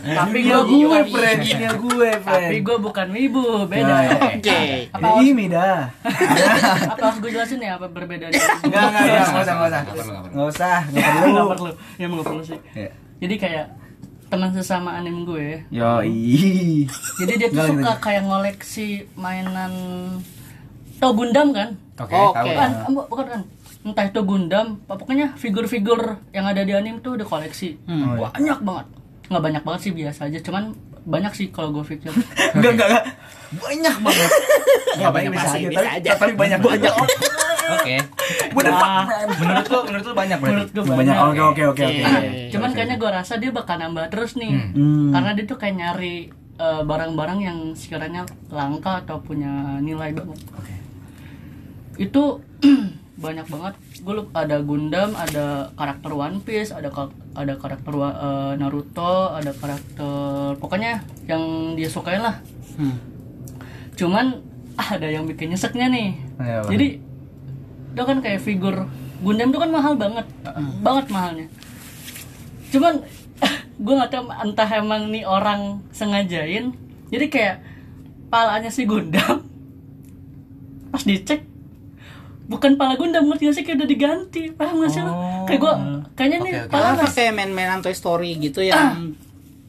Tapi 0.00 0.38
gue 0.40 0.58
gue, 0.60 0.78
bukan 0.80 1.04
friend. 1.06 1.40
Ini 1.42 1.66
gue, 1.72 2.10
friend. 2.18 2.50
Tapi 2.50 2.56
gue 2.60 2.76
bukan 2.78 3.06
wibu, 3.10 3.46
beda. 3.66 3.94
Ya. 4.00 4.18
Oke. 4.32 4.60
Apa 4.90 5.06
Ini 5.18 5.44
dah. 5.48 5.80
apa 6.92 7.02
harus 7.02 7.18
gue 7.18 7.30
jelasin 7.30 7.60
ya 7.60 7.76
apa 7.76 7.86
perbedaannya? 7.86 8.40
Enggak, 8.64 8.84
enggak, 8.84 9.02
enggak, 9.02 9.24
enggak 9.24 9.42
usah, 9.42 9.54
enggak 9.54 9.66
usah. 9.66 10.80
Nggak 10.86 11.10
perlu, 11.10 11.30
nggak 11.30 11.48
perlu. 11.50 11.70
Enggak 11.70 11.70
Nggak 11.70 11.76
ya 11.96 12.06
nggak 12.06 12.26
perlu 12.26 12.42
sih. 12.42 12.58
Jadi 13.20 13.34
kayak 13.36 13.66
teman 14.30 14.50
sesama 14.54 14.94
anime 14.94 15.26
gue, 15.26 15.66
Yoi. 15.74 16.86
jadi 17.18 17.32
dia 17.34 17.48
tuh 17.50 17.58
Nggak, 17.58 17.66
suka 17.66 17.82
nggak. 17.82 17.98
kayak 17.98 18.22
ngoleksi 18.22 18.86
mainan 19.18 19.72
tau 20.96 21.10
Gundam 21.10 21.50
kan? 21.50 21.74
oke 21.98 22.14
Oke. 22.14 22.30
tahu 22.30 22.46
Bukan, 23.10 23.26
kan? 23.26 23.40
Entah 23.82 24.04
itu 24.06 24.20
Gundam, 24.22 24.78
pokoknya 24.86 25.34
figur-figur 25.34 26.22
yang 26.30 26.46
ada 26.46 26.62
di 26.62 26.70
anime 26.70 27.02
tuh 27.02 27.18
udah 27.18 27.26
koleksi. 27.26 27.74
Hmm. 27.90 28.14
Oh, 28.14 28.22
iya. 28.22 28.28
Banyak 28.30 28.58
banget. 28.62 28.86
Nggak 29.30 29.42
banyak 29.46 29.62
banget 29.62 29.80
sih 29.86 29.92
biasa 29.94 30.20
aja, 30.26 30.38
cuman 30.42 30.74
banyak 31.06 31.32
sih 31.32 31.46
kalau 31.48 31.70
gue 31.70 31.84
pikir. 31.86 32.10
Enggak, 32.58 32.72
enggak, 32.76 32.88
enggak. 32.90 33.04
Banyak 33.50 33.96
banget. 34.02 34.30
Enggak 34.98 35.12
banyak 35.14 35.30
bisa 35.30 35.46
pasti, 35.46 35.58
aja, 35.58 35.68
bisa 35.70 35.80
tapi 35.80 35.96
aja. 35.96 36.10
tapi 36.18 36.32
banyak 36.34 36.58
banyak. 36.60 36.92
oke 37.70 37.96
Bener, 38.50 38.74
menurut 39.38 39.66
lu 39.70 39.78
menurut 39.86 40.04
lu 40.10 40.14
banyak 40.18 40.38
berarti 40.42 40.54
menurut 40.58 40.70
gue 40.74 40.82
Banyak. 40.90 41.16
Oke, 41.22 41.40
oke, 41.40 41.62
oke, 41.70 41.82
oke. 41.86 42.02
Oke. 42.02 42.50
Cuman 42.50 42.70
kayaknya 42.74 42.96
gue 42.98 43.10
rasa 43.10 43.32
dia 43.38 43.50
bakal 43.54 43.78
nambah 43.78 44.10
terus 44.10 44.34
nih. 44.34 44.50
Hmm. 44.74 45.14
Karena 45.14 45.30
dia 45.38 45.44
tuh 45.46 45.54
kayak 45.54 45.74
nyari 45.78 46.16
eh, 46.58 46.82
barang-barang 46.82 47.38
yang 47.38 47.58
sekiranya 47.78 48.26
langka 48.50 49.06
atau 49.06 49.22
punya 49.22 49.78
nilai 49.78 50.10
banget. 50.10 50.38
oke 50.50 50.74
Itu 51.96 52.42
banyak 53.20 53.46
banget. 53.46 53.74
Gue 54.00 54.14
lupa 54.16 54.42
ada 54.48 54.58
Gundam, 54.64 55.12
ada 55.12 55.68
karakter 55.76 56.10
One 56.16 56.40
Piece, 56.40 56.72
ada 56.72 56.88
ada 57.36 57.54
karakter 57.60 57.92
eh, 57.92 58.52
Naruto, 58.56 59.36
ada 59.36 59.52
karakter 59.52 60.56
pokoknya 60.56 61.04
yang 61.28 61.76
dia 61.76 61.86
sukain 61.92 62.24
lah. 62.24 62.40
Hmm. 62.80 62.96
Cuman 63.94 64.40
ada 64.96 65.06
yang 65.06 65.28
bikin 65.28 65.52
nyeseknya 65.52 65.92
nih. 65.92 66.08
Ya, 66.40 66.64
Bang. 66.64 66.72
Jadi 66.72 66.88
itu 67.90 68.02
kan 68.06 68.18
kayak 68.24 68.40
figur 68.40 68.88
Gundam 69.20 69.52
itu 69.52 69.60
kan 69.60 69.68
mahal 69.68 70.00
banget, 70.00 70.24
banget 70.80 71.06
mahalnya. 71.12 71.46
Cuman 72.72 73.04
gue 73.84 73.94
nggak 74.00 74.10
tahu 74.16 74.32
entah 74.32 74.70
emang 74.72 75.12
nih 75.12 75.28
orang 75.28 75.84
sengajain. 75.92 76.72
Jadi 77.12 77.26
kayak 77.28 77.56
palanya 78.32 78.70
si 78.70 78.86
Gundam 78.86 79.44
pas 80.94 81.02
dicek 81.02 81.49
bukan 82.50 82.74
pala 82.74 82.94
Gundam 82.94 83.24
ngerti 83.24 83.42
gak 83.44 83.54
sih 83.54 83.64
kayak 83.64 83.78
udah 83.78 83.88
diganti 83.88 84.42
paham 84.50 84.82
gak 84.82 84.90
sih 84.90 85.00
lo 85.00 85.12
Oh. 85.12 85.46
kayak 85.46 85.60
gua 85.60 85.72
kayaknya 86.12 86.38
nih 86.40 86.52
Oke, 86.52 86.60
oke. 86.60 86.72
pala 86.72 87.06
kayak 87.08 87.32
main-mainan 87.32 87.78
Toy 87.78 87.94
Story 87.94 88.34
gitu 88.36 88.60
yang 88.60 89.14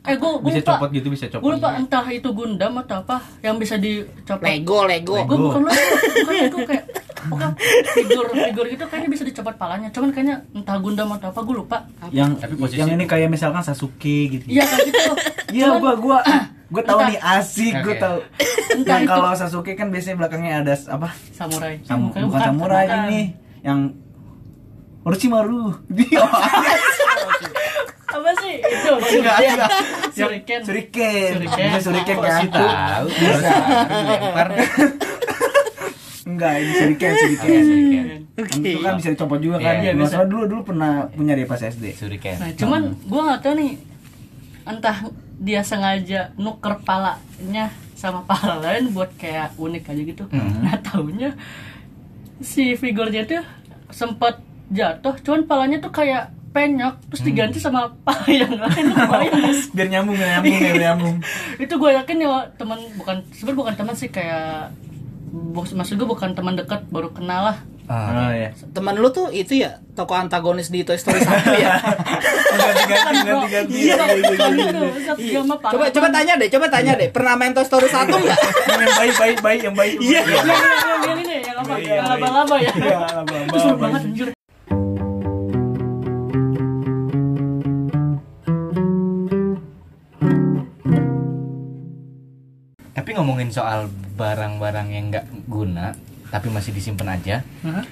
eh 0.01 0.17
gua, 0.17 0.33
gua 0.35 0.49
bisa 0.49 0.59
lupa 0.59 0.73
copot 0.75 0.89
gitu 0.89 1.07
bisa 1.07 1.25
copot 1.29 1.41
gua 1.43 1.51
lupa 1.55 1.69
entah 1.75 2.05
itu 2.09 2.25
Gundam 2.27 2.73
atau 2.75 2.95
apa 2.99 3.21
yang 3.39 3.55
bisa 3.55 3.77
dicopot 3.77 4.41
Lego, 4.41 4.79
Lego. 4.83 5.13
Gue 5.21 5.37
bukan 5.39 5.61
Lego, 5.63 5.93
bukan 6.17 6.33
Lego 6.35 6.59
kayak 6.65 6.83
bukan 7.21 7.49
figur 7.87 8.25
figur 8.33 8.65
gitu 8.65 8.83
kayaknya 8.83 9.09
bisa 9.09 9.23
dicopot 9.23 9.53
palanya. 9.53 9.93
Cuman 9.93 10.09
kayaknya 10.09 10.41
entah 10.51 10.73
Gundam 10.75 11.05
atau 11.11 11.29
apa 11.29 11.39
gue 11.39 11.53
lupa. 11.55 11.77
yang 12.09 12.33
Tapi 12.33 12.57
posisi 12.57 12.81
yang 12.81 12.89
ini 12.91 13.05
kayak 13.05 13.29
misalkan 13.29 13.61
Sasuke 13.61 14.17
gitu 14.31 14.45
Iya 14.49 14.65
kayak 14.65 14.85
gitu. 14.89 15.11
Iya, 15.53 15.67
gua 15.77 15.93
gua 15.95 16.17
tahu 16.73 16.97
Entah- 16.97 17.09
nih 17.09 17.19
asik, 17.19 17.73
tahu. 17.97 18.17
Entah 18.71 18.95
Yang 18.95 19.03
kalau 19.05 19.29
Sasuke 19.33 19.73
kan 19.73 19.91
biasanya 19.91 20.15
belakangnya 20.17 20.53
ada 20.61 20.73
apa? 20.87 21.11
samurai. 21.31 21.75
Sam- 21.83 22.07
Bukan- 22.07 22.23
bukan, 22.25 22.39
samurai 22.41 22.85
bukan. 22.85 23.03
ini 23.05 23.21
yang 23.59 23.79
Orochimaru. 25.01 25.75
Dia 25.89 26.23
Apa 28.11 28.29
sih? 28.37 28.55
Itu 28.59 28.89
enggak 28.91 29.07
shuriken. 29.07 29.51
enggak. 29.51 29.71
Shuriken. 30.11 30.59
Shuriken. 30.61 31.31
Shuriken. 31.33 31.69
Bisa 31.73 31.89
kan? 32.21 32.39
sih 32.39 32.49
tahu? 32.49 33.05
Dilempar. 33.09 34.47
Enggak, 36.21 36.53
ini 36.55 36.71
Shuriken, 36.71 37.11
Shuriken. 37.11 37.49
Shuriken. 37.49 38.05
Yang 38.05 38.49
Itu 38.61 38.79
kan 38.79 38.93
bisa 38.95 39.09
dicopot 39.09 39.39
juga 39.39 39.57
kan. 39.57 39.73
Iya, 39.75 39.91
Nggak 39.91 40.05
bisa. 40.05 40.13
salah 40.13 40.27
dulu 40.27 40.43
dulu 40.45 40.61
pernah 40.63 40.91
punya 41.09 41.33
dia 41.33 41.43
pas 41.45 41.59
SD. 41.59 41.85
Shuriken. 41.93 42.35
Nah, 42.37 42.51
cuman 42.53 42.81
gua 43.05 43.21
nggak 43.25 43.39
tahu 43.41 43.53
nih 43.57 43.71
entah 44.61 44.97
dia 45.41 45.65
sengaja 45.65 46.29
nuker 46.37 46.77
palanya 46.85 47.73
sama 47.97 48.21
pala 48.29 48.61
lain 48.61 48.93
buat 48.93 49.09
kayak 49.17 49.57
unik 49.57 49.89
aja 49.89 50.01
gitu. 50.05 50.23
Nah, 50.29 50.77
taunya 50.85 51.33
si 52.41 52.77
figurnya 52.77 53.25
tuh 53.25 53.41
sempat 53.89 54.37
jatuh, 54.69 55.17
cuman 55.25 55.49
palanya 55.49 55.77
tuh 55.81 55.89
kayak 55.89 56.29
penyok 56.51 56.99
terus 57.07 57.23
diganti 57.23 57.57
sama 57.63 57.89
pala 58.05 58.27
yang 58.27 58.53
lain 58.53 58.85
sih? 59.55 59.71
Biar 59.73 59.87
nyambung, 59.87 60.15
biar 60.19 60.29
nyambung, 60.37 60.57
biar 60.59 60.77
nyambung. 60.83 61.15
itu 61.57 61.73
gue 61.73 61.91
yakin 61.95 62.17
ya 62.21 62.29
teman 62.59 62.79
bukan 62.99 63.17
sebenarnya 63.31 63.59
bukan 63.65 63.75
teman 63.77 63.95
sih 63.95 64.09
kayak 64.11 64.69
bos 65.31 65.71
maksud 65.71 65.95
gue 65.95 66.03
bukan 66.03 66.35
teman 66.35 66.59
dekat 66.59 66.83
baru 66.91 67.09
kenal 67.09 67.55
lah 67.55 67.57
Ah, 67.91 68.07
Oh 68.07 68.31
iya. 68.31 68.55
Temen 68.71 68.95
lu 68.95 69.11
tuh 69.11 69.27
itu 69.35 69.59
ya 69.59 69.83
tokoh 69.91 70.15
antagonis 70.15 70.71
di 70.71 70.87
Toy 70.87 70.95
Story 70.95 71.19
1 71.19 71.27
ya. 71.59 71.75
Iya, 75.19 75.43
coba 75.43 75.85
coba 75.91 76.07
tanya 76.07 76.33
deh, 76.39 76.47
coba 76.47 76.65
tanya 76.71 76.93
deh. 76.95 77.09
Pernah 77.11 77.35
main 77.35 77.51
Toy 77.51 77.67
Story 77.67 77.91
1 77.91 78.07
enggak? 78.07 78.39
Yang 78.71 78.95
baik, 78.95 79.15
baik, 79.19 79.37
baik, 79.43 79.61
yang 79.67 79.75
baik. 79.75 79.95
Iya. 79.99 80.21
Yang 80.23 81.19
ini, 81.19 81.35
yang 81.43 81.57
apa? 81.59 81.73
Iya, 81.75 81.93
Yang 81.93 82.07
laba-laba 82.07 82.55
ya. 82.55 82.71
Iya, 82.71 82.97
laba-laba. 83.11 83.55
Seru 83.59 83.75
banget 83.75 84.01
anjir. 84.07 84.27
Ngomongin 93.21 93.49
soal 93.49 93.85
barang-barang 94.11 94.87
yang 94.89 95.05
nggak 95.07 95.25
guna 95.45 95.93
tapi 96.27 96.47
masih 96.47 96.71
disimpan 96.71 97.13
aja, 97.13 97.43
Hah? 97.61 97.85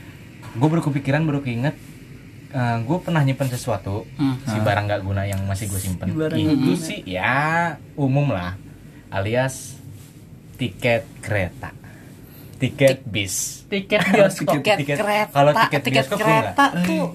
gue 0.50 0.68
baru 0.68 0.82
kepikiran 0.82 1.22
baru 1.22 1.40
keinget 1.40 1.78
gue 2.82 2.98
pernah 2.98 3.22
nyimpen 3.22 3.46
sesuatu 3.46 4.10
Hmm. 4.16 4.42
si 4.42 4.58
barang 4.58 4.84
nggak 4.84 5.02
guna 5.02 5.22
yang 5.24 5.38
masih 5.44 5.68
gue 5.68 5.78
simpen 5.78 6.08
Si 6.08 6.16
barang 6.16 6.40
itu 6.40 6.72
sih 6.74 7.00
ya 7.06 7.78
umum 7.94 8.26
lah 8.28 8.58
alias 9.08 9.78
tiket 10.56 11.06
kereta 11.20 11.70
tiket 12.58 13.06
bis 13.06 13.62
Tiket 13.70 14.02
bioskop. 14.04 14.58
Tiket, 14.58 14.78
tiket- 14.82 14.98
kereta. 14.98 15.30
kalau 15.32 15.52
tiket 15.54 15.82
tiket 15.84 15.94
bioskop 16.02 16.18
kereta 16.18 16.66
tuh 16.82 17.06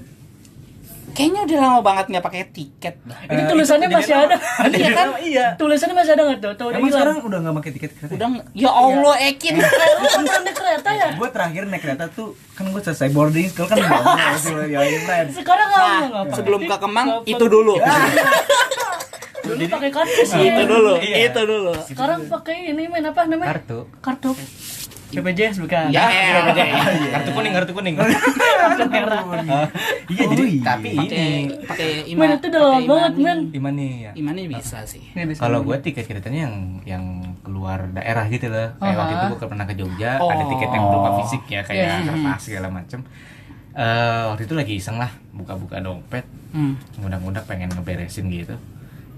kayaknya 1.15 1.41
udah 1.43 1.59
lama 1.59 1.79
banget 1.81 2.05
nggak 2.09 2.25
pakai 2.25 2.43
tiket. 2.49 2.95
dah. 3.01 3.19
Itu 3.25 3.43
tulisannya 3.49 3.87
itu 3.87 3.95
masih 3.95 4.13
kejadian 4.13 4.31
ada. 4.31 4.37
Iya 4.75 4.91
kan? 4.91 5.09
iya 5.23 5.47
Tulisannya 5.55 5.95
masih 5.95 6.13
ada 6.13 6.23
nggak 6.25 6.39
tuh? 6.39 6.53
Tuh 6.53 6.67
udah 6.67 6.77
Emang 6.77 6.91
sekarang 6.91 7.17
udah 7.23 7.39
nggak 7.41 7.55
pakai 7.57 7.71
tiket 7.73 7.91
kereta? 7.95 8.13
Udah 8.13 8.27
nggak- 8.29 8.49
ya 8.53 8.71
Allah 8.71 9.15
Ekin. 9.25 9.55
Eh, 9.55 9.65
lu 9.95 10.05
kan 10.05 10.21
pernah 10.21 10.43
naik 10.43 10.57
kereta 10.57 10.91
ya? 10.93 11.09
Gue 11.15 11.29
terakhir 11.31 11.63
naik 11.65 11.81
kereta 11.81 12.05
tuh 12.09 12.27
kan 12.53 12.65
gue 12.67 12.81
selesai 12.81 13.09
boarding 13.09 13.47
school 13.47 13.65
kan 13.65 13.77
udah 13.77 14.01
masih 14.29 14.55
ya. 14.67 14.81
Sekarang 15.31 15.67
nggak 15.67 15.83
Nah, 16.13 16.35
sebelum 16.35 16.61
ke 16.61 16.77
Kemang 16.77 17.09
itu 17.25 17.45
dulu. 17.47 17.75
Dulu 19.45 19.61
pakai 19.69 19.91
kartu 19.93 20.23
sih. 20.25 20.41
itu 20.43 20.63
dulu, 20.65 20.97
Iya. 20.99 21.29
itu 21.29 21.41
dulu. 21.45 21.73
Sekarang 21.85 22.25
pakai 22.25 22.73
ini 22.73 22.89
main 22.89 23.05
apa 23.05 23.29
namanya? 23.29 23.53
kartu 23.53 23.85
Kartu. 24.01 24.33
BPJS 25.15 25.57
bukan? 25.59 25.87
Ya, 25.95 26.05
kartu 27.11 27.31
kuning 27.31 27.53
kartu 27.53 27.73
kuning 27.73 27.95
Kartu 27.95 28.85
merah. 28.87 29.23
iya 30.07 30.23
Oh, 30.25 30.31
jadi 30.31 30.43
iya. 30.45 30.63
tapi 30.63 30.89
ini 30.91 31.25
pakai 31.61 31.89
Men, 32.13 32.31
itu 32.35 32.47
udah 32.49 32.63
lama 32.63 32.81
banget, 32.83 33.13
imani. 33.13 33.23
men. 33.23 33.39
gimana 33.51 33.81
ya 33.81 34.11
Imani 34.15 34.41
bisa 34.47 34.79
sih. 34.85 35.03
Ini. 35.11 35.35
Kalau 35.35 35.61
gue 35.61 35.77
tiket 35.81 36.05
ceritanya 36.05 36.47
yang 36.47 36.55
yang 36.85 37.05
keluar 37.41 37.87
daerah 37.91 38.25
gitu 38.27 38.47
loh. 38.47 38.73
Kayak 38.77 38.97
waktu 38.97 39.15
itu 39.15 39.27
gue 39.33 39.49
pernah 39.49 39.65
ke 39.65 39.75
Jogja, 39.75 40.11
Oh. 40.17 40.29
ada 40.29 40.45
tiket 40.47 40.71
yang 40.71 40.85
berupa 40.87 41.11
fisik 41.21 41.43
ya 41.47 41.61
kayak 41.61 41.85
Iya. 41.85 41.97
kertas 42.07 42.41
segala 42.43 42.69
macem. 42.69 43.01
Eh 43.73 44.23
waktu 44.27 44.43
itu 44.45 44.55
lagi 44.55 44.75
iseng 44.75 44.97
lah 44.97 45.11
buka-buka 45.31 45.79
dompet, 45.79 46.25
Hmm. 46.51 46.79
mudah-mudah 46.97 47.43
pengen 47.43 47.69
ngeberesin 47.69 48.29
gitu. 48.29 48.55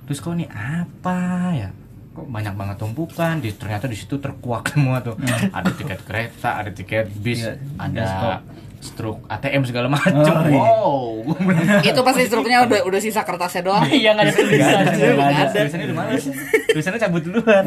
Terus 0.05 0.19
kok 0.19 0.33
nih 0.33 0.49
apa 0.49 1.19
ya? 1.53 1.69
Kok 2.17 2.27
banyak 2.27 2.55
banget 2.57 2.77
tumpukan, 2.81 3.35
di, 3.39 3.53
ternyata 3.53 3.85
di 3.85 3.93
situ 3.93 4.17
terkuak 4.17 4.73
semua 4.73 5.05
tuh. 5.05 5.21
Ada 5.53 5.69
tiket 5.71 6.01
kereta, 6.01 6.57
ada 6.57 6.73
tiket 6.73 7.13
bis, 7.13 7.45
Iya, 7.45 7.61
ada 7.77 8.41
struk 8.77 9.25
ATM 9.27 9.63
segala 9.65 9.89
macem. 9.91 10.17
Oh, 10.17 10.47
iya. 10.47 10.57
wow. 10.57 10.97
itu 11.91 12.01
pasti 12.01 12.23
struknya 12.25 12.65
udah 12.65 12.81
udah 12.85 13.01
sisa 13.03 13.21
kertasnya 13.21 13.63
doang. 13.63 13.85
Iya 13.93 14.15
nggak 14.15 14.25
ada 14.25 14.33
tulisan. 14.33 14.83
Nggak 14.87 15.29
ada. 15.29 15.45
Tulisannya 15.53 15.85
udah 15.85 15.97
males. 15.99 16.25
Tulisannya 16.71 17.01
cabut 17.03 17.23
duluan. 17.25 17.65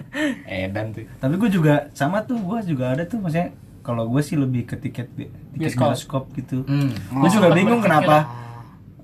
Edan 0.48 0.86
tuh. 0.90 1.04
Tapi 1.14 1.34
gue 1.36 1.50
juga 1.52 1.74
sama 1.92 2.22
tuh, 2.22 2.38
gue 2.40 2.58
juga 2.66 2.94
ada 2.94 3.04
tuh 3.04 3.18
maksudnya 3.20 3.52
kalau 3.84 4.08
gue 4.08 4.22
sih 4.24 4.34
lebih 4.34 4.64
ke 4.64 4.74
tiket 4.74 5.06
tiket 5.12 5.30
Bioskop. 5.54 5.86
bioskop 5.92 6.24
gitu. 6.34 6.58
Hmm. 6.64 6.90
Gue 7.12 7.28
juga 7.28 7.46
Oh. 7.46 7.54
bingung 7.54 7.78
kenapa 7.78 8.26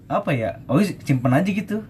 apa 0.09 0.30
ya? 0.32 0.59
Oh 0.66 0.80
simpen 0.80 1.30
aja 1.30 1.47
gitu. 1.47 1.84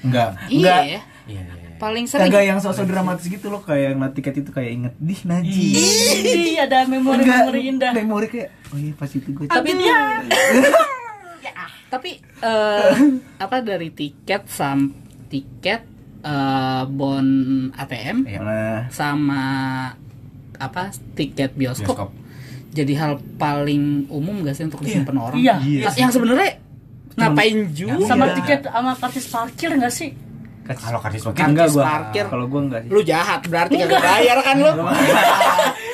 Enggak, 0.00 0.32
enggak. 0.48 0.80
Iya, 0.80 1.00
iya, 1.28 1.42
iya. 1.44 1.59
Paling 1.80 2.04
sering 2.04 2.28
Kagak 2.28 2.44
yang 2.44 2.60
sosok 2.60 2.84
dramatis 2.84 3.24
gitu 3.24 3.48
loh 3.48 3.64
kayak 3.64 3.96
ngeliat 3.96 4.12
tiket 4.12 4.34
itu 4.38 4.50
kayak 4.52 4.70
inget 4.70 4.94
dih 5.00 5.20
Naji. 5.24 5.64
Ih, 5.72 6.60
ada 6.60 6.84
memori-memori 6.84 7.60
indah. 7.66 7.96
Memori 7.96 8.28
kayak 8.28 8.48
oh 8.68 8.76
iya 8.76 8.92
pas 8.92 9.08
itu 9.08 9.24
gue. 9.26 9.48
tapi 9.48 9.70
dia 9.74 10.20
tapi 11.90 12.10
eh, 12.22 12.90
apa 13.34 13.56
dari 13.60 13.90
tiket 13.90 14.46
sam 14.46 14.94
tiket 15.26 15.82
eh, 16.20 16.82
bon 16.86 17.26
ATM 17.74 18.16
Iya. 18.22 18.38
Nah, 18.38 18.80
sama 18.88 19.42
apa 20.54 20.82
tiket 21.16 21.56
bioskop, 21.56 21.96
Bioskop. 21.98 22.10
jadi 22.70 22.92
hal 22.94 23.12
paling 23.34 24.06
umum 24.06 24.44
gak 24.44 24.54
sih 24.54 24.68
untuk 24.68 24.84
disimpan 24.84 25.16
orang 25.18 25.40
Iya. 25.40 25.56
Iya 25.58 25.82
Nah, 25.82 25.94
yang 25.98 26.12
sebenarnya 26.12 26.50
ngapain 27.16 27.58
juga 27.74 28.06
Sama 28.06 28.24
Iya. 28.24 28.34
tiket 28.38 28.60
sama 28.64 28.92
kartis 28.94 29.26
parkir 29.26 29.70
nggak 29.74 29.90
sih? 29.90 30.10
Kalau 30.62 30.98
kartis 30.98 31.20
Kan- 31.20 31.32
parkir 31.32 31.46
enggak 31.50 31.68
gua. 31.70 31.82
parkir. 31.82 32.24
Kalau 32.28 32.44
gua 32.46 32.60
enggak 32.62 32.80
sih. 32.84 32.90
lu 32.90 33.00
jahat 33.02 33.40
berarti 33.42 33.74
gak 33.80 33.90
bayar 33.98 34.38
kan 34.40 34.56
lu 34.56 34.70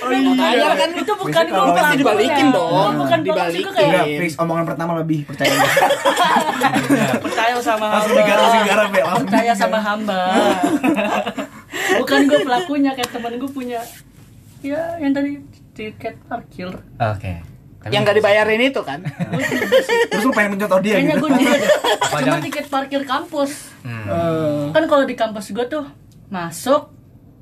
Oh 0.06 0.12
iya. 0.12 0.34
Bayar 0.36 0.72
kan 0.76 0.88
lu 0.92 1.00
Itu 1.00 1.14
bukan 1.16 1.44
gua 1.46 1.56
kalau 1.56 1.72
pasti 1.74 1.96
dibalikin 1.96 2.46
dong. 2.50 2.70
Itu 2.70 2.92
bukan 2.98 3.18
Dibalikin. 3.20 3.72
Enggak, 3.72 4.06
fix 4.20 4.32
omongan 4.36 4.64
pertama 4.64 4.92
lebih 4.96 5.18
percaya. 5.24 5.50
percaya 7.24 7.54
sama 7.58 7.86
hamba. 7.90 8.14
langsung 8.14 8.60
digarap 8.60 8.90
ya, 8.92 9.04
Percaya 9.16 9.52
sama 9.54 9.78
hamba. 9.80 10.20
bukan 11.96 12.20
gue 12.26 12.40
pelakunya 12.42 12.90
kayak 12.92 13.10
teman 13.10 13.32
gue 13.36 13.50
punya 13.50 13.80
ya 14.60 14.96
yang 14.98 15.12
tadi 15.12 15.40
tiket 15.72 16.16
parkir. 16.26 16.70
Oke. 16.96 17.55
Tapi 17.78 17.92
yang 17.92 18.02
gak 18.02 18.16
dibayarin 18.16 18.62
itu 18.62 18.80
kan 18.80 18.98
Terus 20.10 20.22
lu 20.22 20.32
pengen 20.32 20.54
mencontoh 20.54 20.80
dia 20.80 20.96
Kayaknya 20.96 21.14
gitu. 21.14 21.24
gue 21.24 21.30
juga 21.36 21.56
cuma 22.06 22.18
jangan- 22.20 22.42
tiket 22.42 22.66
parkir 22.66 23.02
kampus. 23.02 23.50
Hmm. 23.80 24.04
Eh, 24.04 24.64
Kan 24.70 24.82
kalau 24.84 25.04
di 25.04 25.14
kampus 25.14 25.46
gue 25.48 25.66
tuh 25.66 25.84
masuk 26.26 26.90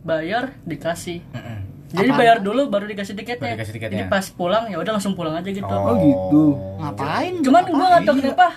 bayar 0.01 0.53
dikasih. 0.62 1.24
Mm-mm. 1.26 1.59
Jadi 1.91 2.09
Apaan? 2.09 2.18
bayar 2.18 2.37
dulu 2.39 2.68
baru 2.68 2.85
dikasih 2.85 3.14
tiketnya. 3.14 3.41
Baru 3.47 3.57
dikasih 3.57 3.74
tiketnya. 3.74 3.99
Jadi 3.99 4.11
pas 4.11 4.26
pulang 4.28 4.66
ya 4.66 4.76
udah 4.76 4.93
langsung 4.93 5.14
pulang 5.14 5.32
aja 5.32 5.47
gitu. 5.47 5.64
Oh 5.64 5.95
gitu. 5.95 6.43
ngapain 6.76 7.35
Cuman 7.39 7.62
gue 7.64 7.87
gak 7.87 8.03
tau 8.03 8.14
kenapa 8.14 8.49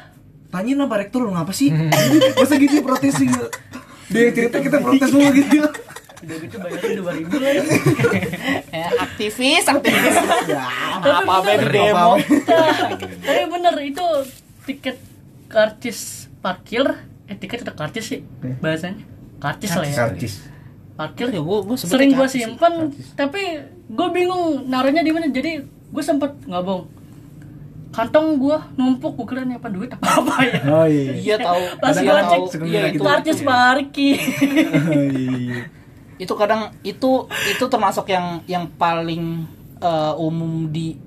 Tanyain 0.48 0.76
lah 0.76 0.88
Pak 0.88 0.98
Rektor 1.02 1.20
lu 1.22 1.32
ngapa 1.32 1.52
sih? 1.52 1.70
Masa 2.40 2.56
gitu 2.56 2.80
protes 2.82 3.14
sih? 3.14 3.28
Dia 4.08 4.32
cerita 4.32 4.58
kita 4.58 4.80
protes 4.80 5.08
semua 5.08 5.30
gitu. 5.30 5.60
Udah 6.18 6.36
gitu 6.39 6.55
bayarnya 6.57 6.93
dua 6.95 7.11
ribu 7.13 7.36
lagi. 7.38 7.61
eh, 8.70 8.89
aktivis 9.05 9.65
aktivis 9.65 10.15
Ya. 10.47 10.65
apa 10.99 11.34
bener, 11.41 11.70
demo 11.70 12.18
Tapi 13.26 13.43
bener 13.47 13.76
itu 13.80 14.05
tiket 14.63 14.97
karcis 15.47 15.99
parkir 16.38 16.84
eh 17.24 17.36
tiket 17.36 17.61
atau 17.61 17.76
karcis 17.76 18.05
sih 18.07 18.20
bahasanya 18.57 19.03
karcis 19.38 19.72
lah 19.72 19.84
ya 19.84 19.95
Karcis. 20.01 20.34
parkir 20.93 21.28
ya 21.30 21.39
gua 21.39 21.61
gua 21.61 21.76
sering 21.76 22.11
gua 22.11 22.26
simpen 22.26 22.89
tapi 23.13 23.41
gue 23.86 24.07
bingung 24.09 24.65
naruhnya 24.65 24.99
di 24.99 25.11
mana 25.11 25.28
jadi 25.28 25.61
gue 25.63 26.01
sempet 26.01 26.34
ngabong 26.43 26.88
kantong 27.89 28.36
gue 28.38 28.57
numpuk 28.74 29.15
gue 29.15 29.26
kira 29.26 29.41
ini 29.41 29.55
apa 29.55 29.68
duit 29.68 29.88
apa 29.89 30.07
apa 30.18 30.36
ya 30.41 30.59
Oh 30.68 30.86
iya. 30.86 31.11
Iya 31.15 31.36
tahu. 31.39 31.61
Pas 31.78 31.93
Iya 31.93 32.03
gua 32.03 32.22
tahu. 32.22 32.43
cek, 32.45 32.59
Iya 32.61 32.82
itu. 32.89 33.01
karcis 33.01 33.39
parkir 33.41 34.18
Oh, 34.84 35.05
iya. 35.07 35.57
Itu 36.18 36.34
kadang 36.34 36.74
itu 36.82 37.26
itu 37.49 37.65
termasuk 37.70 38.09
yang 38.09 38.41
yang 38.49 38.65
paling 38.78 39.45
eh, 39.82 40.13
umum 40.18 40.70
di 40.70 41.07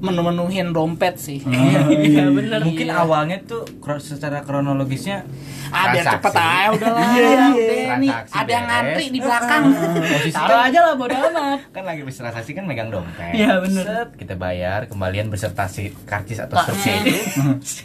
menu-menuhin 0.00 0.72
dompet 0.72 1.14
sih. 1.14 1.44
iya 2.08 2.24
bener 2.26 2.60
Mungkin 2.60 2.88
Iya. 2.88 2.96
awalnya 2.98 3.36
tuh 3.42 3.62
secara 3.98 4.40
kronologisnya 4.40 5.28
Ah, 5.70 5.94
biar 5.94 6.02
cepet 6.02 6.34
aja 6.34 6.66
udah 6.74 6.90
lah. 6.90 7.04
Iya, 7.06 7.30
iya. 7.54 7.94
nih, 7.94 8.10
ada 8.10 8.50
yang 8.50 8.66
ngantri 8.66 9.06
di 9.06 9.18
belakang. 9.18 9.62
Posisi 10.02 10.34
taruh 10.34 10.50
kan, 10.56 10.66
aja 10.66 10.78
lah 10.82 10.94
bodo 10.94 11.14
amat 11.14 11.60
kan 11.76 11.84
lagi 11.84 12.00
transaksi 12.02 12.50
kan 12.50 12.64
megang 12.64 12.90
dompet. 12.90 13.30
Iya, 13.30 13.62
bener. 13.62 13.84
Set, 13.86 14.08
kita 14.18 14.34
bayar 14.34 14.90
kembalian 14.90 15.30
beserta 15.30 15.70
si 15.70 15.94
karcis 16.02 16.42
atau 16.42 16.58
itu. 16.58 17.14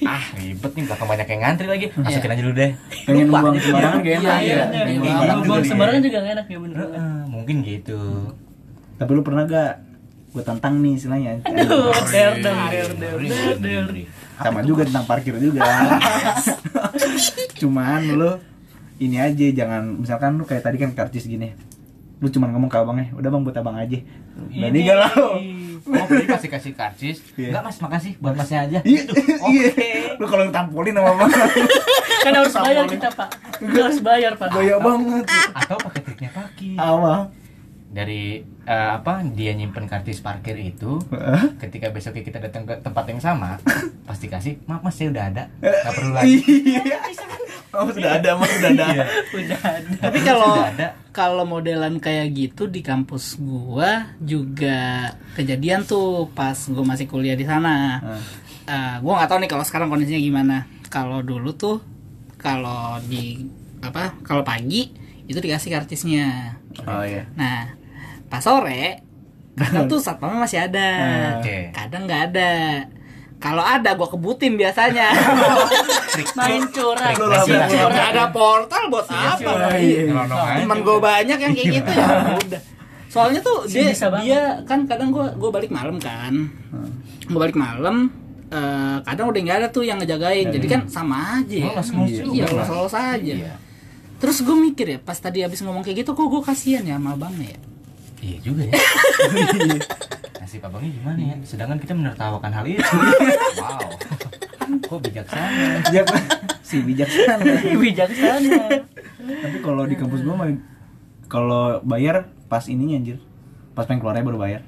ah, 0.03 0.23
ribet 0.33 0.71
nih 0.73 0.83
belakang 0.83 1.07
banyak 1.07 1.27
yang 1.29 1.41
ngantri 1.43 1.67
lagi. 1.67 1.85
Masukin 1.93 2.31
aja 2.31 2.41
dulu 2.41 2.55
deh. 2.55 2.71
Pengen 3.05 3.25
Lupa. 3.27 3.39
buang 3.43 3.57
sembarangan 3.59 3.99
gak 3.99 4.15
enak 4.15 4.23
Iya, 4.23 4.33
ya. 4.33 4.65
iya, 4.65 4.65
iya. 4.65 4.97
buang 4.97 5.05
sembarangan 5.05 5.43
buang 5.43 5.61
juga. 5.61 5.69
sembarangan 5.69 6.01
juga 6.01 6.17
gak 6.17 6.33
enak 6.33 6.45
ya 6.47 6.57
bener 6.57 6.77
Heeh, 6.79 7.17
mungkin 7.27 7.55
gitu. 7.61 8.01
Tapi 8.95 9.11
lu 9.11 9.21
pernah 9.21 9.43
gak 9.45 9.71
gue 10.35 10.43
tantang 10.43 10.83
nih 10.83 10.99
istilahnya. 10.99 11.31
Aduh, 11.41 11.95
der 12.11 12.43
der 12.43 12.55
der 12.67 12.87
der 12.91 13.15
der 13.55 13.83
der 13.87 14.05
sama 14.35 14.59
juga 14.61 14.83
tentang 14.83 15.07
parkir 15.07 15.39
juga. 15.39 15.63
Cuman 17.55 18.01
lu 18.11 18.31
ini 18.97 19.15
aja 19.15 19.45
jangan 19.53 19.95
misalkan 19.95 20.35
lu 20.35 20.43
kayak 20.43 20.59
tadi 20.61 20.75
kan 20.75 20.91
karcis 20.91 21.23
gini. 21.23 21.55
Lu 22.19 22.27
cuman 22.27 22.51
ngomong 22.51 22.67
ke 22.67 22.75
abangnya 22.75 23.11
udah 23.15 23.29
bang 23.31 23.41
buat 23.43 23.55
abang 23.55 23.75
aja. 23.75 23.99
Berani 24.51 24.79
gak 24.83 24.97
lah 24.99 25.11
Oh, 25.85 26.05
beli 26.09 26.25
kasih 26.25 26.49
kasih 26.49 26.73
karcis. 26.73 27.21
Iya. 27.37 27.53
Enggak, 27.53 27.63
Mas, 27.69 27.77
makasih 27.77 28.17
buat 28.17 28.33
Masnya 28.33 28.65
aja. 28.65 28.79
iya 28.81 29.05
iya. 29.53 29.69
Oke. 29.69 29.89
lu 30.17 30.25
kalau 30.25 30.49
tampolin 30.49 30.97
sama 30.97 31.13
abang. 31.13 31.29
Kan 32.25 32.33
harus 32.33 32.55
bayar 32.57 32.83
kita 32.89 33.07
pak. 33.13 33.29
Harus 33.61 33.99
bayar 34.01 34.33
pak. 34.33 34.49
Gaya 34.49 34.81
banget. 34.81 35.25
Atau 35.53 35.77
pakai 35.77 36.01
triknya 36.01 36.29
Paki. 36.33 36.73
apa? 36.73 37.29
Dari 37.93 38.41
eh, 38.65 38.89
apa 38.91 39.21
dia 39.23 39.53
nyimpen 39.53 39.85
karcis 39.85 40.19
parkir 40.19 40.57
itu 40.57 40.97
ketika 41.57 41.89
besoknya 41.89 42.23
kita 42.23 42.39
datang 42.39 42.63
ke 42.63 42.75
tempat 42.77 43.05
yang 43.07 43.19
sama 43.19 43.61
pasti 44.07 44.25
kasih 44.25 44.57
maaf 44.65 44.81
mas 44.81 44.93
saya 44.93 45.09
udah 45.09 45.23
ada 45.27 45.43
nggak 45.59 45.93
perlu 45.93 46.11
lagi 46.11 46.35
iya 46.43 46.81
oh 47.71 47.87
sudah 47.87 48.11
ada 48.15 48.29
mas 48.33 48.49
sudah 48.51 48.71
ada 48.71 48.85
Iya. 48.87 49.05
udah 49.33 49.61
ada 49.61 49.95
Tapi 50.01 50.19
kalau 50.21 50.51
Sudah 50.65 50.91
kalau 51.11 51.43
modelan 51.43 51.95
kayak 51.97 52.27
gitu 52.31 52.67
di 52.67 52.79
kampus 52.79 53.35
gua 53.37 54.11
juga 54.19 55.09
kejadian 55.33 55.83
tuh 55.83 56.27
pas 56.31 56.55
gua 56.67 56.83
masih 56.83 57.07
kuliah 57.07 57.35
di 57.35 57.47
sana. 57.47 58.03
Ah. 58.03 58.19
Eh, 58.65 58.95
gua 58.99 59.19
nggak 59.19 59.29
tahu 59.29 59.39
nih 59.39 59.49
kalau 59.49 59.63
sekarang 59.63 59.87
kondisinya 59.87 60.19
gimana. 60.19 60.57
Kalau 60.87 61.19
dulu 61.19 61.55
tuh 61.55 61.79
kalau 62.35 62.99
di 63.01 63.47
apa? 63.79 64.11
Kalau 64.23 64.43
pagi 64.43 64.91
itu 65.25 65.35
dikasih 65.35 65.71
karcisnya. 65.71 66.55
oh 66.83 67.03
iya 67.03 67.23
Nah, 67.33 67.71
pas 68.27 68.41
sore 68.41 68.99
kadang 69.55 69.87
tuh 69.87 69.99
satpamnya 70.03 70.43
masih 70.43 70.59
ada. 70.67 70.89
Oke. 71.39 71.71
Kadang 71.71 72.03
nggak 72.03 72.21
ada. 72.33 72.51
Kalau 73.39 73.63
ada 73.63 73.95
gua 73.95 74.07
kebutin 74.09 74.59
biasanya. 74.59 75.15
main 76.39 76.63
curang. 76.71 77.15
Nggak 77.15 78.07
ada 78.11 78.35
portal 78.35 78.91
buat 78.91 79.07
apa? 79.07 79.79
iya. 79.79 80.11
Aja. 80.11 80.59
temen 80.59 80.79
gue 80.83 80.97
banyak 80.99 81.37
yang 81.39 81.53
kayak 81.55 81.71
gitu 81.81 81.91
ya 81.91 82.07
udah 82.35 82.61
soalnya 83.15 83.39
tuh 83.39 83.63
dia 83.63 83.95
dia 83.95 84.41
kan 84.67 84.83
kadang 84.83 85.07
gue 85.07 85.23
gue 85.39 85.47
balik 85.47 85.71
malam 85.71 85.95
kan 86.03 86.51
gue 87.23 87.39
balik 87.39 87.55
malam 87.55 88.11
eh, 88.51 88.97
kadang 89.07 89.31
udah 89.31 89.39
nggak 89.39 89.57
ada 89.63 89.67
tuh 89.71 89.87
yang 89.87 90.03
ngejagain 90.03 90.51
jadi 90.51 90.67
kan 90.67 90.81
sama 90.91 91.39
aja 91.39 91.55
ya. 91.55 91.71
Juga. 91.79 92.35
iya 92.35 92.43
lolos 92.51 92.67
lolos 92.67 92.91
aja 92.91 93.15
Iya. 93.39 93.55
terus 94.19 94.43
gue 94.43 94.51
mikir 94.51 94.87
ya 94.89 94.99
pas 94.99 95.15
tadi 95.15 95.47
abis 95.47 95.63
ngomong 95.63 95.79
kayak 95.79 96.03
gitu 96.03 96.11
kok 96.11 96.27
gue 96.27 96.41
kasihan 96.43 96.83
ya 96.83 96.99
sama 96.99 97.15
abangnya 97.15 97.55
ya 97.55 97.59
Iya 98.25 98.37
juga 98.41 98.61
ya. 98.65 98.73
Nasib 100.41 100.65
abangnya 100.65 100.91
gimana 100.97 101.19
ya? 101.21 101.35
Sedangkan 101.45 101.77
kita 101.77 101.93
menertawakan 101.93 102.49
hal 102.49 102.65
itu. 102.65 102.81
wow. 103.61 103.89
Kok 104.89 104.99
bijaksana. 105.05 105.85
bijak 105.85 106.09
si 106.65 106.81
bijaksana 106.81 107.45
bijaksana 107.85 108.81
tapi 109.21 109.57
kalau 109.61 109.85
di 109.85 109.93
kampus 109.93 110.25
gua 110.25 110.35
mah 110.35 110.49
kalau 111.29 111.79
bayar 111.85 112.25
pas 112.49 112.65
ininya 112.65 112.97
anjir 112.97 113.17
pas 113.77 113.85
pengen 113.85 114.01
keluarnya 114.01 114.25
baru 114.25 114.37
bayar 114.41 114.61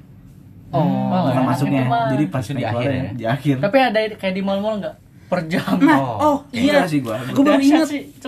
oh 0.70 0.86
bukan 0.86 1.34
enak 1.34 1.44
masuknya 1.44 1.82
mah. 1.90 2.08
jadi 2.14 2.24
pas 2.30 2.44
di 2.46 2.62
akhir 2.62 2.70
keluarnya 2.70 3.02
ya? 3.02 3.12
di 3.18 3.24
akhir 3.26 3.56
tapi 3.58 3.76
ada 3.82 3.98
kayak 4.14 4.34
di 4.38 4.42
mall-mall 4.46 4.78
nggak 4.78 4.94
per 5.28 5.40
jam 5.50 5.74
nah 5.82 5.98
Oh, 5.98 6.16
oh, 6.22 6.38
iya 6.54 6.86
enggak 6.86 6.88
sih 6.88 7.00
gua. 7.02 7.20
gue 7.20 7.44
baru 7.44 7.60
ingat 7.60 7.88
sih, 7.90 8.02
gitu. 8.16 8.26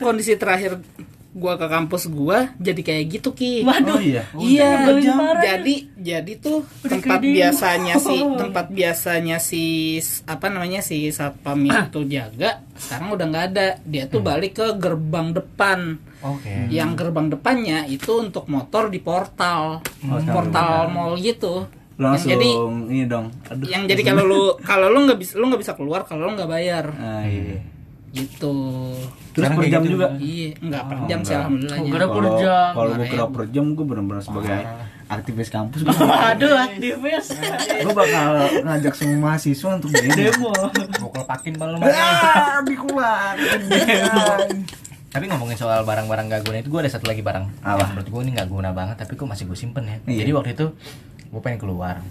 kondisi 0.00 0.32
terakhir 0.40 0.80
gue 1.28 1.52
ke 1.54 1.66
kampus 1.68 2.08
gue 2.08 2.38
jadi 2.56 2.80
kayak 2.80 3.04
gitu 3.12 3.28
ki. 3.36 3.62
Waduh. 3.62 3.96
oh 3.96 4.02
iya. 4.02 4.22
iya, 4.40 4.68
nyebelin 4.80 5.12
parah 5.12 5.36
ya. 5.36 5.42
jadi 5.54 5.74
jadi 6.00 6.32
tuh 6.40 6.58
Udah 6.64 6.90
tempat 6.96 7.20
biasanya 7.20 7.94
si 8.00 8.16
Oh. 8.18 8.34
tempat 8.34 8.66
biasanya 8.72 9.36
si 9.38 9.64
apa 10.24 10.46
namanya 10.48 10.80
si 10.80 11.12
satpam 11.12 11.60
itu 11.62 12.00
jaga 12.08 12.64
sekarang 12.74 13.08
udah 13.12 13.26
nggak 13.28 13.46
ada. 13.54 13.68
Dia 13.84 14.08
tuh 14.08 14.24
balik 14.24 14.56
ke 14.58 14.66
gerbang 14.80 15.36
depan. 15.36 16.00
Oke. 16.18 16.50
yang 16.66 16.98
gerbang 16.98 17.30
depannya 17.30 17.86
itu 17.86 18.10
untuk 18.18 18.50
motor 18.50 18.90
di 18.90 18.98
portal. 18.98 19.78
Oh, 20.02 20.18
portal 20.26 20.90
mall 20.90 21.14
gitu. 21.14 21.70
Langsung 21.94 22.34
yang 22.34 22.42
jadi 22.42 22.50
ini 22.90 23.04
dong. 23.06 23.26
Aduh. 23.46 23.66
yang 23.70 23.82
jadi 23.86 24.02
kalau 24.02 24.24
lu 24.26 24.42
kalau 24.58 24.90
lu 24.90 25.06
nggak 25.06 25.18
bisa 25.18 25.38
lu 25.38 25.46
nggak 25.46 25.62
bisa 25.62 25.78
keluar 25.78 26.02
kalau 26.02 26.26
lu 26.26 26.34
nggak 26.34 26.50
bayar. 26.50 26.90
Ah, 26.98 27.22
iya. 27.22 27.62
Gitu 28.10 28.54
terus 29.30 29.48
per 29.48 29.64
jam 29.64 29.80
gitu 29.80 29.92
juga 29.94 30.08
iya 30.16 30.50
nggak 30.56 30.82
per 30.82 30.98
jam 31.04 31.18
sih 31.18 31.28
enggak. 31.28 31.38
alhamdulillahnya 31.38 31.78
Oh, 31.78 31.86
kira- 31.86 32.08
per 32.08 32.16
kalau 32.18 32.32
jam. 32.38 32.68
kalau 32.72 32.88
gue 32.90 33.06
kira 33.06 33.26
per 33.28 33.44
jam 33.48 33.64
gue 33.70 33.84
benar-benar 33.84 34.22
sebagai 34.22 34.58
aktivis 35.08 35.48
kampus 35.48 35.80
gue 35.82 35.92
waduh 36.08 36.54
aktivis 36.58 37.26
gue 37.84 37.94
bakal 37.94 38.28
ngajak 38.62 38.94
semua 38.94 39.16
mahasiswa 39.26 39.70
untuk 39.72 39.90
demo 39.90 40.12
demo 40.14 40.52
Gue 40.74 41.10
kelepakin 41.10 41.52
malam 41.54 41.78
ah 41.84 42.60
dikeluar 42.62 43.36
Tapi 45.08 45.24
ngomongin 45.24 45.56
soal 45.56 45.82
barang-barang 45.82 46.26
gak 46.28 46.42
guna 46.44 46.56
itu 46.58 46.68
gue 46.68 46.80
ada 46.80 46.90
satu 46.90 47.06
lagi 47.06 47.20
barang 47.20 47.44
Apa? 47.62 47.76
yang 47.78 47.88
menurut 47.90 48.08
gue 48.08 48.20
ini 48.22 48.32
gak 48.34 48.48
guna 48.48 48.70
banget 48.70 48.96
tapi 48.98 49.14
kok 49.14 49.24
masih 49.24 49.44
gue 49.44 49.56
simpen 49.56 49.84
ya. 49.84 49.96
Iya. 50.04 50.20
Jadi 50.20 50.30
waktu 50.32 50.50
itu 50.52 50.66
gue 51.26 51.40
pengen 51.40 51.56
keluar. 51.56 52.04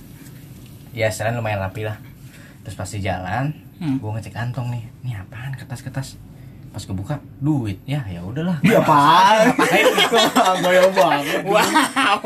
Ya 0.91 1.05
sekarang 1.07 1.37
lumayan 1.37 1.61
rapi 1.61 1.81
lah. 1.83 2.01
Terus 2.63 2.73
pasti 2.73 2.97
jalan, 2.97 3.53
Hmm. 3.77 3.97
gue 4.01 4.09
ngecek 4.09 4.33
kantong 4.33 4.73
nih. 4.73 4.83
Ini 5.05 5.21
apaan 5.21 5.53
kertas-kertas? 5.53 6.17
Pas 6.73 6.81
gue 6.81 6.93
buka 6.93 7.17
duit 7.37 7.77
ya 7.85 8.01
ya 8.05 8.21
udahlah. 8.21 8.57
Iya 8.61 8.81
apaan? 8.81 9.45
Goyang 10.61 10.93
banget. 10.97 11.41
wow 11.45 12.17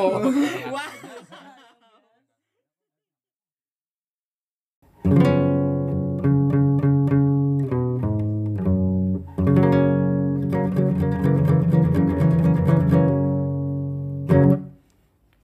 wow 0.71 1.00